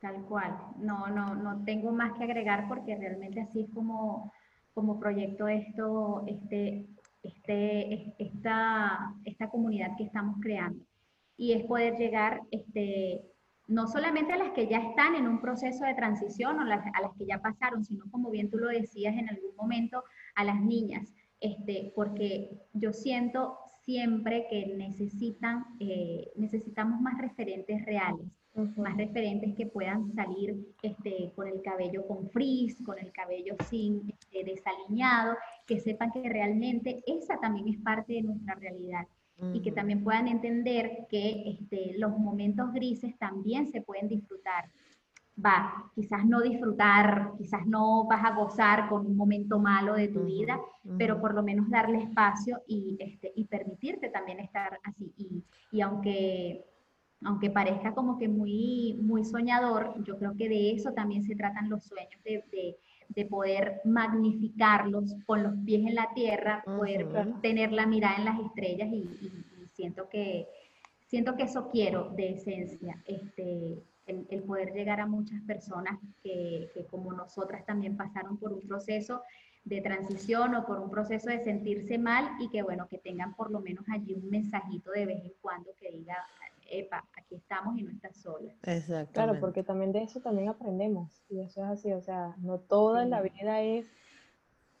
Tal 0.00 0.22
cual, 0.26 0.56
no, 0.78 1.08
no, 1.08 1.34
no 1.34 1.64
tengo 1.64 1.90
más 1.92 2.12
que 2.16 2.24
agregar 2.24 2.68
porque 2.68 2.96
realmente 2.96 3.40
así 3.40 3.62
es 3.62 3.70
como, 3.74 4.32
como 4.72 5.00
proyecto 5.00 5.48
esto, 5.48 6.24
este, 6.26 6.86
este, 7.22 8.14
esta, 8.18 9.12
esta 9.24 9.48
comunidad 9.50 9.96
que 9.96 10.04
estamos 10.04 10.36
creando. 10.40 10.84
Y 11.36 11.52
es 11.52 11.64
poder 11.66 11.96
llegar 11.96 12.42
este, 12.52 13.22
no 13.66 13.86
solamente 13.88 14.32
a 14.32 14.38
las 14.38 14.52
que 14.52 14.68
ya 14.68 14.78
están 14.78 15.16
en 15.16 15.26
un 15.26 15.40
proceso 15.40 15.84
de 15.84 15.94
transición 15.94 16.58
o 16.58 16.62
a 16.62 16.64
las 16.64 17.14
que 17.18 17.26
ya 17.26 17.40
pasaron, 17.40 17.84
sino 17.84 18.04
como 18.10 18.30
bien 18.30 18.50
tú 18.50 18.58
lo 18.58 18.68
decías 18.68 19.16
en 19.16 19.28
algún 19.28 19.54
momento, 19.56 20.04
a 20.36 20.44
las 20.44 20.60
niñas, 20.60 21.12
este, 21.40 21.92
porque 21.94 22.50
yo 22.72 22.92
siento 22.92 23.58
siempre 23.88 24.46
que 24.50 24.66
necesitan, 24.76 25.64
eh, 25.80 26.30
necesitamos 26.36 27.00
más 27.00 27.16
referentes 27.16 27.86
reales, 27.86 28.26
más 28.76 28.94
referentes 28.98 29.54
que 29.54 29.64
puedan 29.64 30.12
salir 30.12 30.58
este, 30.82 31.32
con 31.34 31.48
el 31.48 31.62
cabello 31.62 32.06
con 32.06 32.28
frizz, 32.28 32.82
con 32.82 32.98
el 32.98 33.10
cabello 33.12 33.56
sin 33.70 34.10
este, 34.10 34.44
desaliñado, 34.44 35.38
que 35.66 35.80
sepan 35.80 36.12
que 36.12 36.28
realmente 36.28 37.02
esa 37.06 37.40
también 37.40 37.66
es 37.68 37.78
parte 37.78 38.12
de 38.12 38.22
nuestra 38.24 38.56
realidad 38.56 39.06
y 39.54 39.62
que 39.62 39.72
también 39.72 40.04
puedan 40.04 40.28
entender 40.28 41.06
que 41.08 41.44
este, 41.46 41.94
los 41.96 42.10
momentos 42.18 42.70
grises 42.74 43.16
también 43.16 43.68
se 43.68 43.80
pueden 43.80 44.06
disfrutar. 44.06 44.68
Va, 45.44 45.90
quizás 45.94 46.24
no 46.24 46.40
disfrutar, 46.40 47.32
quizás 47.38 47.64
no 47.66 48.04
vas 48.06 48.24
a 48.24 48.34
gozar 48.34 48.88
con 48.88 49.06
un 49.06 49.16
momento 49.16 49.58
malo 49.58 49.94
de 49.94 50.08
tu 50.08 50.24
vida, 50.24 50.60
pero 50.98 51.20
por 51.20 51.32
lo 51.34 51.42
menos 51.42 51.70
darle 51.70 52.02
espacio 52.02 52.60
y, 52.66 52.96
este, 52.98 53.32
y 53.36 53.44
permitirte 53.44 54.08
también 54.08 54.40
estar 54.40 54.80
así. 54.82 55.12
Y, 55.16 55.44
y 55.70 55.80
aunque 55.80 56.64
aunque 57.24 57.50
parezca 57.50 57.94
como 57.94 58.16
que 58.16 58.28
muy, 58.28 58.96
muy 59.02 59.24
soñador, 59.24 59.94
yo 60.04 60.18
creo 60.18 60.36
que 60.36 60.48
de 60.48 60.70
eso 60.70 60.92
también 60.92 61.24
se 61.24 61.34
tratan 61.34 61.68
los 61.68 61.82
sueños, 61.84 62.22
de, 62.24 62.44
de, 62.52 62.76
de 63.08 63.24
poder 63.24 63.80
magnificarlos 63.84 65.16
con 65.26 65.42
los 65.42 65.54
pies 65.64 65.86
en 65.86 65.94
la 65.94 66.12
tierra, 66.14 66.62
poder 66.64 67.08
tener 67.42 67.72
la 67.72 67.86
mirada 67.86 68.16
en 68.16 68.24
las 68.24 68.40
estrellas 68.40 68.88
y, 68.92 69.08
siento 69.72 70.08
que 70.08 70.48
siento 71.06 71.36
que 71.36 71.44
eso 71.44 71.68
quiero 71.70 72.10
de 72.16 72.30
esencia, 72.32 73.00
este, 73.06 73.78
el, 74.08 74.42
poder 74.42 74.72
llegar 74.72 75.00
a 75.00 75.06
muchas 75.06 75.40
personas 75.42 75.98
que, 76.22 76.70
que, 76.74 76.86
como 76.86 77.12
nosotras 77.12 77.64
también 77.66 77.96
pasaron 77.96 78.36
por 78.38 78.52
un 78.52 78.66
proceso 78.66 79.22
de 79.64 79.80
transición 79.80 80.54
o 80.54 80.66
por 80.66 80.80
un 80.80 80.90
proceso 80.90 81.30
de 81.30 81.40
sentirse 81.44 81.98
mal 81.98 82.30
y 82.40 82.48
que 82.48 82.62
bueno, 82.62 82.88
que 82.88 82.98
tengan 82.98 83.34
por 83.34 83.50
lo 83.50 83.60
menos 83.60 83.84
allí 83.92 84.14
un 84.14 84.30
mensajito 84.30 84.90
de 84.92 85.06
vez 85.06 85.24
en 85.24 85.32
cuando 85.40 85.70
que 85.78 85.90
diga, 85.90 86.16
epa, 86.70 87.04
aquí 87.16 87.34
estamos 87.34 87.78
y 87.78 87.82
no 87.82 87.90
estás 87.90 88.16
sola. 88.16 88.52
Exacto. 88.62 89.12
Claro, 89.12 89.38
porque 89.40 89.62
también 89.62 89.92
de 89.92 90.02
eso 90.02 90.20
también 90.20 90.48
aprendemos. 90.48 91.22
Y 91.28 91.40
eso 91.40 91.62
es 91.64 91.70
así, 91.70 91.92
o 91.92 92.00
sea, 92.00 92.34
no 92.38 92.58
toda 92.58 93.04
la 93.04 93.22
vida 93.22 93.62
es 93.62 93.86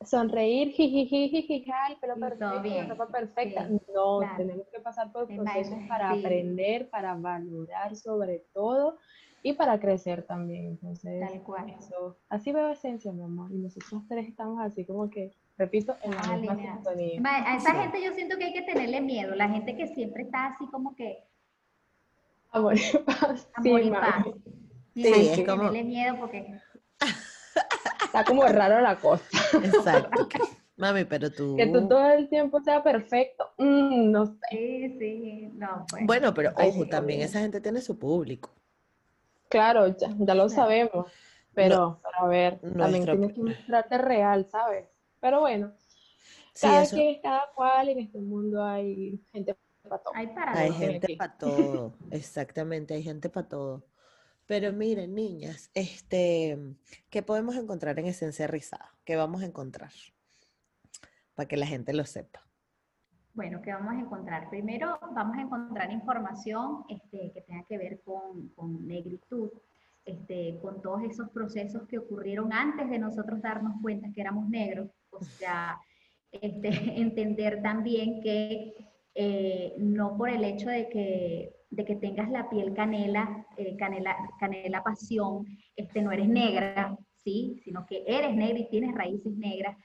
sonreír, 0.04 0.70
jiji, 0.76 1.64
el 1.90 1.96
pelo 1.98 2.16
perfecto, 2.16 2.68
la 2.68 2.86
ropa 2.86 3.08
perfecta. 3.08 3.68
no, 3.94 4.20
tenemos 4.36 4.68
que 4.68 4.80
pasar 4.80 5.12
por 5.12 5.26
procesos 5.26 5.78
para 5.88 6.10
aprender, 6.10 6.88
para 6.90 7.14
valorar 7.14 7.96
sobre 7.96 8.44
todo 8.52 8.98
y 9.42 9.52
para 9.52 9.78
crecer 9.78 10.22
también. 10.24 10.66
Entonces, 10.66 11.20
Tal 11.20 11.42
cual. 11.42 11.70
Eso, 11.78 12.16
así 12.28 12.52
veo 12.52 12.70
esencia, 12.70 13.12
mi 13.12 13.22
amor. 13.22 13.52
Y 13.52 13.58
nosotros 13.58 14.02
tres 14.08 14.28
estamos 14.28 14.60
así 14.60 14.84
como 14.84 15.08
que, 15.10 15.32
repito, 15.56 15.96
en 16.02 16.10
la 16.10 16.36
misma 16.36 16.56
sintonía. 16.56 17.20
A 17.24 17.56
esa 17.56 17.74
gente 17.74 18.02
yo 18.02 18.12
siento 18.12 18.36
que 18.36 18.44
hay 18.44 18.52
que 18.52 18.62
tenerle 18.62 19.00
miedo. 19.00 19.34
La 19.34 19.48
gente 19.48 19.76
que 19.76 19.86
siempre 19.88 20.24
está 20.24 20.46
así 20.46 20.66
como 20.66 20.94
que 20.94 21.28
Amor 22.50 22.74
y 22.76 22.98
paz. 23.04 23.48
Amor 23.54 23.82
y 23.82 23.90
paz. 23.90 24.24
Sí, 24.94 25.06
es 25.06 25.46
como... 25.46 25.68
Tenerle 25.68 25.84
miedo 25.84 26.16
porque... 26.18 26.54
Está 28.04 28.24
como 28.24 28.44
raro 28.44 28.80
la 28.80 28.96
cosa. 28.96 29.24
Exacto. 29.62 30.28
Mami, 30.76 31.04
pero 31.04 31.30
tú... 31.30 31.56
Que 31.56 31.66
tú 31.66 31.88
todo 31.88 32.10
el 32.12 32.28
tiempo 32.28 32.60
sea 32.60 32.82
perfecto. 32.82 33.50
Mm, 33.58 34.10
no 34.10 34.26
sé. 34.26 34.36
Sí, 34.50 34.96
sí. 34.98 35.50
No, 35.54 35.84
pues. 35.90 36.06
Bueno, 36.06 36.32
pero 36.32 36.52
ojo, 36.56 36.86
también 36.86 37.20
esa 37.20 37.40
gente 37.40 37.60
tiene 37.60 37.80
su 37.80 37.98
público. 37.98 38.50
Claro, 39.48 39.88
ya, 39.88 40.08
ya 40.18 40.34
lo 40.34 40.48
sabemos. 40.48 41.10
Pero, 41.54 42.00
a 42.16 42.26
ver, 42.28 42.60
también 42.60 43.04
tienes 43.04 43.32
que 43.32 43.40
mostrarte 43.40 43.98
real, 43.98 44.46
¿sabes? 44.48 44.86
Pero 45.20 45.40
bueno, 45.40 45.72
cada 46.60 46.86
quien, 46.86 47.20
cada 47.20 47.50
cual, 47.54 47.88
en 47.88 47.98
este 47.98 48.20
mundo 48.20 48.64
hay 48.64 49.20
gente 49.32 49.56
hay, 50.14 50.72
gente 50.72 51.16
para 51.16 51.38
todo, 51.38 51.94
exactamente, 52.10 52.94
hay 52.94 53.02
gente 53.02 53.28
para 53.28 53.48
todo. 53.48 53.82
Pero 54.48 54.72
miren, 54.72 55.14
niñas, 55.14 55.70
este, 55.74 56.56
¿qué 57.10 57.22
podemos 57.22 57.54
encontrar 57.54 57.98
en 57.98 58.06
Esencia 58.06 58.46
Rizada? 58.46 58.94
¿Qué 59.04 59.14
vamos 59.14 59.42
a 59.42 59.44
encontrar? 59.44 59.92
Para 61.34 61.46
que 61.46 61.58
la 61.58 61.66
gente 61.66 61.92
lo 61.92 62.06
sepa. 62.06 62.40
Bueno, 63.34 63.60
¿qué 63.60 63.74
vamos 63.74 63.92
a 63.92 64.00
encontrar? 64.00 64.48
Primero 64.48 64.98
vamos 65.14 65.36
a 65.36 65.42
encontrar 65.42 65.92
información 65.92 66.84
este, 66.88 67.30
que 67.34 67.42
tenga 67.42 67.62
que 67.68 67.76
ver 67.76 68.00
con, 68.00 68.48
con 68.56 68.88
negritud, 68.88 69.50
este, 70.06 70.58
con 70.62 70.80
todos 70.80 71.02
esos 71.02 71.28
procesos 71.28 71.86
que 71.86 71.98
ocurrieron 71.98 72.50
antes 72.50 72.88
de 72.88 72.98
nosotros 72.98 73.42
darnos 73.42 73.74
cuenta 73.82 74.10
que 74.14 74.22
éramos 74.22 74.48
negros. 74.48 74.88
O 75.10 75.22
sea, 75.22 75.78
este, 76.32 76.70
entender 76.98 77.60
también 77.60 78.22
que 78.22 78.74
eh, 79.14 79.74
no 79.76 80.16
por 80.16 80.30
el 80.30 80.42
hecho 80.42 80.70
de 80.70 80.88
que, 80.88 81.57
de 81.70 81.84
que 81.84 81.96
tengas 81.96 82.30
la 82.30 82.48
piel 82.48 82.74
canela, 82.74 83.46
eh, 83.56 83.76
canela, 83.76 84.16
canela 84.40 84.82
pasión, 84.82 85.46
este, 85.76 86.02
no 86.02 86.12
eres 86.12 86.28
negra, 86.28 86.96
¿sí? 87.16 87.60
sino 87.62 87.84
que 87.86 88.04
eres 88.06 88.34
negra 88.34 88.58
y 88.58 88.68
tienes 88.68 88.94
raíces 88.94 89.36
negras. 89.36 89.76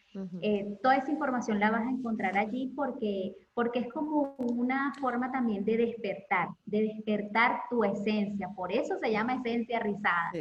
Eh, 0.42 0.78
toda 0.82 0.98
esa 0.98 1.12
información 1.12 1.60
la 1.60 1.72
vas 1.72 1.86
a 1.86 1.90
encontrar 1.90 2.38
allí 2.38 2.72
porque, 2.76 3.34
porque 3.54 3.80
es 3.80 3.90
como 3.92 4.36
una 4.38 4.94
forma 5.00 5.32
también 5.32 5.66
de 5.66 5.78
despertar, 5.78 6.50
de 6.66 6.84
despertar 6.84 7.62
tu 7.70 7.84
esencia. 7.84 8.50
Por 8.56 8.72
eso 8.72 8.98
se 9.02 9.12
llama 9.12 9.36
esencia 9.36 9.80
rizada. 9.80 10.32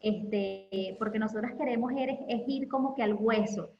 Este, 0.00 0.96
porque 0.98 1.18
nosotros 1.18 1.52
queremos 1.58 1.92
es 1.96 2.42
ir 2.46 2.68
como 2.68 2.94
que 2.94 3.02
al 3.02 3.14
hueso. 3.14 3.70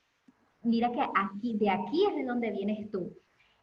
Mira 0.63 0.91
que 0.91 1.01
aquí, 1.01 1.57
de 1.57 1.71
aquí 1.71 2.05
es 2.09 2.17
de 2.17 2.25
donde 2.25 2.51
vienes 2.51 2.91
tú. 2.91 3.13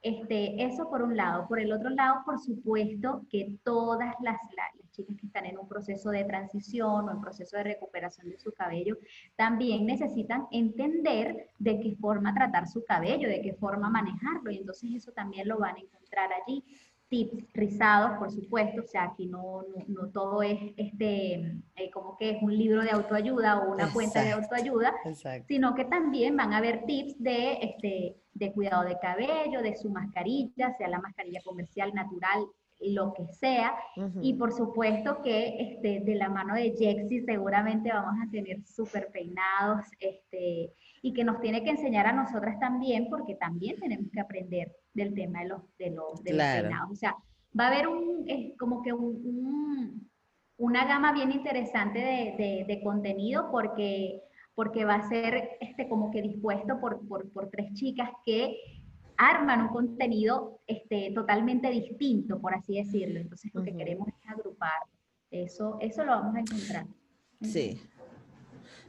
Este, 0.06 0.64
eso 0.64 0.88
por 0.88 1.02
un 1.02 1.18
lado. 1.18 1.48
Por 1.48 1.60
el 1.60 1.74
otro 1.74 1.90
lado, 1.90 2.22
por 2.28 2.38
supuesto 2.38 3.26
que 3.28 3.58
todas 3.64 4.14
las, 4.22 4.38
las, 4.56 4.92
chicas 4.92 5.18
que 5.20 5.26
están 5.26 5.48
en 5.48 5.58
un 5.58 5.68
proceso 5.68 6.12
de 6.12 6.24
transición 6.24 7.10
o 7.10 7.12
en 7.12 7.20
proceso 7.20 7.58
de 7.58 7.64
recuperación 7.64 8.30
de 8.30 8.38
su 8.38 8.52
cabello, 8.54 9.00
también 9.36 9.84
necesitan 9.88 10.46
entender 10.52 11.48
de 11.58 11.80
qué 11.80 11.96
forma 11.96 12.36
tratar 12.36 12.68
su 12.68 12.86
cabello, 12.86 13.28
de 13.28 13.42
qué 13.42 13.56
forma 13.56 13.90
manejarlo. 13.90 14.52
Y 14.52 14.58
entonces 14.58 14.92
eso 14.94 15.12
también 15.12 15.48
lo 15.48 15.58
van 15.58 15.76
a 15.76 15.80
encontrar 15.80 16.30
allí 16.34 16.64
tips 17.10 17.44
rizados, 17.54 18.20
por 18.20 18.30
supuesto, 18.30 18.82
o 18.84 18.88
sea, 18.88 19.06
aquí 19.06 19.26
no, 19.26 19.64
no, 19.88 20.08
todo 20.10 20.44
es 20.44 20.60
este, 20.78 21.34
eh, 21.76 21.90
como 21.92 22.16
que 22.18 22.32
es 22.32 22.44
un 22.44 22.56
libro 22.56 22.84
de 22.84 22.92
autoayuda 22.92 23.60
o 23.60 23.74
una 23.74 23.92
cuenta 23.92 24.24
de 24.24 24.34
autoayuda, 24.34 24.94
sino 25.48 25.74
que 25.74 25.86
también 25.86 26.36
van 26.36 26.54
a 26.54 26.58
haber 26.58 26.86
tips 26.86 27.22
de, 27.22 27.54
este, 27.62 28.16
de 28.36 28.52
cuidado 28.54 28.84
de 28.84 29.00
cabello, 29.00 29.62
de 29.62 29.76
su 29.76 29.90
mascarilla, 29.90 30.76
sea 30.78 30.88
la 30.88 31.00
mascarilla 31.00 31.42
comercial, 31.44 31.94
natural, 31.94 32.46
lo 32.82 33.14
que 33.14 33.26
sea. 33.28 33.74
Y 34.22 34.34
por 34.34 34.52
supuesto 34.52 35.22
que 35.24 35.56
este, 35.60 36.02
de 36.02 36.16
la 36.16 36.30
mano 36.30 36.54
de 36.54 36.76
Jexi 36.78 37.22
seguramente 37.22 37.92
vamos 37.92 38.16
a 38.22 38.30
tener 38.30 38.62
súper 38.64 39.10
peinados 39.12 39.86
este, 40.00 40.74
y 41.02 41.14
que 41.14 41.24
nos 41.24 41.40
tiene 41.40 41.64
que 41.64 41.72
enseñar 41.72 42.06
a 42.08 42.14
nosotras 42.14 42.60
también, 42.60 43.08
porque 43.10 43.36
también 43.36 43.80
tenemos 43.80 44.12
que 44.12 44.20
aprender 44.20 44.76
del 44.94 45.14
tema 45.14 45.42
de 45.42 45.48
los, 45.48 45.78
de 45.78 45.92
los, 45.92 46.24
de 46.24 46.32
peinados. 46.32 46.92
O 46.92 46.96
sea, 46.96 47.16
va 47.58 47.66
a 47.66 47.68
haber 47.68 47.88
un, 47.88 48.28
como 48.60 48.82
que 48.84 48.92
un, 48.94 50.10
una 50.58 50.86
gama 50.86 51.14
bien 51.14 51.32
interesante 51.32 52.00
de, 52.00 52.66
de, 52.68 52.84
contenido 52.84 53.50
porque, 53.52 54.22
porque 54.56 54.86
va 54.86 54.96
a 54.96 55.10
ser 55.10 55.58
este, 55.60 55.88
como 55.88 56.10
que 56.12 56.22
dispuesto 56.22 56.80
por, 56.80 57.06
por, 57.08 57.30
por 57.32 57.50
tres 57.50 57.74
chicas 57.74 58.10
que 58.26 58.58
arman 59.18 59.62
un 59.62 59.68
contenido 59.68 60.62
este, 60.66 61.12
totalmente 61.14 61.70
distinto, 61.70 62.40
por 62.40 62.54
así 62.54 62.78
decirlo. 62.78 63.20
Entonces 63.20 63.52
lo 63.54 63.64
que 63.64 63.76
queremos 63.76 64.08
es 64.08 64.30
agrupar. 64.30 64.82
Eso, 65.30 65.78
eso 65.82 66.04
lo 66.06 66.12
vamos 66.12 66.36
a 66.36 66.40
encontrar. 66.40 66.86
Sí. 67.42 67.82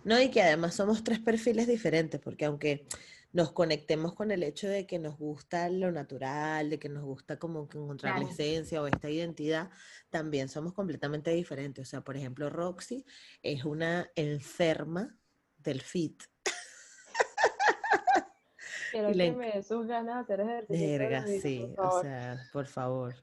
No, 0.04 0.20
y 0.20 0.30
que 0.30 0.42
además 0.42 0.74
somos 0.74 1.02
tres 1.02 1.18
perfiles 1.18 1.66
diferentes, 1.66 2.20
porque 2.20 2.44
aunque 2.44 2.86
nos 3.32 3.52
conectemos 3.52 4.14
con 4.14 4.30
el 4.30 4.44
hecho 4.44 4.68
de 4.68 4.86
que 4.86 4.98
nos 4.98 5.18
gusta 5.18 5.68
lo 5.68 5.90
natural, 5.90 6.70
de 6.70 6.78
que 6.78 6.88
nos 6.88 7.04
gusta 7.04 7.38
como 7.38 7.68
que 7.68 7.76
encontrar 7.76 8.18
la 8.18 8.30
esencia 8.30 8.80
o 8.80 8.86
esta 8.86 9.10
identidad, 9.10 9.70
también 10.10 10.48
somos 10.48 10.72
completamente 10.72 11.32
diferentes. 11.32 11.88
O 11.88 11.90
sea, 11.90 12.02
por 12.02 12.16
ejemplo, 12.16 12.48
Roxy 12.48 13.04
es 13.42 13.64
una 13.64 14.08
enferma 14.14 15.18
del 15.70 15.82
fit. 15.82 16.22
Quiero 18.90 19.12
que 19.12 19.32
me 19.32 19.62
sus 19.62 19.86
ganas 19.86 20.26
de 20.26 20.34
hacer 20.34 20.40
ejercicio. 20.40 20.98
Verga, 20.98 21.26
sí, 21.26 21.74
o 21.76 22.00
sea, 22.00 22.40
por 22.52 22.66
favor. 22.66 23.14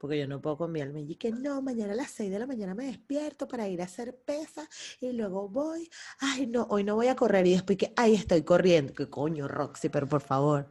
porque 0.00 0.18
yo 0.18 0.26
no 0.26 0.40
puedo 0.40 0.56
cambiarme. 0.56 1.02
Y 1.02 1.16
que 1.16 1.30
no, 1.30 1.60
mañana 1.60 1.92
a 1.92 1.96
las 1.96 2.10
6 2.12 2.30
de 2.30 2.38
la 2.38 2.46
mañana 2.46 2.74
me 2.74 2.86
despierto 2.86 3.46
para 3.46 3.68
ir 3.68 3.82
a 3.82 3.84
hacer 3.84 4.16
pesas 4.16 4.66
y 5.00 5.12
luego 5.12 5.46
voy. 5.48 5.90
Ay, 6.20 6.46
no, 6.46 6.66
hoy 6.70 6.84
no 6.84 6.94
voy 6.94 7.08
a 7.08 7.16
correr. 7.16 7.46
Y 7.46 7.52
después 7.52 7.76
que, 7.76 7.92
ay, 7.96 8.14
estoy 8.14 8.42
corriendo. 8.42 8.94
Que 8.94 9.10
coño, 9.10 9.46
Roxy, 9.46 9.90
pero 9.90 10.08
por 10.08 10.22
favor, 10.22 10.68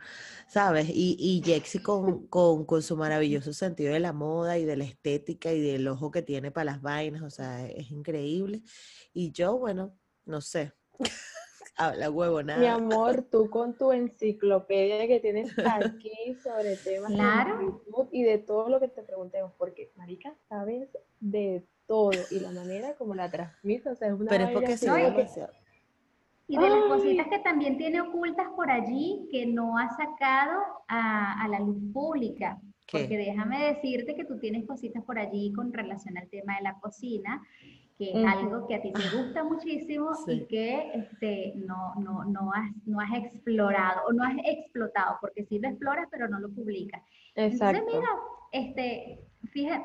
¿sabes? 0.48 0.90
Y, 0.90 1.16
y 1.20 1.44
Jexy 1.46 1.80
con, 1.80 2.26
con, 2.28 2.66
con 2.66 2.82
su 2.82 2.98
maravilloso 2.98 3.54
sentido 3.54 3.94
de 3.94 4.00
la 4.00 4.14
moda 4.14 4.58
y 4.58 4.66
de 4.66 4.78
la 4.78 4.84
estética 4.86 5.54
y 5.54 5.62
del 5.62 5.88
ojo 5.88 6.10
que 6.12 6.24
tiene 6.24 6.50
para 6.52 6.66
las 6.66 6.82
vainas, 6.82 7.22
o 7.22 7.30
sea, 7.30 7.68
es 7.68 7.92
increíble. 7.92 8.64
Y 9.14 9.32
yo, 9.32 9.58
bueno, 9.60 9.96
no 10.26 10.42
sé. 10.42 10.74
Habla 11.78 12.10
huevo, 12.12 12.44
nada. 12.44 12.60
Mi 12.60 12.66
amor, 12.68 13.24
tú 13.32 13.50
con 13.50 13.78
tu 13.78 13.94
enciclopedia 13.94 15.08
que 15.08 15.20
tienes 15.22 15.58
aquí 15.60 16.36
sobre 16.44 16.76
temas 16.76 17.14
Claro. 17.14 17.82
y 18.12 18.24
de 18.24 18.38
todo 18.38 18.68
lo 18.68 18.80
que 18.82 18.90
te 18.90 19.02
preguntemos, 19.02 19.54
porque 19.58 19.92
marica, 19.96 20.34
sabes 20.50 20.90
de 21.22 21.64
todo 21.88 22.12
y 22.32 22.40
la 22.42 22.52
manera 22.52 22.96
como 22.96 23.16
la 23.16 23.32
transmites, 23.32 23.88
o 23.94 23.96
sea, 23.96 24.10
es 24.10 24.14
una 24.14 24.30
Pero 24.30 24.44
es 24.46 24.52
porque 24.52 24.74
así 24.74 24.86
se 24.86 24.88
No, 24.88 24.94
ve 24.96 25.02
y 25.02 25.06
que- 25.06 25.12
demasiado. 25.18 25.54
Y 26.52 26.58
de 26.58 26.68
las 26.70 26.84
cositas 26.86 27.28
que 27.28 27.40
también 27.40 27.78
tiene 27.78 28.02
ocultas 28.02 28.48
por 28.56 28.72
allí 28.72 29.28
que 29.32 29.46
no 29.46 29.78
ha 29.78 29.88
sacado 29.96 30.60
a, 30.88 31.44
a 31.44 31.48
la 31.48 31.60
luz 31.60 31.78
pública. 31.94 32.60
¿Qué? 32.88 33.02
Porque 33.02 33.18
déjame 33.18 33.66
decirte 33.76 34.16
que 34.16 34.26
tú 34.26 34.40
tienes 34.40 34.66
cositas 34.66 35.04
por 35.04 35.20
allí 35.20 35.54
con 35.54 35.72
relación 35.72 36.18
al 36.18 36.28
tema 36.28 36.56
de 36.58 36.64
la 36.64 36.80
cocina, 36.80 37.40
que 38.00 38.12
es 38.12 38.16
Ujú. 38.16 38.28
algo 38.28 38.66
que 38.68 38.76
a 38.76 38.82
ti 38.82 38.94
te 38.94 39.18
gusta 39.18 39.44
muchísimo 39.44 40.14
Sí. 40.26 40.32
y 40.32 40.46
que 40.48 40.90
este, 40.94 41.54
no, 41.58 41.94
no, 41.96 42.24
no, 42.24 42.50
has, 42.54 42.72
no 42.86 43.00
has 43.02 43.14
explorado 43.14 44.08
o 44.08 44.14
no 44.14 44.24
has 44.24 44.36
explotado, 44.46 45.18
porque 45.20 45.44
sí 45.44 45.60
lo 45.60 45.68
exploras 45.68 46.08
pero 46.10 46.30
no 46.30 46.40
lo 46.40 46.50
publicas. 46.50 47.04
Exacto. 47.36 47.78
Entonces, 47.80 48.00
mira, 48.00 48.10
este, 48.54 49.20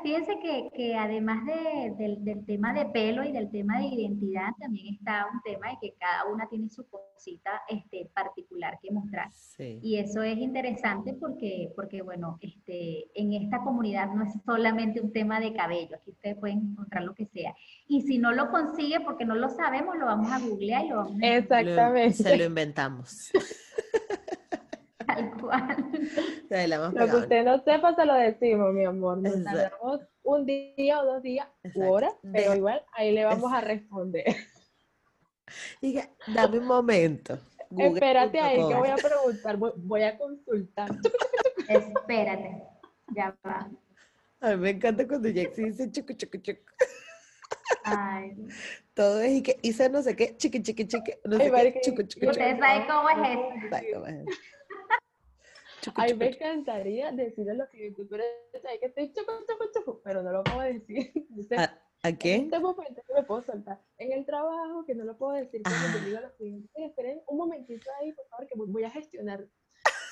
fíjense 0.03 0.39
que, 0.41 0.71
que 0.75 0.95
además 0.97 1.45
de- 1.45 1.91
del, 1.99 2.25
del 2.25 2.47
tema 2.47 2.73
de 2.73 2.87
pelo 2.87 3.25
y 3.25 3.33
del 3.33 3.51
tema 3.51 3.79
de 3.79 3.87
identidad, 3.87 4.51
también 4.61 4.95
está 4.95 5.27
un 5.33 5.41
tema 5.43 5.71
de 5.71 5.77
que 5.83 5.95
cada 5.99 6.33
una 6.33 6.49
tiene 6.49 6.69
su 6.71 6.87
cosita 6.89 7.63
este, 7.69 8.09
particular 8.15 8.79
que 8.83 8.91
mostrar. 8.93 9.29
Sí. 9.33 9.81
Y 9.83 9.97
eso 9.99 10.23
es 10.23 10.39
interesante 10.39 11.15
porque, 11.15 11.71
porque 11.77 12.03
bueno, 12.03 12.39
este, 12.41 13.07
en 13.15 13.33
esta 13.33 13.59
comunidad 13.63 14.13
no 14.15 14.25
es 14.25 14.33
solamente 14.45 15.01
un 15.01 15.13
tema 15.13 15.41
de 15.41 15.53
cabello, 15.53 15.97
aquí 15.97 16.11
ustedes 16.11 16.37
pueden 16.39 16.59
encontrar 16.73 17.03
lo 17.05 17.15
que 17.15 17.27
sea. 17.27 17.55
Y 17.87 18.03
si 18.03 18.19
no 18.19 18.33
lo 18.33 18.51
consigue 18.51 19.01
porque 19.01 19.25
no 19.25 19.35
lo 19.35 19.49
sabemos, 19.51 19.97
lo 19.97 20.07
vamos 20.07 20.33
a 20.33 20.39
googlear 20.39 20.85
y 20.87 20.89
lo 20.89 20.97
vamos 20.97 21.13
a 21.23 21.27
Lo- 21.27 21.27
Exactamente. 21.35 22.23
se 22.23 22.37
lo 22.37 22.45
inventamos. 22.45 23.31
tal 25.07 25.31
cual. 25.41 25.77
Se 26.49 26.67
la 26.69 26.77
hemos 26.77 26.95
Lo 26.95 27.07
que 27.07 27.17
usted 27.17 27.45
no 27.45 27.63
sepa, 27.63 27.95
se 27.95 28.05
lo 28.07 28.15
decimos, 28.15 28.73
mi 28.73 28.85
amor. 28.85 29.19
Nos 29.19 29.43
tardamos 29.45 30.01
un 30.23 30.47
día 30.47 31.01
o 31.01 31.05
dos 31.07 31.23
días 31.23 31.47
u 31.75 31.83
horas, 31.91 32.13
pero 32.23 32.33
Deja- 32.33 32.57
igual 32.57 32.83
ahí 32.93 33.13
le 33.13 33.25
vamos 33.25 33.53
a 33.53 33.61
responder. 33.61 34.25
Dame 36.35 36.59
un 36.59 36.67
momento. 36.67 37.39
Espérate 37.77 38.41
ahí 38.41 38.57
que 38.57 38.75
voy 38.75 38.89
a 38.89 38.97
preguntar, 38.97 39.57
voy, 39.57 39.73
voy 39.77 40.03
a 40.03 40.17
consultar. 40.17 40.91
Espérate, 41.69 42.63
ya 43.15 43.37
va. 43.45 43.69
A 44.41 44.51
mí 44.51 44.57
me 44.57 44.71
encanta 44.71 45.07
cuando 45.07 45.29
Jexy 45.29 45.65
dice 45.65 45.91
chucu, 45.91 46.13
chucu, 46.15 46.39
chucu. 46.39 46.61
Ay, 47.85 48.37
Todo 48.95 49.21
es 49.21 49.33
y 49.33 49.43
que 49.43 49.59
hice 49.63 49.89
no 49.89 50.03
sé 50.03 50.15
qué, 50.17 50.37
chiqui, 50.37 50.63
chiqui, 50.63 50.87
chiqui, 50.87 51.13
no 51.25 51.37
Ay, 51.37 51.39
sé 51.39 51.45
qué, 51.47 51.51
marica, 51.53 51.81
chucu, 51.81 52.03
chucu, 52.03 52.31
ustedes 52.31 52.59
saben 52.59 52.87
cómo 52.87 53.11
es 53.11 53.17
eso. 53.31 53.75
Ay, 53.75 53.87
cómo 53.93 54.07
es. 54.07 54.25
Chucu, 55.81 56.01
Ay, 56.01 56.11
chucu, 56.11 56.19
me 56.21 56.29
encantaría 56.29 57.13
decirle 57.13 57.55
los 57.55 57.69
youtubers 57.73 58.25
ahí 58.69 58.79
que 58.79 58.87
estoy 58.87 59.13
chucu, 59.13 59.33
chucu, 59.47 59.65
chucu, 59.75 60.01
pero 60.03 60.23
no 60.23 60.33
lo 60.33 60.45
puedo 60.45 60.61
decir. 60.61 61.11
Entonces, 61.31 61.59
¿A, 61.59 61.79
a 62.03 62.09
en 62.11 62.17
quién? 62.17 62.45
este 62.45 62.59
momento 62.59 63.03
no 63.09 63.15
me 63.17 63.23
puedo 63.25 63.43
soltar. 63.43 63.81
En 63.99 64.13
el 64.13 64.25
trabajo, 64.25 64.85
que 64.87 64.95
no 64.95 65.05
lo 65.05 65.17
puedo 65.17 65.33
decir, 65.33 65.61
Ah. 65.65 66.01
digo 66.05 66.19
a 66.19 66.21
los 66.23 66.33
clientes, 66.33 66.71
"Oye, 66.75 66.87
esperen 66.87 67.21
un 67.27 67.37
momentito 67.39 67.91
ahí, 68.01 68.13
por 68.13 68.27
favor, 68.29 68.47
que 68.47 68.55
voy- 68.57 68.85
a 68.85 68.91
gestionar. 68.91 69.47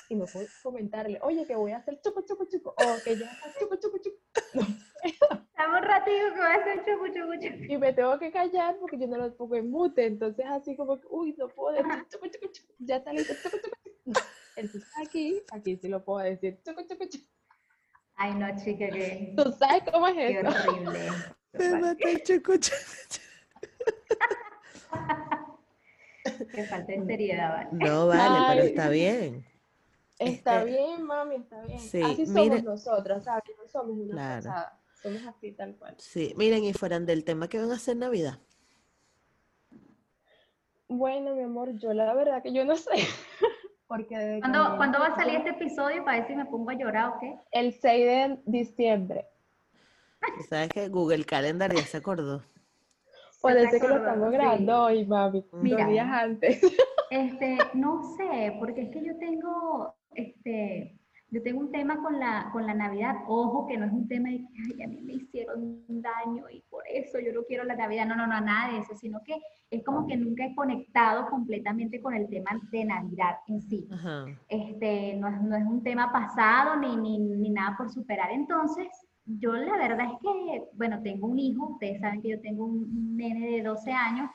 Y 0.09 0.15
no 0.15 0.25
puedo 0.25 0.45
comentarle, 0.61 1.17
oye, 1.21 1.45
que 1.47 1.55
voy 1.55 1.71
a 1.71 1.77
hacer 1.77 1.99
chucu, 2.01 2.21
chucu, 2.23 2.45
chucu, 2.45 2.69
o 2.69 3.03
que 3.03 3.17
ya 3.17 3.25
está 3.31 3.53
chucu, 3.59 3.75
chucu, 3.77 3.97
chucu. 3.99 4.19
Dame 5.63 5.77
un 5.79 5.83
ratito 5.85 6.25
que 6.33 6.39
voy 6.41 6.51
a 6.51 6.55
hacer 6.55 6.83
chucu, 6.85 7.07
chucu, 7.07 7.33
chucu. 7.41 7.71
Y 7.71 7.77
me 7.77 7.93
tengo 7.93 8.19
que 8.19 8.31
callar 8.31 8.75
porque 8.81 8.97
yo 8.99 9.07
no 9.07 9.17
lo 9.17 9.33
pongo 9.33 9.55
en 9.55 9.69
mute. 9.71 10.05
Entonces, 10.05 10.45
así 10.49 10.75
como 10.75 10.99
que, 10.99 11.07
uy, 11.09 11.33
no 11.37 11.47
puedo 11.47 11.71
decir 11.77 12.05
chucu, 12.09 12.27
chucu, 12.27 12.47
chucu. 12.51 12.73
Ya 12.79 12.97
está 12.97 13.13
listo, 13.13 13.33
chucu, 13.41 13.57
chucu. 13.63 14.19
Entonces, 14.57 14.91
aquí, 14.97 15.41
aquí 15.53 15.77
sí 15.77 15.87
lo 15.87 16.03
puedo 16.03 16.19
decir 16.19 16.59
chucu, 16.65 16.81
chucu, 16.85 17.05
chucu. 17.05 17.25
Ay, 18.15 18.33
no, 18.35 18.47
chica, 18.57 18.87
que 18.89 19.33
¿Tú 19.37 19.51
sabes 19.53 19.83
cómo 19.91 20.07
es 20.07 20.15
qué 20.15 20.39
eso? 20.41 20.49
horrible. 20.49 20.99
Me 21.53 21.69
mata 21.79 22.09
el 22.09 22.23
chucu, 22.23 22.57
chucu, 22.57 22.75
chucu. 23.09 23.23
Qué 26.53 26.63
falta 26.65 26.91
de 26.91 27.05
seriedad, 27.05 27.49
¿vale? 27.53 27.69
No 27.71 28.07
vale, 28.07 28.39
pero 28.47 28.61
Ay. 28.61 28.67
está 28.67 28.89
bien. 28.89 29.45
Está 30.19 30.59
Este, 30.59 30.71
bien, 30.71 31.03
mami, 31.03 31.35
está 31.35 31.61
bien. 31.63 31.79
sí, 31.79 32.01
así 32.01 32.25
somos 32.25 32.41
mire- 32.49 32.61
nosotras, 32.61 33.23
¿sabes? 33.23 33.43
No 33.57 33.67
somos 33.67 33.97
una 33.97 34.13
Claro. 34.13 34.43
pasada. 34.43 34.79
Así 35.27 35.51
tal 35.51 35.75
cual. 35.75 35.95
Sí, 35.97 36.33
miren, 36.37 36.63
y 36.63 36.73
fueran 36.73 37.05
del 37.05 37.23
tema 37.23 37.47
que 37.49 37.59
van 37.59 37.71
a 37.71 37.75
hacer 37.75 37.97
Navidad. 37.97 38.39
Bueno, 40.87 41.35
mi 41.35 41.43
amor, 41.43 41.73
yo 41.77 41.93
la 41.93 42.13
verdad 42.13 42.41
que 42.43 42.53
yo 42.53 42.65
no 42.65 42.75
sé. 42.75 42.91
Porque 43.87 44.39
¿Cuándo, 44.39 44.69
me- 44.71 44.77
¿cuándo 44.77 44.99
va 44.99 45.07
a 45.07 45.15
salir 45.15 45.35
este 45.35 45.51
episodio 45.51 46.03
para 46.03 46.19
ver 46.19 46.27
si 46.27 46.35
me 46.35 46.45
pongo 46.45 46.69
a 46.69 46.73
llorar 46.73 47.09
o 47.09 47.19
qué? 47.19 47.35
El 47.51 47.73
6 47.73 48.05
de 48.05 48.39
diciembre. 48.45 49.27
¿Sabes 50.49 50.69
que 50.69 50.87
Google 50.87 51.25
Calendar 51.25 51.73
ya 51.73 51.83
se 51.83 51.97
acordó? 51.97 52.43
Parece 53.41 53.79
que 53.79 53.87
lo 53.87 53.97
estamos 53.97 54.29
sí. 54.29 54.33
grabando 54.37 54.83
hoy, 54.85 55.05
mami. 55.05 55.45
Mira. 55.51 55.77
Dos 55.83 55.87
días 55.89 56.07
antes. 56.09 56.61
Este, 57.09 57.59
no 57.75 58.01
sé, 58.17 58.55
porque 58.57 58.81
es 58.83 58.89
que 58.89 59.05
yo 59.05 59.15
tengo, 59.19 59.95
este, 60.15 60.97
yo 61.33 61.41
tengo 61.41 61.61
un 61.61 61.71
tema 61.71 61.97
con 61.97 62.19
la, 62.19 62.49
con 62.53 62.67
la 62.67 62.75
Navidad. 62.75 63.15
Ojo, 63.27 63.65
que 63.65 63.75
no 63.75 63.87
es 63.87 63.91
un 63.91 64.07
tema 64.07 64.29
de 64.29 64.37
que 64.37 64.47
"Ay, 64.75 64.83
a 64.83 64.87
mí 64.87 65.01
me 65.01 65.13
hicieron 65.13 65.83
daño 65.87 66.47
y 66.51 66.61
por 66.69 66.83
eso 66.87 67.19
yo 67.19 67.33
no 67.33 67.41
quiero 67.43 67.63
la 67.63 67.75
Navidad. 67.75 68.05
No, 68.05 68.15
no, 68.15 68.27
no, 68.27 68.39
nada 68.39 68.71
de 68.71 68.79
eso, 68.79 68.95
sino 68.95 69.19
que 69.23 69.41
es 69.71 69.83
como 69.83 70.05
que 70.05 70.15
nunca 70.15 70.45
he 70.45 70.53
conectado 70.53 71.27
completamente 71.31 71.99
con 71.99 72.13
el 72.13 72.29
tema 72.29 72.51
de 72.71 72.85
Navidad 72.85 73.37
en 73.47 73.61
sí. 73.63 73.87
Ajá. 73.91 74.25
Este, 74.47 75.15
no 75.15 75.27
es, 75.27 75.41
no 75.41 75.55
es 75.55 75.65
un 75.65 75.81
tema 75.81 76.11
pasado 76.11 76.75
ni, 76.79 76.95
ni, 76.97 77.17
ni 77.17 77.49
nada 77.49 77.75
por 77.77 77.89
superar. 77.89 78.29
Entonces, 78.31 78.87
yo 79.25 79.53
la 79.53 79.75
verdad 79.77 80.05
es 80.13 80.19
que, 80.21 80.63
bueno, 80.73 81.01
tengo 81.01 81.25
un 81.25 81.39
hijo, 81.39 81.69
ustedes 81.69 81.99
saben 81.99 82.21
que 82.21 82.29
yo 82.29 82.41
tengo 82.41 82.65
un, 82.65 82.83
un 82.83 83.17
nene 83.17 83.47
de 83.49 83.63
12 83.63 83.91
años, 83.91 84.29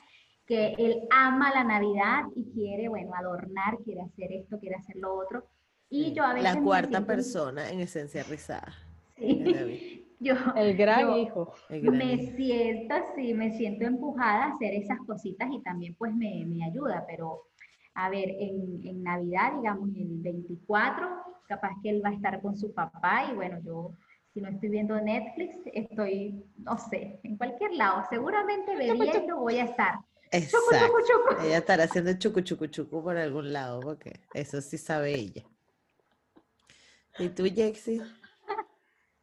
que 0.47 0.75
él 0.79 1.07
ama 1.11 1.53
la 1.55 1.63
Navidad 1.63 2.25
y 2.35 2.51
quiere, 2.51 2.89
bueno, 2.89 3.13
adornar, 3.15 3.79
quiere 3.85 4.01
hacer 4.01 4.33
esto, 4.33 4.59
quiere 4.59 4.75
hacer 4.75 4.97
lo 4.97 5.15
otro. 5.15 5.45
Y 5.91 6.13
yo 6.13 6.25
a 6.25 6.35
veces 6.35 6.55
La 6.55 6.61
cuarta 6.63 6.89
siento- 6.99 7.07
persona 7.07 7.71
en 7.71 7.81
esencia 7.81 8.23
rizada. 8.25 8.75
Sí. 9.17 10.05
Yo, 10.21 10.35
El 10.57 10.77
gran 10.77 11.03
yo- 11.03 11.17
hijo. 11.17 11.55
El 11.69 11.81
gran 11.83 11.97
me 11.97 12.15
hijo. 12.15 12.33
siento 12.37 12.93
así, 12.93 13.35
me 13.35 13.53
siento 13.57 13.85
empujada 13.87 14.47
a 14.47 14.53
hacer 14.53 14.75
esas 14.75 14.99
cositas 15.07 15.49
y 15.53 15.63
también 15.63 15.95
pues 15.95 16.13
me, 16.13 16.45
me 16.45 16.65
ayuda, 16.65 17.05
pero 17.07 17.45
a 17.95 18.11
ver, 18.11 18.29
en, 18.31 18.81
en 18.85 19.05
Navidad, 19.05 19.53
digamos, 19.61 19.91
el 19.95 20.19
24, 20.19 21.07
capaz 21.47 21.71
que 21.85 21.91
él 21.91 22.03
va 22.05 22.09
a 22.09 22.15
estar 22.15 22.43
con 22.43 22.57
su 22.57 22.75
papá 22.75 23.27
y 23.31 23.37
bueno, 23.37 23.61
yo 23.65 23.93
si 24.35 24.41
no 24.41 24.49
estoy 24.49 24.71
viendo 24.71 25.01
Netflix, 25.01 25.57
estoy, 25.73 26.43
no 26.57 26.77
sé, 26.79 27.21
en 27.23 27.37
cualquier 27.37 27.75
lado, 27.75 28.03
seguramente 28.11 28.75
bebiendo 28.75 29.37
voy 29.39 29.59
a 29.59 29.67
estar. 29.67 29.95
Chucu, 30.33 30.37
Exacto. 30.37 30.77
chucu, 30.85 30.99
chucu. 31.07 31.47
Ella 31.47 31.59
estará 31.59 31.85
haciendo 31.85 32.13
chucu 32.19 32.41
chucu 32.41 32.67
chucu 32.67 33.03
por 33.05 33.17
algún 33.17 33.53
lado, 33.53 33.79
porque 33.79 34.19
eso 34.35 34.61
sí 34.61 34.79
sabe 34.79 35.15
ella. 35.15 35.45
¿Y 37.19 37.29
tú, 37.31 37.45
Jexy? 37.45 38.01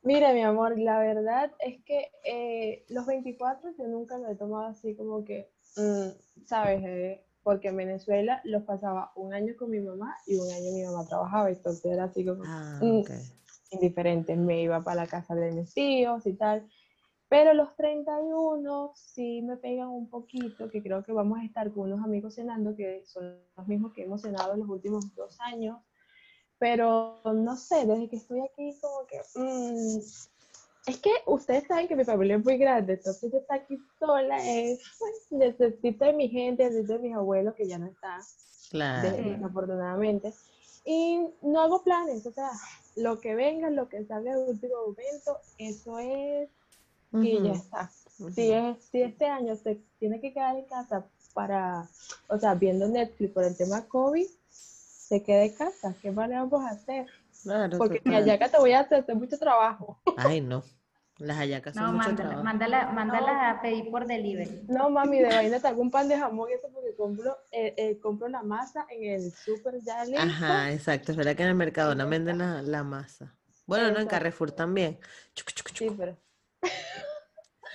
Mira, 0.03 0.33
mi 0.33 0.41
amor, 0.43 0.77
la 0.77 0.99
verdad 0.99 1.51
es 1.59 1.83
que 1.83 2.11
eh, 2.23 2.85
los 2.89 3.05
24 3.07 3.71
yo 3.77 3.87
nunca 3.87 4.17
lo 4.17 4.29
he 4.29 4.35
tomado 4.35 4.65
así 4.67 4.95
como 4.95 5.23
que, 5.23 5.49
mm, 5.77 6.45
¿sabes? 6.45 6.83
Eh, 6.85 7.25
porque 7.41 7.69
en 7.69 7.77
Venezuela 7.77 8.41
los 8.43 8.63
pasaba 8.63 9.11
un 9.15 9.33
año 9.33 9.53
con 9.57 9.69
mi 9.71 9.79
mamá 9.79 10.15
y 10.27 10.35
un 10.35 10.51
año 10.51 10.71
mi 10.73 10.83
mamá 10.83 11.07
trabajaba, 11.07 11.49
entonces 11.49 11.85
era 11.85 12.05
así 12.05 12.25
como 12.25 12.43
Ah, 12.45 12.79
Mm. 12.81 13.03
indiferente, 13.71 14.35
me 14.35 14.61
iba 14.61 14.83
para 14.83 15.03
la 15.03 15.07
casa 15.07 15.33
de 15.33 15.51
mis 15.51 15.73
tíos 15.73 16.25
y 16.27 16.33
tal. 16.33 16.67
Pero 17.27 17.53
los 17.55 17.75
31 17.75 18.91
sí 18.95 19.41
me 19.41 19.57
pegan 19.57 19.89
un 19.89 20.07
poquito, 20.09 20.69
que 20.69 20.83
creo 20.83 21.03
que 21.03 21.11
vamos 21.11 21.39
a 21.39 21.43
estar 21.45 21.71
con 21.71 21.91
unos 21.91 22.05
amigos 22.05 22.35
cenando, 22.35 22.75
que 22.75 23.03
son 23.07 23.39
los 23.57 23.67
mismos 23.67 23.93
que 23.93 24.03
hemos 24.03 24.21
cenado 24.21 24.53
en 24.53 24.59
los 24.59 24.69
últimos 24.69 25.13
dos 25.15 25.39
años. 25.41 25.79
Pero 26.59 27.19
no 27.25 27.55
sé, 27.57 27.85
desde 27.85 28.07
que 28.09 28.15
estoy 28.15 28.39
aquí 28.41 28.77
como 28.81 29.05
que... 29.07 29.21
mm, 29.35 29.99
es 30.87 30.97
que 30.99 31.11
ustedes 31.25 31.65
saben 31.67 31.87
que 31.87 31.95
mi 31.95 32.05
familia 32.05 32.35
es 32.37 32.45
muy 32.45 32.57
grande, 32.57 32.93
entonces 32.93 33.31
yo 33.31 33.39
estar 33.39 33.59
aquí 33.59 33.77
sola 33.99 34.37
es... 34.47 34.79
pues, 34.99 35.13
necesito 35.31 36.05
de 36.05 36.13
mi 36.13 36.29
gente, 36.29 36.63
necesito 36.63 36.93
de 36.93 36.99
mis 36.99 37.15
abuelos 37.15 37.55
que 37.55 37.67
ya 37.67 37.77
no 37.77 37.87
están 37.87 38.21
Claro. 38.69 39.09
de- 39.11 39.21
desafortunadamente. 39.23 40.33
Y 40.85 41.27
no 41.41 41.61
hago 41.61 41.83
planes, 41.83 42.25
o 42.27 42.31
sea, 42.31 42.51
lo 42.95 43.19
que 43.19 43.33
venga, 43.35 43.69
lo 43.71 43.89
que 43.89 44.05
salga 44.05 44.35
de 44.37 44.43
último 44.51 44.75
momento, 44.87 45.39
eso 45.57 45.97
es 45.99 46.49
y 47.13 47.41
ya 47.43 47.53
está. 47.53 47.91
Si, 48.33 48.51
es, 48.51 48.77
si 48.91 49.01
este 49.01 49.25
año 49.25 49.55
se 49.55 49.79
tiene 49.99 50.19
que 50.19 50.33
quedar 50.33 50.57
en 50.57 50.65
casa 50.65 51.05
para, 51.33 51.87
o 52.27 52.37
sea, 52.37 52.55
viendo 52.55 52.87
Netflix 52.87 53.31
por 53.33 53.43
el 53.45 53.55
tema 53.55 53.85
COVID, 53.87 54.27
se 55.15 55.23
quede 55.23 55.45
en 55.45 55.55
casa. 55.55 55.95
¿Qué 56.01 56.11
más 56.11 56.27
le 56.29 56.35
vamos 56.35 56.61
a 56.63 56.69
hacer? 56.71 57.07
Claro, 57.43 57.77
Porque 57.77 58.01
mi 58.05 58.15
hallaca 58.15 58.49
te 58.49 58.57
voy 58.57 58.73
a 58.73 58.79
hacer, 58.81 58.99
hacer 58.99 59.15
mucho 59.15 59.37
trabajo. 59.37 59.99
Ay, 60.17 60.41
no. 60.41 60.63
Las 61.17 61.37
hallacas 61.37 61.73
son 61.75 61.83
No, 61.85 61.93
mucho 61.93 62.07
mándala, 62.09 62.29
trabajo. 62.29 62.43
mándala, 62.43 62.91
mándala 62.91 63.49
a 63.51 63.61
pedir 63.61 63.89
por 63.89 64.05
delivery. 64.05 64.65
No, 64.67 64.89
mami, 64.89 65.19
de 65.19 65.29
vaina 65.29 65.59
te 65.61 65.67
hago 65.67 65.81
un 65.81 65.89
pan 65.89 66.09
de 66.09 66.17
jamón 66.17 66.49
y 66.49 66.53
eso 66.53 66.67
porque 66.73 66.93
compro, 66.97 67.37
eh, 67.51 67.73
eh, 67.77 67.99
compro 67.99 68.27
la 68.27 68.43
masa 68.43 68.85
en 68.89 69.05
el 69.21 69.31
súper 69.31 69.75
ya 69.81 70.03
listo. 70.03 70.19
Ajá, 70.21 70.73
exacto. 70.73 71.11
Es 71.11 71.17
verdad 71.17 71.35
que 71.37 71.43
en 71.43 71.49
el 71.49 71.55
Mercadona 71.55 72.03
ya 72.03 72.09
venden 72.09 72.39
la, 72.39 72.61
la 72.61 72.83
masa. 72.83 73.33
Bueno, 73.65 73.91
no, 73.91 73.99
en. 73.99 74.07
Carrefour 74.07 74.51
también. 74.51 74.99
Chucu, 75.33 75.51
chucu, 75.53 75.71
Sí, 75.73 75.89
pero. 75.97 76.17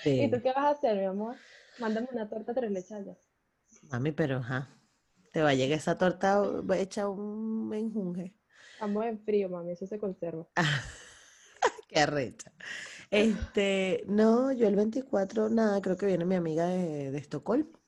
Sí. 0.03 0.23
¿Y 0.25 0.31
tú 0.31 0.41
qué 0.43 0.49
vas 0.53 0.65
a 0.65 0.71
hacer, 0.71 0.97
mi 0.99 1.05
amor? 1.05 1.37
Mándame 1.79 2.09
una 2.13 2.29
torta 2.29 2.53
tres 2.53 2.71
leches 2.71 2.93
allá. 2.93 3.17
Mami, 3.91 4.13
pero 4.13 4.37
ajá. 4.39 4.69
Te 5.31 5.43
va 5.43 5.51
a 5.51 5.55
llegar 5.55 5.79
esa 5.79 5.97
torta 5.99 6.43
hecha 6.77 7.09
un 7.09 7.69
menjunje. 7.69 8.35
Estamos 8.73 9.05
en 9.07 9.21
frío, 9.25 9.49
mami, 9.49 9.73
eso 9.73 9.87
se 9.87 9.99
conserva. 9.99 10.49
Qué 11.89 11.99
arrecha. 12.01 12.53
Este, 13.11 14.05
no, 14.09 14.53
yo 14.53 14.69
el 14.69 14.77
24, 14.77 15.49
nada, 15.51 15.81
creo 15.83 15.97
que 15.97 16.07
viene 16.07 16.25
mi 16.25 16.37
amiga 16.37 16.67
de, 16.67 17.11
de 17.11 17.19
Estocolmo 17.19 17.81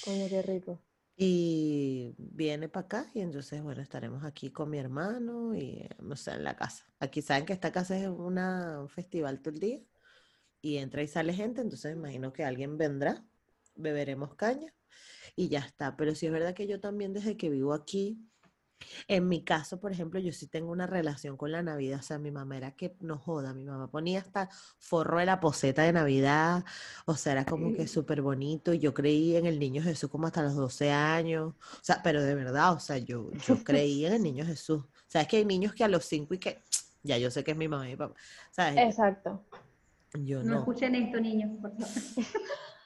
Coño, 0.00 0.28
qué 0.28 0.42
rico. 0.42 0.82
y 1.16 2.14
viene 2.18 2.68
para 2.68 2.86
acá 2.86 3.10
y 3.14 3.20
entonces, 3.20 3.62
bueno, 3.62 3.82
estaremos 3.82 4.24
aquí 4.24 4.52
con 4.52 4.70
mi 4.70 4.78
hermano 4.78 5.54
y, 5.54 5.80
eh, 5.82 5.90
o 6.08 6.16
sea, 6.16 6.34
en 6.36 6.44
la 6.44 6.56
casa. 6.56 6.84
Aquí 7.00 7.22
saben 7.22 7.44
que 7.46 7.52
esta 7.52 7.72
casa 7.72 7.96
es 7.98 8.08
una, 8.08 8.80
un 8.80 8.88
festival 8.88 9.40
todo 9.42 9.54
el 9.54 9.60
día 9.60 9.80
y 10.62 10.78
entra 10.78 11.02
y 11.02 11.08
sale 11.08 11.32
gente, 11.34 11.60
entonces 11.62 11.94
me 11.96 12.00
imagino 12.08 12.32
que 12.32 12.44
alguien 12.44 12.78
vendrá, 12.78 13.24
beberemos 13.76 14.34
caña 14.36 14.74
y 15.38 15.48
ya 15.48 15.60
está. 15.60 15.96
Pero 15.96 16.16
sí 16.16 16.26
es 16.26 16.32
verdad 16.32 16.52
que 16.52 16.66
yo 16.66 16.80
también 16.80 17.12
desde 17.12 17.36
que 17.36 17.48
vivo 17.48 17.72
aquí, 17.72 18.18
en 19.06 19.28
mi 19.28 19.44
caso, 19.44 19.78
por 19.78 19.92
ejemplo, 19.92 20.18
yo 20.18 20.32
sí 20.32 20.48
tengo 20.48 20.72
una 20.72 20.88
relación 20.88 21.36
con 21.36 21.52
la 21.52 21.62
Navidad. 21.62 22.00
O 22.00 22.02
sea, 22.02 22.18
mi 22.18 22.32
mamá 22.32 22.56
era 22.56 22.72
que 22.72 22.96
no 22.98 23.18
joda, 23.18 23.54
mi 23.54 23.64
mamá 23.64 23.88
ponía 23.88 24.18
hasta 24.18 24.48
forro 24.78 25.18
de 25.20 25.26
la 25.26 25.38
poseta 25.38 25.82
de 25.82 25.92
Navidad. 25.92 26.64
O 27.06 27.14
sea, 27.14 27.32
era 27.32 27.44
como 27.44 27.72
que 27.72 27.86
súper 27.86 28.20
bonito. 28.20 28.72
Y 28.74 28.80
yo 28.80 28.92
creí 28.92 29.36
en 29.36 29.46
el 29.46 29.60
niño 29.60 29.80
Jesús 29.80 30.10
como 30.10 30.26
hasta 30.26 30.42
los 30.42 30.56
12 30.56 30.90
años. 30.90 31.54
O 31.54 31.84
sea, 31.84 32.00
pero 32.02 32.20
de 32.20 32.34
verdad, 32.34 32.72
o 32.72 32.80
sea, 32.80 32.98
yo, 32.98 33.30
yo 33.46 33.56
creí 33.64 34.06
en 34.06 34.14
el 34.14 34.22
niño 34.24 34.44
Jesús. 34.44 34.80
O 34.80 34.90
sea, 35.06 35.22
es 35.22 35.28
que 35.28 35.36
hay 35.36 35.44
niños 35.44 35.72
que 35.72 35.84
a 35.84 35.88
los 35.88 36.04
5 36.04 36.34
y 36.34 36.38
que 36.38 36.58
ya 37.04 37.16
yo 37.16 37.30
sé 37.30 37.44
que 37.44 37.52
es 37.52 37.56
mi 37.56 37.68
mamá 37.68 37.86
y 37.86 37.92
mi 37.92 37.96
papá. 37.96 38.16
¿Sabes? 38.50 38.78
Exacto. 38.78 39.44
Yo 40.14 40.42
No 40.42 40.50
no. 40.54 40.58
escuchen 40.58 40.96
esto, 40.96 41.20
niños, 41.20 41.52
por 41.60 41.70
favor. 41.76 41.88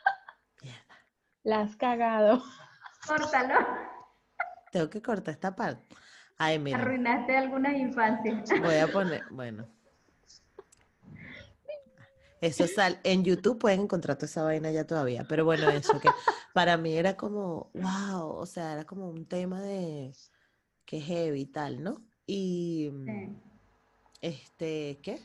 La 1.45 1.61
has 1.63 1.77
cagado. 1.77 2.43
Córtalo. 3.07 3.55
Tengo 4.71 4.89
que 4.89 5.03
cortar 5.03 5.35
esta 5.35 5.55
parte. 5.55 5.95
Ay, 6.39 6.59
mira. 6.59 6.79
Arruinaste 6.79 7.37
algunas 7.37 7.75
infancias. 7.75 8.49
Voy 8.61 8.77
a 8.77 8.87
poner, 8.93 9.23
bueno. 9.31 9.67
Eso 12.41 12.67
sal, 12.67 12.99
en 13.05 13.23
YouTube 13.23 13.59
pueden 13.61 13.83
encontrar 13.83 14.17
toda 14.17 14.27
esa 14.27 14.43
vaina 14.43 14.73
ya 14.73 14.85
todavía, 14.85 15.25
pero 15.29 15.45
bueno, 15.45 15.71
eso 15.71 16.01
que 16.01 16.09
para 16.55 16.77
mí 16.77 16.93
era 16.97 17.17
como, 17.17 17.71
wow, 17.73 18.31
o 18.33 18.47
sea, 18.47 18.73
era 18.73 18.85
como 18.85 19.09
un 19.09 19.27
tema 19.27 19.61
de 19.61 20.13
que 20.85 21.01
heavy 21.01 21.43
y 21.43 21.47
tal, 21.47 21.85
¿no? 21.85 22.05
Y 22.27 22.91
Sí. 23.07 23.37
este, 24.23 24.99
¿qué? 25.05 25.21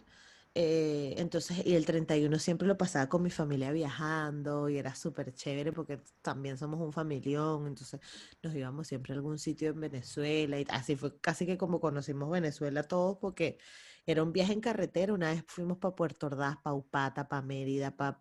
Eh, 0.60 1.14
entonces, 1.20 1.64
y 1.68 1.76
el 1.76 1.86
31 1.86 2.40
siempre 2.40 2.68
lo 2.68 2.78
pasaba 2.80 3.08
con 3.10 3.22
mi 3.22 3.30
familia 3.30 3.72
viajando 3.72 4.70
y 4.70 4.80
era 4.80 4.96
súper 4.96 5.32
chévere 5.32 5.72
porque 5.72 6.02
también 6.24 6.58
somos 6.58 6.82
un 6.82 6.92
familión, 6.92 7.68
entonces 7.68 8.02
nos 8.42 8.56
íbamos 8.56 8.88
siempre 8.88 9.14
a 9.14 9.18
algún 9.18 9.38
sitio 9.38 9.70
en 9.70 9.80
Venezuela 9.80 10.60
y 10.60 10.66
así 10.70 10.96
fue 10.96 11.20
casi 11.22 11.46
que 11.46 11.60
como 11.60 11.80
conocimos 11.80 12.32
Venezuela 12.32 12.82
todos 12.82 13.20
porque 13.20 13.60
era 14.08 14.24
un 14.24 14.34
viaje 14.34 14.52
en 14.54 14.62
carretera, 14.62 15.14
una 15.14 15.30
vez 15.30 15.44
fuimos 15.48 15.78
para 15.78 15.94
Puerto 15.94 16.26
Ordaz, 16.26 16.58
para 16.64 16.74
Upata, 16.74 17.28
para 17.28 17.44
Mérida, 17.44 17.96
para, 17.96 18.20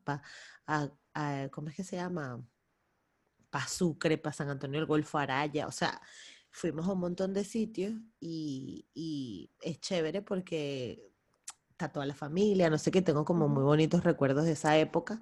¿cómo 1.50 1.70
es 1.70 1.74
que 1.74 1.84
se 1.84 1.96
llama? 1.96 2.46
Para 3.48 3.66
Sucre, 3.66 4.18
para 4.18 4.34
San 4.34 4.50
Antonio 4.50 4.78
del 4.80 4.86
Golfo, 4.86 5.16
Araya, 5.16 5.66
o 5.66 5.72
sea, 5.72 6.02
fuimos 6.50 6.86
a 6.86 6.92
un 6.92 7.00
montón 7.00 7.32
de 7.32 7.44
sitios 7.44 7.94
y, 8.20 8.86
y 8.92 9.50
es 9.62 9.80
chévere 9.80 10.20
porque 10.20 11.15
está 11.76 11.88
toda 11.90 12.06
la 12.06 12.14
familia, 12.14 12.70
no 12.70 12.78
sé 12.78 12.90
qué, 12.90 13.02
tengo 13.02 13.26
como 13.26 13.48
muy 13.48 13.62
bonitos 13.62 14.02
recuerdos 14.02 14.46
de 14.46 14.52
esa 14.52 14.78
época. 14.78 15.20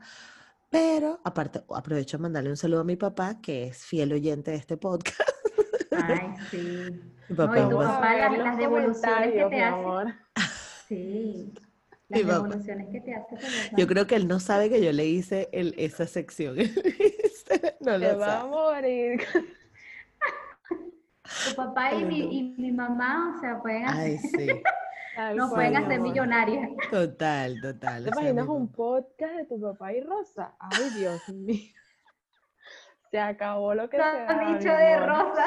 Pero 0.70 1.20
aparte, 1.24 1.62
aprovecho 1.74 2.16
a 2.16 2.20
mandarle 2.20 2.50
un 2.50 2.56
saludo 2.56 2.82
a 2.82 2.84
mi 2.84 2.94
papá, 2.94 3.40
que 3.42 3.64
es 3.64 3.84
fiel 3.84 4.12
oyente 4.12 4.52
de 4.52 4.58
este 4.58 4.76
podcast. 4.76 5.20
Ay, 5.90 6.20
sí. 6.52 6.56
Mi 7.28 7.36
No, 7.36 7.36
papá 7.36 7.58
y 7.58 7.62
es 7.62 7.68
tu 7.68 7.76
papá, 7.76 8.16
las- 8.16 8.38
las 8.38 8.56
devoluciones 8.58 9.32
que 9.32 9.44
te 9.46 9.62
hace. 9.62 9.80
amor. 9.80 10.14
Sí. 10.88 11.52
Mi 12.10 12.18
Las 12.22 12.30
papá. 12.36 12.46
devoluciones 12.48 12.88
que 12.92 13.00
te 13.00 13.14
hace. 13.14 13.36
Yo 13.76 13.86
creo 13.88 14.06
que 14.06 14.14
él 14.16 14.28
no 14.28 14.38
sabe 14.38 14.68
que 14.68 14.80
yo 14.84 14.92
le 14.92 15.06
hice 15.06 15.48
el- 15.52 15.74
esa 15.78 16.06
sección. 16.06 16.56
no 17.80 17.92
Te 17.92 17.98
lo 17.98 18.18
va 18.18 18.40
a 18.42 18.46
morir. 18.46 19.22
Tu 21.48 21.56
papá 21.56 21.94
y 21.94 22.04
mi, 22.04 22.18
y 22.38 22.54
mi 22.58 22.70
mamá, 22.70 23.34
o 23.36 23.40
sea, 23.40 23.60
pueden 23.62 23.88
Ay, 23.88 24.16
hacer, 24.16 24.30
sí. 24.40 24.62
Tal 25.14 25.36
nos 25.36 25.50
pueden 25.52 25.76
hacer 25.76 26.00
millonarias. 26.00 26.70
Total, 26.90 27.60
total. 27.60 28.04
¿Te 28.04 28.10
o 28.10 28.12
sea, 28.14 28.22
imaginas 28.22 28.48
un 28.48 28.72
podcast 28.72 29.34
de 29.34 29.44
tu 29.46 29.60
papá 29.60 29.92
y 29.92 30.00
Rosa? 30.00 30.54
Ay, 30.58 30.90
Dios 30.98 31.28
mío. 31.28 31.72
Se 33.10 33.18
acabó 33.20 33.74
lo 33.74 33.88
que 33.88 33.96
se 33.96 34.02
Lo 34.02 34.12
daba, 34.12 34.30
han 34.30 34.52
mi 34.52 34.58
dicho 34.58 34.72
de. 34.72 34.96
Rosa. 35.00 35.44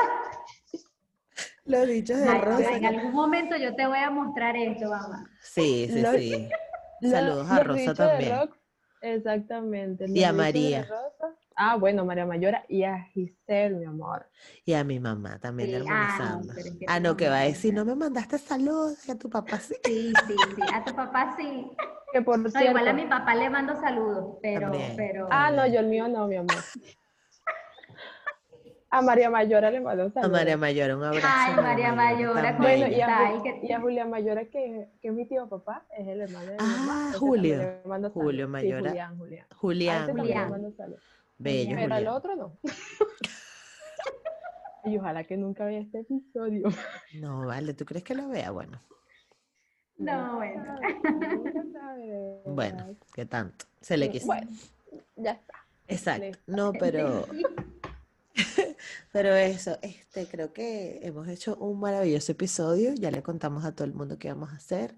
Los 1.65 1.87
dichos 1.87 2.17
de 2.17 2.29
Ay, 2.29 2.39
Rosa. 2.39 2.77
en 2.77 2.85
algún 2.85 3.11
momento 3.13 3.57
yo 3.57 3.75
te 3.75 3.85
voy 3.87 3.97
a 3.97 4.09
mostrar 4.09 4.55
esto, 4.55 4.89
mamá. 4.89 5.29
Sí, 5.41 5.87
sí, 5.91 6.01
Los- 6.01 6.15
sí. 6.15 6.49
Saludos 7.01 7.51
a 7.51 7.57
los 7.57 7.67
Rosa 7.67 7.93
también. 7.93 8.39
rock, 8.39 8.57
exactamente. 9.01 10.05
Y 10.07 10.23
a 10.23 10.29
los 10.29 10.37
María. 10.37 10.81
Rosa. 10.83 11.36
Ah, 11.59 11.75
bueno, 11.75 12.05
María 12.05 12.25
Mayora 12.27 12.63
y 12.69 12.83
a 12.83 13.01
Giselle, 13.13 13.75
mi 13.77 13.85
amor. 13.85 14.27
Y 14.63 14.73
a 14.73 14.83
mi 14.83 14.99
mamá 14.99 15.39
también 15.39 15.69
Sí, 15.81 15.87
ah, 15.89 16.39
no, 16.45 16.53
es 16.53 16.63
que 16.77 16.85
Ah, 16.87 16.97
tu 16.97 17.03
no, 17.03 17.17
que 17.17 17.25
mamá 17.25 17.35
va 17.37 17.41
a 17.41 17.45
decir, 17.45 17.73
no 17.73 17.83
me 17.83 17.95
mandaste 17.95 18.37
saludos, 18.37 19.07
y 19.07 19.11
a 19.11 19.17
tu 19.17 19.27
papá 19.27 19.57
sí. 19.59 19.73
Sí, 19.83 20.13
sí, 20.27 20.35
sí. 20.55 20.61
A 20.71 20.83
tu 20.85 20.95
papá 20.95 21.35
sí. 21.37 21.71
Que 22.13 22.21
por 22.21 22.39
No, 22.39 22.49
cierto. 22.49 22.69
igual 22.69 22.87
a 22.87 22.93
mi 22.93 23.05
papá 23.05 23.35
le 23.35 23.49
mando 23.49 23.75
saludos, 23.81 24.37
pero, 24.41 24.71
También. 24.71 24.93
pero. 24.95 25.27
Ah, 25.29 25.51
no, 25.51 25.67
yo 25.67 25.79
el 25.81 25.87
mío 25.87 26.07
no, 26.07 26.25
mi 26.27 26.37
amor. 26.37 26.55
A 28.89 29.01
María 29.01 29.29
Mayora 29.29 29.69
le 29.69 29.81
mando 29.81 30.05
A 30.05 30.11
saludos. 30.11 30.31
María 30.31 30.55
Mayora, 30.55 30.95
un 30.95 31.03
abrazo. 31.03 31.27
Ay, 31.29 31.53
a 31.53 31.61
María 31.61 31.93
Mayora, 31.93 32.55
Bueno, 32.57 32.87
y 32.87 33.01
a, 33.01 33.17
Ay, 33.17 33.35
Ju- 33.35 33.43
que- 33.43 33.59
y 33.67 33.71
a 33.73 33.81
Julia 33.81 34.05
Mayora, 34.05 34.45
que, 34.45 34.87
que 35.01 35.07
es 35.09 35.13
mi 35.13 35.27
tío 35.27 35.49
papá, 35.49 35.85
es 35.97 36.07
el 36.07 36.21
hermano 36.21 36.45
de 36.45 36.51
mi 36.53 36.57
mamá. 36.57 37.03
Ah, 37.07 37.09
ese 37.09 37.17
Julio. 37.19 37.57
Julio. 38.13 38.47
Mayora. 38.47 38.79
Sí, 38.79 38.87
Julián, 38.87 39.17
Julián. 39.17 39.47
A 39.51 39.55
Julián, 39.55 40.07
le 40.07 40.11
Julián. 40.13 40.53
Bello 41.37 41.75
Pero 41.75 41.95
al 41.95 42.07
otro 42.07 42.35
no. 42.35 42.57
y 44.85 44.97
ojalá 44.97 45.23
que 45.23 45.37
nunca 45.37 45.65
vea 45.65 45.79
este 45.81 45.99
episodio. 45.99 46.69
No, 47.15 47.45
vale, 47.45 47.73
¿tú 47.73 47.85
crees 47.85 48.03
que 48.03 48.15
lo 48.15 48.29
vea? 48.29 48.51
Bueno, 48.51 48.81
No, 49.97 50.35
bueno. 50.37 50.79
Bueno. 52.45 52.95
¿qué 53.13 53.25
tanto? 53.25 53.65
Se 53.81 53.97
le 53.97 54.09
quiso. 54.09 54.27
Bueno, 54.27 54.49
ya 55.15 55.31
está. 55.31 55.53
Exacto. 55.87 56.25
listo. 56.25 56.43
No, 56.47 56.71
pero, 56.73 57.25
pero 59.11 59.35
eso, 59.35 59.77
este, 59.81 60.27
creo 60.27 60.53
que 60.53 60.99
hemos 61.03 61.27
hecho 61.27 61.55
un 61.57 61.79
maravilloso 61.79 62.31
episodio. 62.31 62.93
Ya 62.93 63.11
le 63.11 63.21
contamos 63.23 63.65
a 63.65 63.73
todo 63.73 63.85
el 63.85 63.93
mundo 63.93 64.17
qué 64.17 64.29
vamos 64.29 64.51
a 64.51 64.55
hacer. 64.57 64.95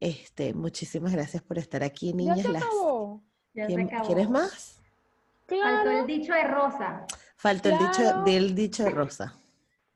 Este, 0.00 0.54
muchísimas 0.54 1.12
gracias 1.12 1.42
por 1.42 1.58
estar 1.58 1.82
aquí, 1.82 2.10
Ya 2.10 2.16
niñas. 2.16 2.42
se 2.42 2.48
Las- 2.48 2.62
acabó. 2.62 3.22
Ya 3.54 3.66
se 3.66 3.74
¿Quién- 3.74 3.86
acabó. 3.88 4.06
¿Quieres 4.06 4.30
más? 4.30 4.79
Faltó 5.58 5.82
Claro. 5.82 6.00
el 6.00 6.06
dicho 6.06 6.32
de 6.32 6.44
Rosa. 6.44 7.06
Faltó 7.36 7.68
el 7.70 7.78
dicho, 7.78 8.02
Claro. 8.02 8.22
del 8.24 8.54
dicho 8.54 8.84
de 8.84 8.90
Rosa. 8.90 9.34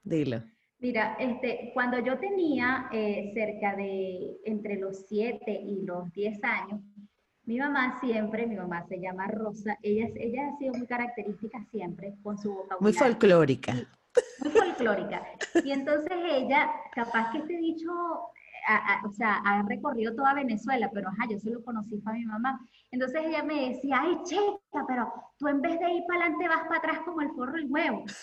Dilo. 0.02 0.42
Mira, 0.80 1.16
este, 1.18 1.70
cuando 1.72 1.98
yo 2.00 2.18
tenía 2.18 2.88
eh, 2.92 3.30
cerca 3.34 3.74
de 3.76 4.36
entre 4.44 4.76
los 4.76 5.07
7 5.09 5.50
y 5.52 5.82
los 5.82 6.12
10 6.12 6.42
años, 6.44 6.80
mi 7.44 7.59
mamá 7.59 7.98
siempre, 8.00 8.46
mi 8.46 8.57
mamá 8.57 8.84
se 8.88 8.98
llama 9.00 9.26
Rosa, 9.28 9.78
ella, 9.82 10.07
es- 10.07 10.16
ella 10.16 10.48
ha 10.48 10.59
sido 10.59 10.74
muy 10.74 10.86
característica 10.86 11.64
siempre 11.70 12.14
con 12.22 12.36
su 12.38 12.48
vocabulario. 12.50 12.80
Muy 12.80 12.92
folclórica. 12.92 13.74
muy 14.40 14.50
folclórica. 14.52 15.22
Y 15.64 15.72
entonces 15.72 16.12
ella, 16.30 16.70
capaz 16.92 17.30
que 17.32 17.38
este 17.38 17.57
dicho, 17.59 17.90
a- 18.68 18.94
a- 18.94 19.07
o 19.07 19.11
sea, 19.12 19.36
ha 19.44 19.62
recorrido 19.62 20.14
toda 20.14 20.34
Venezuela, 20.34 20.90
pero 20.92 21.09
ajá, 21.09 21.26
yo 21.30 21.38
se 21.38 21.50
lo 21.50 21.62
conocí 21.64 21.98
fue 22.00 22.12
a 22.12 22.16
mi 22.16 22.24
mamá. 22.24 22.61
Entonces 22.95 23.22
ella 23.24 23.42
me 23.42 23.70
decía, 23.70 23.99
ay, 24.03 24.16
checa, 24.22 24.84
pero 24.86 25.12
tú 25.36 25.49
en 25.49 25.61
vez 25.61 25.80
de 25.80 25.90
ir 25.95 26.05
para 26.07 26.26
adelante 26.26 26.47
vas 26.49 26.62
para 26.68 26.78
atrás 26.78 27.01
como 27.05 27.22
el 27.22 27.30
forro 27.32 27.59
y 27.59 27.64
huevo. 27.66 28.05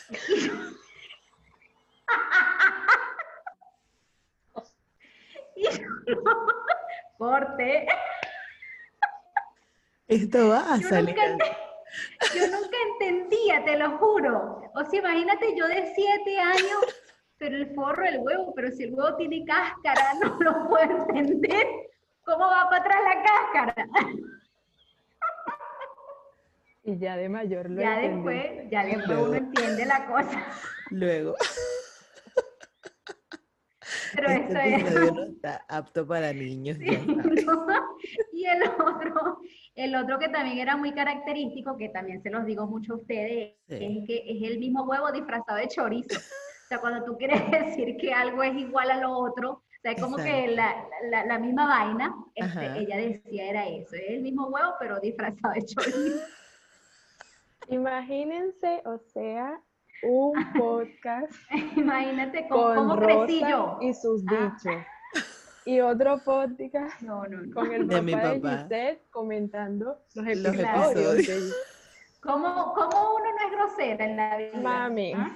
Corte. 7.17 7.85
Esto 10.07 10.49
va 10.49 10.73
a 10.73 10.77
Yo 10.77 10.89
salir. 10.89 11.15
nunca, 11.15 11.45
yo 12.33 12.47
nunca 12.47 12.77
entendía, 12.91 13.63
te 13.65 13.77
lo 13.77 13.97
juro. 13.97 14.61
O 14.73 14.83
sea, 14.85 14.99
imagínate 14.99 15.53
yo 15.57 15.67
de 15.67 15.91
siete 15.93 16.39
años, 16.39 17.03
pero 17.37 17.57
el 17.57 17.73
forro 17.75 18.03
del 18.03 18.19
huevo, 18.19 18.53
pero 18.55 18.71
si 18.71 18.83
el 18.83 18.93
huevo 18.93 19.15
tiene 19.17 19.43
cáscara, 19.45 20.13
no 20.21 20.37
lo 20.39 20.69
puedo 20.69 21.05
entender. 21.09 21.67
¿Cómo 22.23 22.45
va 22.47 22.69
para 22.69 22.83
atrás 22.85 23.01
la 23.03 23.23
cáscara? 23.23 23.87
Y 26.83 26.97
ya 26.97 27.15
de 27.15 27.29
mayor 27.29 27.69
lo 27.69 27.81
Ya 27.81 28.01
entendí. 28.01 28.29
después, 28.29 28.71
ya 28.71 28.83
después 28.85 29.07
Luego. 29.07 29.23
uno 29.25 29.33
entiende 29.35 29.85
la 29.85 30.05
cosa. 30.07 30.45
Luego, 30.89 31.35
Pero 34.15 34.27
este 34.29 34.75
esto 34.75 34.89
es. 35.03 35.13
no 35.13 35.23
está 35.35 35.65
apto 35.69 36.07
para 36.07 36.33
niños, 36.33 36.77
sabes. 36.85 37.05
¿no? 37.07 37.97
Y 38.33 38.45
el 38.45 38.63
otro, 38.63 39.39
el 39.75 39.95
otro 39.95 40.19
que 40.19 40.29
también 40.29 40.57
era 40.59 40.75
muy 40.77 40.91
característico, 40.93 41.77
que 41.77 41.89
también 41.89 42.21
se 42.21 42.29
los 42.29 42.45
digo 42.45 42.67
mucho 42.67 42.93
a 42.93 42.97
ustedes, 42.97 43.55
Sí. 43.67 43.75
es 44.01 44.07
que 44.07 44.23
es 44.27 44.51
el 44.51 44.59
mismo 44.59 44.83
huevo 44.83 45.11
disfrazado 45.11 45.57
de 45.59 45.67
chorizo. 45.67 46.17
O 46.19 46.67
sea, 46.67 46.79
cuando 46.79 47.03
tú 47.05 47.17
quieres 47.17 47.49
decir 47.51 47.97
que 47.97 48.13
algo 48.13 48.43
es 48.43 48.55
igual 48.55 48.91
a 48.91 48.97
lo 48.99 49.11
otro, 49.17 49.51
o 49.51 49.63
sea, 49.81 49.91
es 49.93 50.01
como 50.01 50.17
que 50.17 50.47
la, 50.49 50.75
la, 51.09 51.25
la 51.25 51.39
misma 51.39 51.67
vaina, 51.67 52.13
este, 52.35 52.79
ella 52.79 52.97
decía 52.97 53.49
era 53.49 53.67
eso, 53.67 53.95
es 53.95 54.09
el 54.09 54.21
mismo 54.21 54.47
huevo, 54.47 54.73
pero 54.79 54.99
disfrazado 54.99 55.53
de 55.53 55.65
chorizo. 55.65 56.19
Imagínense, 57.71 58.81
o 58.85 58.97
sea, 59.13 59.59
un 60.03 60.33
podcast 60.57 61.31
Imagínate 61.75 62.47
con 62.47 62.75
cómo 62.75 62.95
crecí 62.97 63.39
Rosa 63.39 63.49
yo. 63.49 63.77
y 63.81 63.93
sus 63.93 64.23
Ah. 64.29 64.55
dichos. 64.63 64.81
Y 65.65 65.79
otro 65.79 66.17
podcast 66.25 67.01
No, 67.01 67.23
no, 67.27 67.41
no. 67.41 67.53
con 67.53 67.71
el 67.71 67.87
De 67.87 67.95
papá 67.95 68.01
mi 68.03 68.15
de, 68.15 68.39
papá. 68.39 68.57
Gisette 68.63 69.09
comentando 69.11 69.99
los 70.15 70.25
Los 70.37 70.55
episodios. 70.55 71.13
episodios. 71.15 71.49
de- 71.49 71.55
¿Cómo, 72.21 72.73
cómo 72.75 73.15
uno 73.15 73.25
no 73.25 73.47
es 73.47 73.51
grosera 73.51 74.05
en 74.05 74.17
la 74.17 74.37
vida? 74.37 74.59
Mami. 74.59 75.13
¿Ah? 75.15 75.35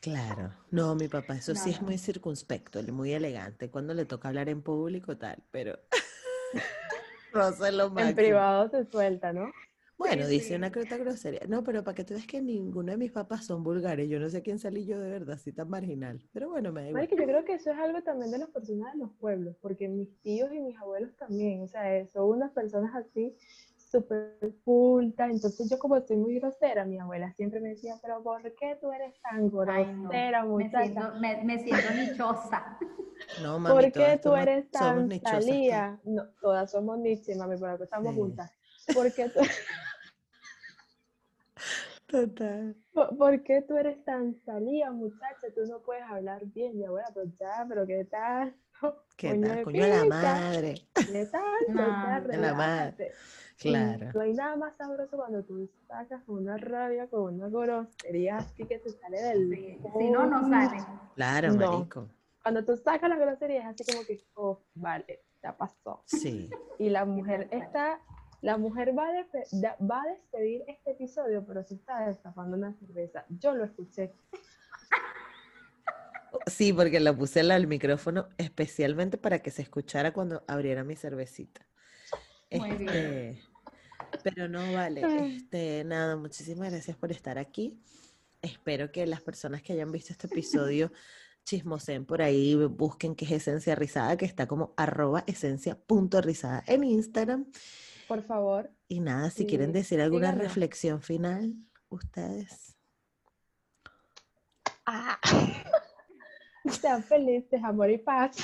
Claro. 0.00 0.52
No, 0.70 0.94
mi 0.94 1.08
papá, 1.08 1.34
eso 1.34 1.54
sí 1.54 1.70
es 1.70 1.80
muy 1.82 1.96
circunspecto, 1.98 2.80
muy 2.92 3.12
elegante. 3.12 3.70
Cuando 3.70 3.94
le 3.94 4.04
toca 4.04 4.28
hablar 4.28 4.48
en 4.48 4.62
público, 4.62 5.16
tal, 5.16 5.42
pero. 5.50 5.78
Rosa 7.32 7.68
es 7.68 7.74
lo 7.74 7.86
En 7.86 7.94
máximo. 7.94 8.16
privado 8.16 8.68
se 8.68 8.84
suelta, 8.84 9.32
¿no? 9.32 9.50
Bueno, 9.96 10.24
Sí, 10.26 10.32
dice 10.32 10.48
sí. 10.48 10.54
una 10.54 10.72
crota 10.72 10.96
grosería. 10.96 11.40
No, 11.48 11.62
pero 11.62 11.84
para 11.84 11.94
que 11.94 12.04
tú 12.04 12.14
veas 12.14 12.26
que 12.26 12.42
ninguno 12.42 12.90
de 12.92 12.98
mis 12.98 13.12
papás 13.12 13.46
son 13.46 13.62
vulgares. 13.62 14.08
Yo 14.08 14.18
no 14.18 14.28
sé 14.28 14.42
quién 14.42 14.58
salí 14.58 14.84
yo 14.84 14.98
de 15.00 15.08
verdad, 15.08 15.36
así 15.36 15.52
tan 15.52 15.70
marginal. 15.70 16.20
Pero 16.32 16.50
bueno, 16.50 16.72
me 16.72 16.82
da 16.82 16.88
igual. 16.88 17.02
Marica, 17.04 17.16
yo 17.22 17.28
creo 17.28 17.44
que 17.44 17.54
eso 17.54 17.70
es 17.70 17.78
algo 17.78 18.02
también 18.02 18.30
de 18.32 18.38
las 18.38 18.50
personas 18.50 18.92
de 18.92 18.98
los 18.98 19.12
pueblos, 19.20 19.56
porque 19.60 19.88
mis 19.88 20.08
tíos 20.22 20.52
y 20.52 20.60
mis 20.60 20.76
abuelos 20.78 21.14
también, 21.16 21.62
o 21.62 21.68
sea, 21.68 21.96
eh, 21.96 22.08
son 22.12 22.24
unas 22.28 22.50
personas 22.52 22.94
así 22.94 23.36
súper 23.76 24.36
cultas, 24.64 25.30
entonces 25.30 25.70
yo 25.70 25.78
como 25.78 26.00
soy 26.00 26.16
muy 26.16 26.40
grosera, 26.40 26.84
mi 26.84 26.98
abuela 26.98 27.32
siempre 27.34 27.60
me 27.60 27.68
decía, 27.70 27.94
pero 28.02 28.20
¿por 28.24 28.42
qué 28.56 28.76
tú 28.80 28.90
eres 28.90 29.14
tan 29.22 29.44
Ay, 29.68 29.92
no. 29.94 30.08
grosera, 30.08 30.44
Me 30.44 30.68
siento, 30.70 31.14
me, 31.20 31.44
me 31.44 31.58
siento 31.62 31.90
nichosa. 31.94 32.76
No, 33.40 33.58
mami, 33.60 33.74
¿Por 33.82 33.92
qué 33.92 34.16
tú 34.20 34.30
somos- 34.30 34.42
eres 34.42 34.64
somos 34.72 34.94
tan 34.96 35.08
nichosas, 35.08 35.44
salía? 35.44 36.00
No, 36.02 36.24
todas 36.40 36.72
somos 36.72 36.98
Nietzsche, 36.98 37.36
mami, 37.36 37.56
por 37.56 37.68
algo 37.68 37.84
estamos 37.84 38.12
Sí. 38.12 38.18
juntas. 38.20 38.50
¿Por 38.92 39.12
qué, 39.14 39.28
tú, 39.30 39.38
Total. 42.14 42.76
por, 42.92 43.16
por 43.16 43.42
qué 43.42 43.62
tú 43.62 43.76
eres 43.76 44.04
tan 44.04 44.34
salía, 44.44 44.90
muchacha? 44.92 45.48
Tú 45.54 45.66
no 45.66 45.80
puedes 45.80 46.04
hablar 46.04 46.44
bien, 46.46 46.78
mi 46.78 46.84
abuela, 46.84 47.08
pero 47.12 47.26
ya, 47.40 47.66
pero 47.68 47.86
¿qué 47.86 48.04
tal? 48.04 48.54
¿Qué 49.16 49.30
Coño 49.30 49.48
tal? 49.48 49.64
Coño 49.64 49.86
la 49.86 50.04
madre. 50.04 50.74
¿Qué 50.94 51.26
tal? 51.26 51.42
No, 51.68 51.74
sea, 51.84 52.20
de 52.20 52.36
la 52.38 52.54
madre. 52.54 52.92
relájate. 52.96 53.12
Y 53.62 53.68
Claro. 53.70 54.10
No 54.14 54.20
hay 54.20 54.34
nada 54.34 54.56
más 54.56 54.76
sabroso 54.76 55.16
cuando 55.16 55.42
tú 55.44 55.68
sacas 55.88 56.22
con 56.24 56.36
una 56.38 56.56
rabia, 56.56 57.08
con 57.08 57.34
una 57.34 57.48
grosería 57.48 58.38
así 58.38 58.64
que 58.64 58.78
te 58.78 58.90
sale 58.90 59.20
del. 59.20 59.48
Sí, 59.50 59.78
Si 59.98 60.10
no, 60.10 60.26
no 60.26 60.48
sale. 60.48 60.76
Claro, 61.14 61.52
No. 61.54 61.72
marico. 61.72 62.08
Cuando 62.42 62.64
tú 62.64 62.76
sacas 62.76 63.08
la 63.08 63.16
grosería 63.16 63.60
es 63.60 63.66
así 63.80 63.84
como 63.92 64.04
que, 64.06 64.20
oh, 64.34 64.60
vale, 64.74 65.22
ya 65.42 65.56
pasó. 65.56 66.02
Sí. 66.04 66.50
Y 66.78 66.90
la 66.90 67.04
mujer 67.06 67.48
está, 67.50 68.00
la 68.44 68.58
mujer 68.58 68.96
va 68.96 69.04
a, 69.08 69.84
va 69.84 70.02
a 70.02 70.06
despedir 70.06 70.64
este 70.68 70.90
episodio, 70.90 71.42
pero 71.46 71.64
se 71.64 71.76
está 71.76 72.06
destapando 72.06 72.58
una 72.58 72.74
cerveza. 72.74 73.24
Yo 73.30 73.54
lo 73.54 73.64
escuché. 73.64 74.12
Sí, 76.46 76.74
porque 76.74 77.00
la 77.00 77.16
puse 77.16 77.40
al 77.40 77.66
micrófono 77.66 78.28
especialmente 78.36 79.16
para 79.16 79.38
que 79.38 79.50
se 79.50 79.62
escuchara 79.62 80.12
cuando 80.12 80.44
abriera 80.46 80.84
mi 80.84 80.94
cervecita. 80.94 81.66
Muy 82.50 82.72
bien. 82.72 82.90
Este, 82.90 83.42
pero 84.22 84.46
no 84.46 84.60
vale. 84.74 85.36
Este, 85.36 85.82
nada, 85.84 86.16
muchísimas 86.16 86.70
gracias 86.70 86.98
por 86.98 87.12
estar 87.12 87.38
aquí. 87.38 87.80
Espero 88.42 88.92
que 88.92 89.06
las 89.06 89.22
personas 89.22 89.62
que 89.62 89.72
hayan 89.72 89.90
visto 89.90 90.12
este 90.12 90.26
episodio 90.26 90.92
chismoseen 91.44 92.04
por 92.04 92.20
ahí, 92.20 92.56
busquen 92.56 93.14
qué 93.14 93.24
es 93.24 93.30
esencia 93.30 93.74
rizada, 93.74 94.18
que 94.18 94.26
está 94.26 94.46
como 94.46 94.74
arroba 94.76 95.24
esencia 95.26 95.78
punto 95.78 96.20
rizada 96.20 96.62
en 96.66 96.84
Instagram. 96.84 97.46
Por 98.08 98.22
favor, 98.22 98.70
Y 98.88 99.00
nada, 99.00 99.30
si 99.30 99.46
quieren 99.46 99.72
decir 99.72 100.00
alguna 100.00 100.32
reflexión 100.32 101.00
final, 101.00 101.54
ustedes. 101.88 102.76
sean 106.80 107.02
felices, 107.02 107.62
amor 107.62 107.90
y 107.90 107.98
paz. 107.98 108.36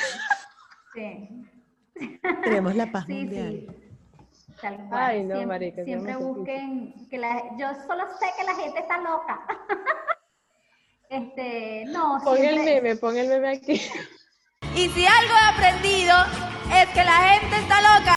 Sí, 0.95 1.29
Queremos 2.43 2.75
la 2.75 2.91
paz 2.91 3.05
sí, 3.07 3.13
mundial. 3.13 3.67
sí. 3.69 3.77
Tal 4.61 4.77
cual. 4.89 5.03
Ay, 5.03 5.23
no, 5.25 5.37
siempre, 5.37 5.47
marica, 5.47 5.85
siempre 5.85 6.17
busquen 6.17 7.09
que 7.09 7.19
la, 7.19 7.43
yo 7.59 7.69
solo 7.87 8.05
sé 8.19 8.27
que 8.37 8.45
la 8.45 8.55
gente 8.55 8.81
está 8.81 8.99
loca. 8.99 9.41
Este, 11.11 11.87
no, 11.87 12.21
Pon 12.23 12.37
el 12.39 12.55
siempre, 12.55 12.81
meme, 12.83 12.95
pon 12.97 13.17
el 13.19 13.27
meme 13.29 13.49
aquí. 13.57 13.81
Y 14.77 14.89
si 14.91 15.05
algo 15.05 15.35
he 15.35 15.49
aprendido 15.53 16.15
es 16.73 16.89
que 16.91 17.03
la 17.03 17.17
gente 17.33 17.57
está 17.57 17.81
loca. 17.81 18.15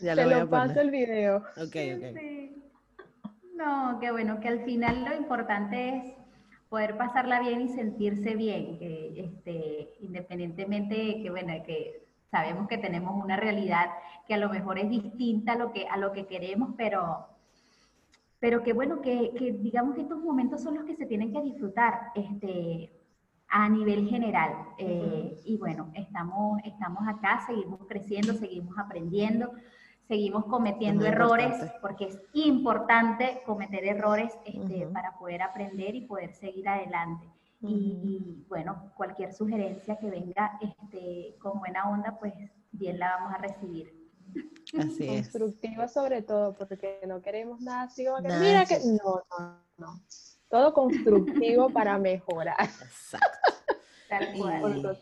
Ya 0.00 0.14
Te 0.14 0.26
lo 0.26 0.48
paso 0.48 0.80
el 0.80 0.90
video. 0.90 1.38
Ok, 1.56 1.76
ok. 1.96 2.18
Sí. 2.18 2.62
No, 3.54 3.98
qué 4.00 4.10
bueno, 4.10 4.40
que 4.40 4.48
al 4.48 4.64
final 4.64 5.04
lo 5.04 5.14
importante 5.14 5.96
es 5.96 6.14
poder 6.70 6.96
pasarla 6.96 7.40
bien 7.40 7.60
y 7.60 7.68
sentirse 7.68 8.34
bien, 8.34 8.78
que, 8.78 9.20
este, 9.20 9.94
independientemente 10.00 10.94
de 10.94 11.22
que, 11.22 11.30
bueno, 11.30 11.52
que 11.66 12.06
sabemos 12.30 12.68
que 12.68 12.78
tenemos 12.78 13.22
una 13.22 13.36
realidad 13.36 13.86
que 14.26 14.34
a 14.34 14.38
lo 14.38 14.48
mejor 14.48 14.78
es 14.78 14.88
distinta 14.88 15.52
a 15.52 15.56
lo 15.56 15.72
que, 15.72 15.86
a 15.86 15.96
lo 15.96 16.12
que 16.12 16.26
queremos, 16.26 16.74
pero, 16.78 17.26
pero 18.38 18.62
que 18.62 18.72
bueno, 18.72 19.02
que, 19.02 19.32
que 19.36 19.52
digamos 19.52 19.96
que 19.96 20.02
estos 20.02 20.20
momentos 20.22 20.62
son 20.62 20.76
los 20.76 20.84
que 20.84 20.96
se 20.96 21.06
tienen 21.06 21.32
que 21.32 21.42
disfrutar 21.42 22.12
este, 22.14 22.90
a 23.48 23.68
nivel 23.68 24.08
general. 24.08 24.52
Eh, 24.78 25.36
Y 25.44 25.56
bueno, 25.58 25.90
estamos, 25.94 26.60
estamos 26.64 27.06
acá, 27.06 27.44
seguimos 27.46 27.80
creciendo, 27.88 28.32
seguimos 28.34 28.78
aprendiendo, 28.78 29.52
seguimos 30.10 30.44
cometiendo 30.46 31.06
errores, 31.06 31.52
importante. 31.52 31.78
porque 31.80 32.04
es 32.06 32.18
importante 32.32 33.42
cometer 33.46 33.84
errores 33.84 34.32
este, 34.44 34.88
para 34.88 35.16
poder 35.16 35.40
aprender 35.40 35.94
y 35.94 36.00
poder 36.00 36.34
seguir 36.34 36.68
adelante. 36.68 37.28
Y, 37.60 37.68
y, 38.02 38.46
bueno, 38.48 38.90
cualquier 38.96 39.32
sugerencia 39.32 39.96
que 40.00 40.10
venga 40.10 40.58
este, 40.60 41.36
con 41.38 41.60
buena 41.60 41.88
onda, 41.88 42.18
pues 42.18 42.34
bien 42.72 42.98
la 42.98 43.18
vamos 43.18 43.34
a 43.34 43.38
recibir. 43.38 44.10
Así 44.76 45.08
es. 45.08 45.28
Constructiva 45.28 45.86
sobre 45.86 46.22
todo, 46.22 46.54
porque 46.54 46.98
no 47.06 47.22
queremos 47.22 47.60
nada 47.60 47.82
así 47.82 48.04
como 48.04 48.20
que, 48.20 48.28
Nada 48.28 48.40
mira 48.40 48.66
que, 48.66 48.78
no, 48.80 49.22
no, 49.38 49.60
no. 49.78 50.00
Todo 50.48 50.74
constructivo 50.74 51.70
para 51.70 51.96
mejorar. 51.98 52.56
Exacto. 52.82 53.48
Tal 54.08 54.34
Y- 54.34 54.40
cual. 54.40 54.60
Bueno. 54.60 54.92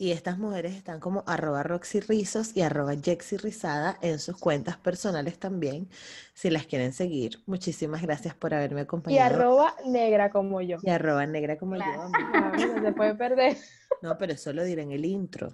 Y 0.00 0.12
estas 0.12 0.38
mujeres 0.38 0.76
están 0.76 1.00
como 1.00 1.24
arroba 1.26 1.64
Roxy 1.64 1.98
Rizos 2.00 2.52
y 2.54 2.62
arroba 2.62 2.94
Jexy 2.94 3.36
Rizada 3.36 3.98
en 4.00 4.20
sus 4.20 4.36
cuentas 4.36 4.76
personales 4.76 5.38
también, 5.40 5.88
si 6.34 6.50
las 6.50 6.66
quieren 6.66 6.92
seguir. 6.92 7.42
Muchísimas 7.46 8.02
gracias 8.02 8.34
por 8.36 8.54
haberme 8.54 8.80
Y 8.80 8.84
acompañado. 8.84 9.34
arroba 9.34 9.74
negra 9.86 10.30
como 10.30 10.60
yo. 10.60 10.78
Y 10.82 10.90
arroba 10.90 11.26
negra 11.26 11.58
como 11.58 11.74
Claro. 11.74 12.04
yo. 12.04 12.10
Ah, 12.32 12.52
mira, 12.56 12.80
se 12.80 12.92
puede 12.92 13.14
perder. 13.16 13.56
No, 14.00 14.16
pero 14.18 14.34
eso 14.34 14.52
lo 14.52 14.62
diré 14.62 14.82
en 14.82 14.92
el 14.92 15.04
intro. 15.04 15.52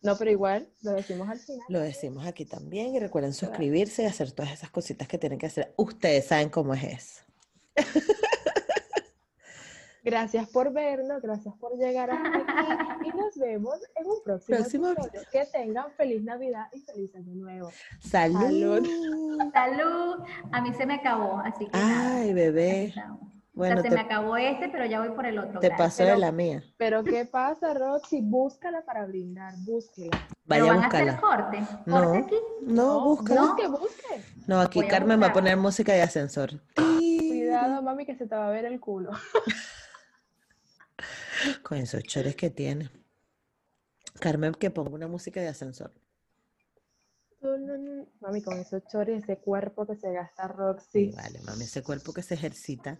No, 0.00 0.16
pero 0.16 0.30
igual 0.30 0.68
lo 0.82 0.92
decimos 0.92 1.28
al 1.28 1.38
final. 1.38 1.66
Lo 1.68 1.80
decimos 1.80 2.26
aquí 2.26 2.44
también. 2.46 2.94
Y 2.94 2.98
recuerden 2.98 3.34
suscribirse 3.34 4.02
y 4.02 4.06
hacer 4.06 4.32
todas 4.32 4.52
esas 4.52 4.70
cositas 4.70 5.06
que 5.08 5.18
tienen 5.18 5.38
que 5.38 5.46
hacer. 5.46 5.72
Ustedes 5.76 6.26
saben 6.26 6.48
cómo 6.48 6.72
es 6.74 6.84
eso. 6.84 7.22
Gracias 10.04 10.48
por 10.50 10.70
vernos, 10.72 11.22
gracias 11.22 11.54
por 11.56 11.76
llegar 11.78 12.10
hasta 12.10 12.28
aquí 12.38 13.08
y 13.08 13.16
nos 13.16 13.36
vemos 13.38 13.76
en 13.96 14.06
un 14.06 14.22
próximo, 14.22 14.56
Próximo 14.58 14.88
episodio. 14.90 15.20
Que 15.32 15.46
tengan 15.46 15.90
feliz 15.96 16.22
Navidad 16.22 16.66
y 16.74 16.80
feliz 16.80 17.14
año 17.14 17.34
nuevo. 17.34 17.70
Salud. 18.00 18.86
Salud. 19.52 20.16
A 20.52 20.60
mí 20.60 20.74
se 20.74 20.84
me 20.84 20.94
acabó, 20.94 21.38
así 21.38 21.66
que 21.66 21.78
nada. 21.78 22.16
Ay, 22.18 22.34
bebé. 22.34 22.92
Chao. 22.94 23.14
o 23.14 23.18
sea, 23.18 23.28
Bueno, 23.54 23.80
se 23.82 23.90
me 23.90 24.00
acabó 24.00 24.36
este, 24.36 24.68
pero 24.68 24.84
ya 24.84 25.00
voy 25.00 25.10
por 25.16 25.24
el 25.24 25.38
otro. 25.38 25.58
te 25.60 25.68
gracias. 25.68 25.88
paso 25.88 26.04
de 26.04 26.18
la 26.18 26.32
mía. 26.32 26.62
Pero 26.76 27.02
¿qué 27.02 27.24
pasa, 27.24 27.72
Roxy? 27.72 28.20
Búscala 28.20 28.84
para 28.84 29.06
brindar, 29.06 29.54
búsquela. 29.64 30.10
Vaya 30.44 30.62
¿Pero 30.64 30.66
a 30.66 30.68
van 30.74 30.82
a 30.82 30.86
hacer 30.88 31.20
corte? 31.20 31.58
¿Corte 31.58 31.90
No, 31.90 32.12
aquí? 32.12 32.36
no, 32.62 33.04
búscala. 33.04 33.40
Busque, 33.42 33.66
busque. 33.68 34.24
No, 34.46 34.60
aquí 34.60 34.80
Voy 34.80 34.86
a 34.88 34.90
Carmen 34.90 35.22
va 35.22 35.28
a 35.28 35.32
poner 35.32 35.56
música 35.56 35.92
de 35.94 36.02
ascensor. 36.02 36.50
Cuidado, 36.76 37.82
mami, 37.82 38.04
que 38.04 38.14
se 38.16 38.26
te 38.26 38.34
va 38.34 38.48
a 38.48 38.50
ver 38.50 38.66
el 38.66 38.78
culo. 38.80 39.10
Con 41.62 41.78
esos 41.78 42.02
chores 42.04 42.36
que 42.36 42.50
tiene. 42.50 42.90
Carmen, 44.20 44.52
que 44.54 44.70
ponga 44.70 44.90
una 44.90 45.08
música 45.08 45.40
de 45.40 45.48
ascensor. 45.48 45.92
Mami, 48.20 48.42
con 48.42 48.58
esos 48.58 48.82
chores, 48.86 49.22
ese 49.22 49.38
cuerpo 49.38 49.86
que 49.86 49.96
se 49.96 50.10
gasta 50.12 50.46
Sí, 50.48 50.54
Roxy. 50.56 51.10
vale, 51.10 51.40
mami, 51.42 51.64
ese 51.64 51.82
cuerpo 51.82 52.12
que 52.12 52.22
se 52.22 52.34
ejercita 52.34 52.98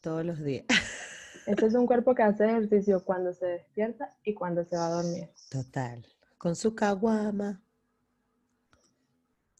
todos 0.00 0.24
los 0.24 0.40
días. 0.42 0.66
Ese 1.46 1.66
es 1.66 1.74
un 1.74 1.86
cuerpo 1.86 2.14
que 2.14 2.22
hace 2.22 2.44
ejercicio 2.44 3.04
cuando 3.04 3.32
se 3.32 3.46
despierta 3.46 4.16
y 4.22 4.32
cuando 4.32 4.64
se 4.64 4.76
va 4.76 4.86
a 4.86 4.90
dormir. 4.90 5.28
Total. 5.50 6.06
Con 6.38 6.54
su 6.54 6.72
caguama. 6.74 7.60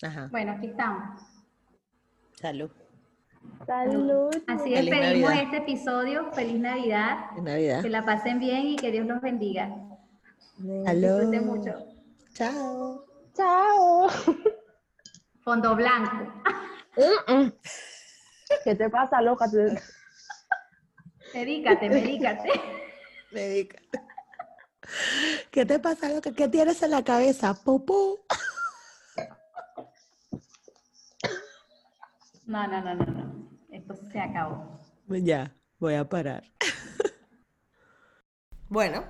Ajá, 0.00 0.28
Bueno, 0.30 0.52
aquí 0.52 0.66
estamos. 0.68 1.20
salud. 2.40 2.70
Salud. 3.66 4.30
Así 4.48 4.74
Feliz 4.74 4.90
despedimos 4.90 5.30
Navidad. 5.30 5.44
este 5.44 5.56
episodio. 5.58 6.32
Feliz 6.32 6.60
Navidad. 6.60 7.18
En 7.36 7.44
Navidad. 7.44 7.82
Que 7.82 7.90
la 7.90 8.04
pasen 8.04 8.38
bien 8.40 8.66
y 8.66 8.76
que 8.76 8.90
Dios 8.90 9.06
los 9.06 9.20
bendiga. 9.20 9.74
Disfruten 10.58 11.46
mucho. 11.46 11.74
Chao. 12.34 13.04
Chao. 13.34 14.08
Fondo 15.44 15.74
blanco. 15.76 16.32
¿Qué 18.64 18.74
te 18.74 18.90
pasa, 18.90 19.22
loca? 19.22 19.46
Medícate, 21.34 21.88
medícate. 21.88 22.50
Médica. 23.32 23.78
¿Qué 25.50 25.64
te 25.64 25.78
pasa, 25.78 26.08
loca? 26.08 26.32
¿Qué 26.32 26.48
tienes 26.48 26.82
en 26.82 26.90
la 26.90 27.02
cabeza? 27.02 27.54
Popó. 27.54 28.18
No, 32.44 32.66
no, 32.66 32.80
no, 32.82 32.94
no, 32.94 33.06
no. 33.06 33.21
Esto 33.92 34.06
se 34.10 34.20
acabó. 34.20 34.78
Ya, 35.08 35.54
voy 35.78 35.94
a 35.94 36.08
parar. 36.08 36.44
Bueno, 38.68 39.04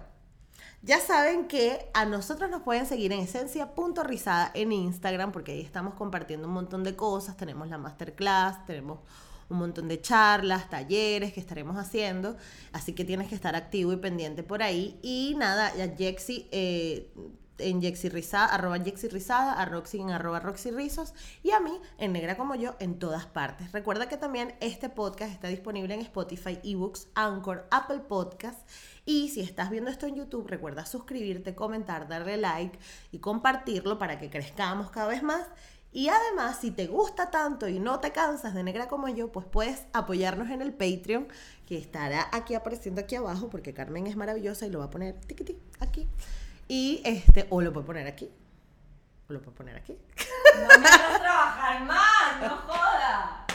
ya 0.82 0.98
saben 0.98 1.46
que 1.46 1.88
a 1.94 2.04
nosotros 2.04 2.50
nos 2.50 2.62
pueden 2.62 2.84
seguir 2.84 3.12
en 3.12 3.20
esencia.rizada 3.20 4.50
en 4.54 4.72
Instagram 4.72 5.30
porque 5.30 5.52
ahí 5.52 5.60
estamos 5.60 5.94
compartiendo 5.94 6.48
un 6.48 6.54
montón 6.54 6.82
de 6.82 6.96
cosas. 6.96 7.36
Tenemos 7.36 7.68
la 7.68 7.78
masterclass, 7.78 8.66
tenemos 8.66 8.98
un 9.48 9.58
montón 9.58 9.86
de 9.86 10.00
charlas, 10.00 10.68
talleres 10.68 11.32
que 11.32 11.38
estaremos 11.38 11.76
haciendo. 11.76 12.36
Así 12.72 12.92
que 12.92 13.04
tienes 13.04 13.28
que 13.28 13.36
estar 13.36 13.54
activo 13.54 13.92
y 13.92 13.98
pendiente 13.98 14.42
por 14.42 14.64
ahí. 14.64 14.98
Y 15.00 15.36
nada, 15.38 15.72
ya 15.76 15.94
Jexi, 15.96 16.48
eh, 16.50 17.14
en 17.58 17.80
Jexi 17.80 18.08
Rizada, 18.08 18.46
arroba 18.46 18.78
Jexi 18.78 19.08
Rizada, 19.08 19.54
a 19.54 19.64
Roxy 19.64 20.00
en 20.00 20.10
arroba 20.10 20.40
Roxy 20.40 20.70
Rizos 20.70 21.14
y 21.42 21.50
a 21.50 21.60
mí 21.60 21.72
en 21.98 22.12
Negra 22.12 22.36
como 22.36 22.54
yo 22.54 22.74
en 22.78 22.98
todas 22.98 23.26
partes. 23.26 23.72
Recuerda 23.72 24.08
que 24.08 24.16
también 24.16 24.54
este 24.60 24.88
podcast 24.88 25.32
está 25.32 25.48
disponible 25.48 25.94
en 25.94 26.00
Spotify, 26.00 26.58
eBooks, 26.62 27.08
Anchor, 27.14 27.66
Apple 27.70 28.00
Podcast 28.00 28.60
y 29.04 29.28
si 29.30 29.40
estás 29.40 29.70
viendo 29.70 29.90
esto 29.90 30.06
en 30.06 30.16
YouTube, 30.16 30.46
recuerda 30.48 30.86
suscribirte, 30.86 31.54
comentar, 31.54 32.08
darle 32.08 32.36
like 32.36 32.78
y 33.10 33.18
compartirlo 33.18 33.98
para 33.98 34.18
que 34.18 34.30
crezcamos 34.30 34.90
cada 34.90 35.08
vez 35.08 35.22
más. 35.22 35.46
Y 35.94 36.08
además, 36.08 36.58
si 36.58 36.70
te 36.70 36.86
gusta 36.86 37.30
tanto 37.30 37.68
y 37.68 37.78
no 37.78 38.00
te 38.00 38.12
cansas 38.12 38.54
de 38.54 38.62
negra 38.62 38.88
como 38.88 39.08
yo, 39.08 39.30
pues 39.30 39.44
puedes 39.44 39.84
apoyarnos 39.92 40.48
en 40.48 40.62
el 40.62 40.72
Patreon, 40.72 41.28
que 41.66 41.76
estará 41.76 42.28
aquí 42.32 42.54
apareciendo 42.54 43.02
aquí 43.02 43.14
abajo, 43.14 43.50
porque 43.50 43.74
Carmen 43.74 44.06
es 44.06 44.16
maravillosa 44.16 44.66
y 44.66 44.70
lo 44.70 44.78
va 44.78 44.86
a 44.86 44.90
poner 44.90 45.20
tiquití, 45.20 45.58
aquí. 45.80 46.08
Y 46.72 47.02
este, 47.04 47.46
o 47.50 47.60
lo 47.60 47.70
puede 47.70 47.84
poner 47.84 48.06
aquí. 48.06 48.30
O 49.28 49.32
lo 49.34 49.42
puede 49.42 49.54
poner 49.58 49.76
aquí. 49.76 49.94
No 50.54 50.80
me 50.80 50.88
hagas 50.88 51.20
trabajar 51.20 51.84
más, 51.84 52.40
no 52.40 52.48
joda. 52.48 53.46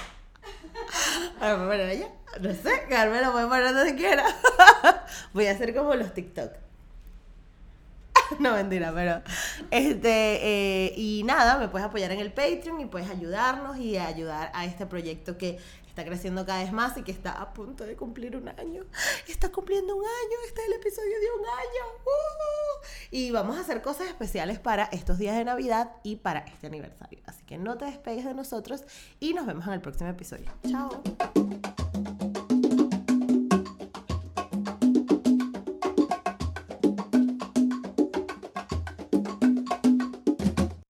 A 1.42 1.50
lo 1.50 1.56
puede 1.56 1.68
poner 1.68 1.90
allá. 1.90 2.10
No 2.40 2.54
sé, 2.54 2.86
Carmen 2.88 3.24
lo 3.24 3.32
puede 3.32 3.48
poner 3.48 3.74
donde 3.74 3.96
quiera. 3.96 4.24
Voy 5.34 5.48
a 5.48 5.52
hacer 5.54 5.74
como 5.74 5.96
los 5.96 6.14
TikTok. 6.14 6.52
No, 8.40 8.52
mentira, 8.54 8.92
pero 8.94 9.24
este 9.72 10.86
eh, 10.86 10.94
y 10.96 11.24
nada, 11.24 11.58
me 11.58 11.70
puedes 11.70 11.88
apoyar 11.88 12.12
en 12.12 12.20
el 12.20 12.32
Patreon 12.32 12.82
y 12.82 12.86
puedes 12.86 13.10
ayudarnos 13.10 13.78
y 13.78 13.98
ayudar 13.98 14.52
a 14.54 14.66
este 14.66 14.86
proyecto 14.86 15.40
que 15.40 15.58
está 15.98 16.08
creciendo 16.08 16.46
cada 16.46 16.62
vez 16.64 16.72
más 16.72 16.96
y 16.98 17.02
que 17.02 17.12
está 17.12 17.32
a 17.32 17.54
punto 17.54 17.84
de 17.84 17.96
cumplir 17.96 18.38
un 18.38 18.48
año. 18.50 18.84
Está 19.28 19.52
cumpliendo 19.52 19.96
un 19.96 20.04
año, 20.04 20.38
este 20.46 20.62
es 20.62 20.68
el 20.68 20.74
episodio 20.74 21.20
de 21.20 21.26
un 21.40 21.46
año. 21.46 22.04
¡Uh! 22.06 22.86
Y 23.10 23.32
vamos 23.32 23.58
a 23.58 23.62
hacer 23.62 23.82
cosas 23.82 24.08
especiales 24.08 24.60
para 24.60 24.84
estos 24.86 25.18
días 25.18 25.36
de 25.36 25.44
Navidad 25.44 25.94
y 26.04 26.18
para 26.18 26.42
este 26.42 26.68
aniversario. 26.68 27.20
Así 27.26 27.44
que 27.46 27.58
no 27.58 27.80
te 27.80 27.86
despegues 27.86 28.26
de 28.26 28.36
nosotros 28.36 28.84
y 29.20 29.34
nos 29.34 29.48
vemos 29.48 29.66
en 29.66 29.74
el 29.74 29.82
próximo 29.82 30.12
episodio. 30.12 30.52
Chao. 30.70 31.02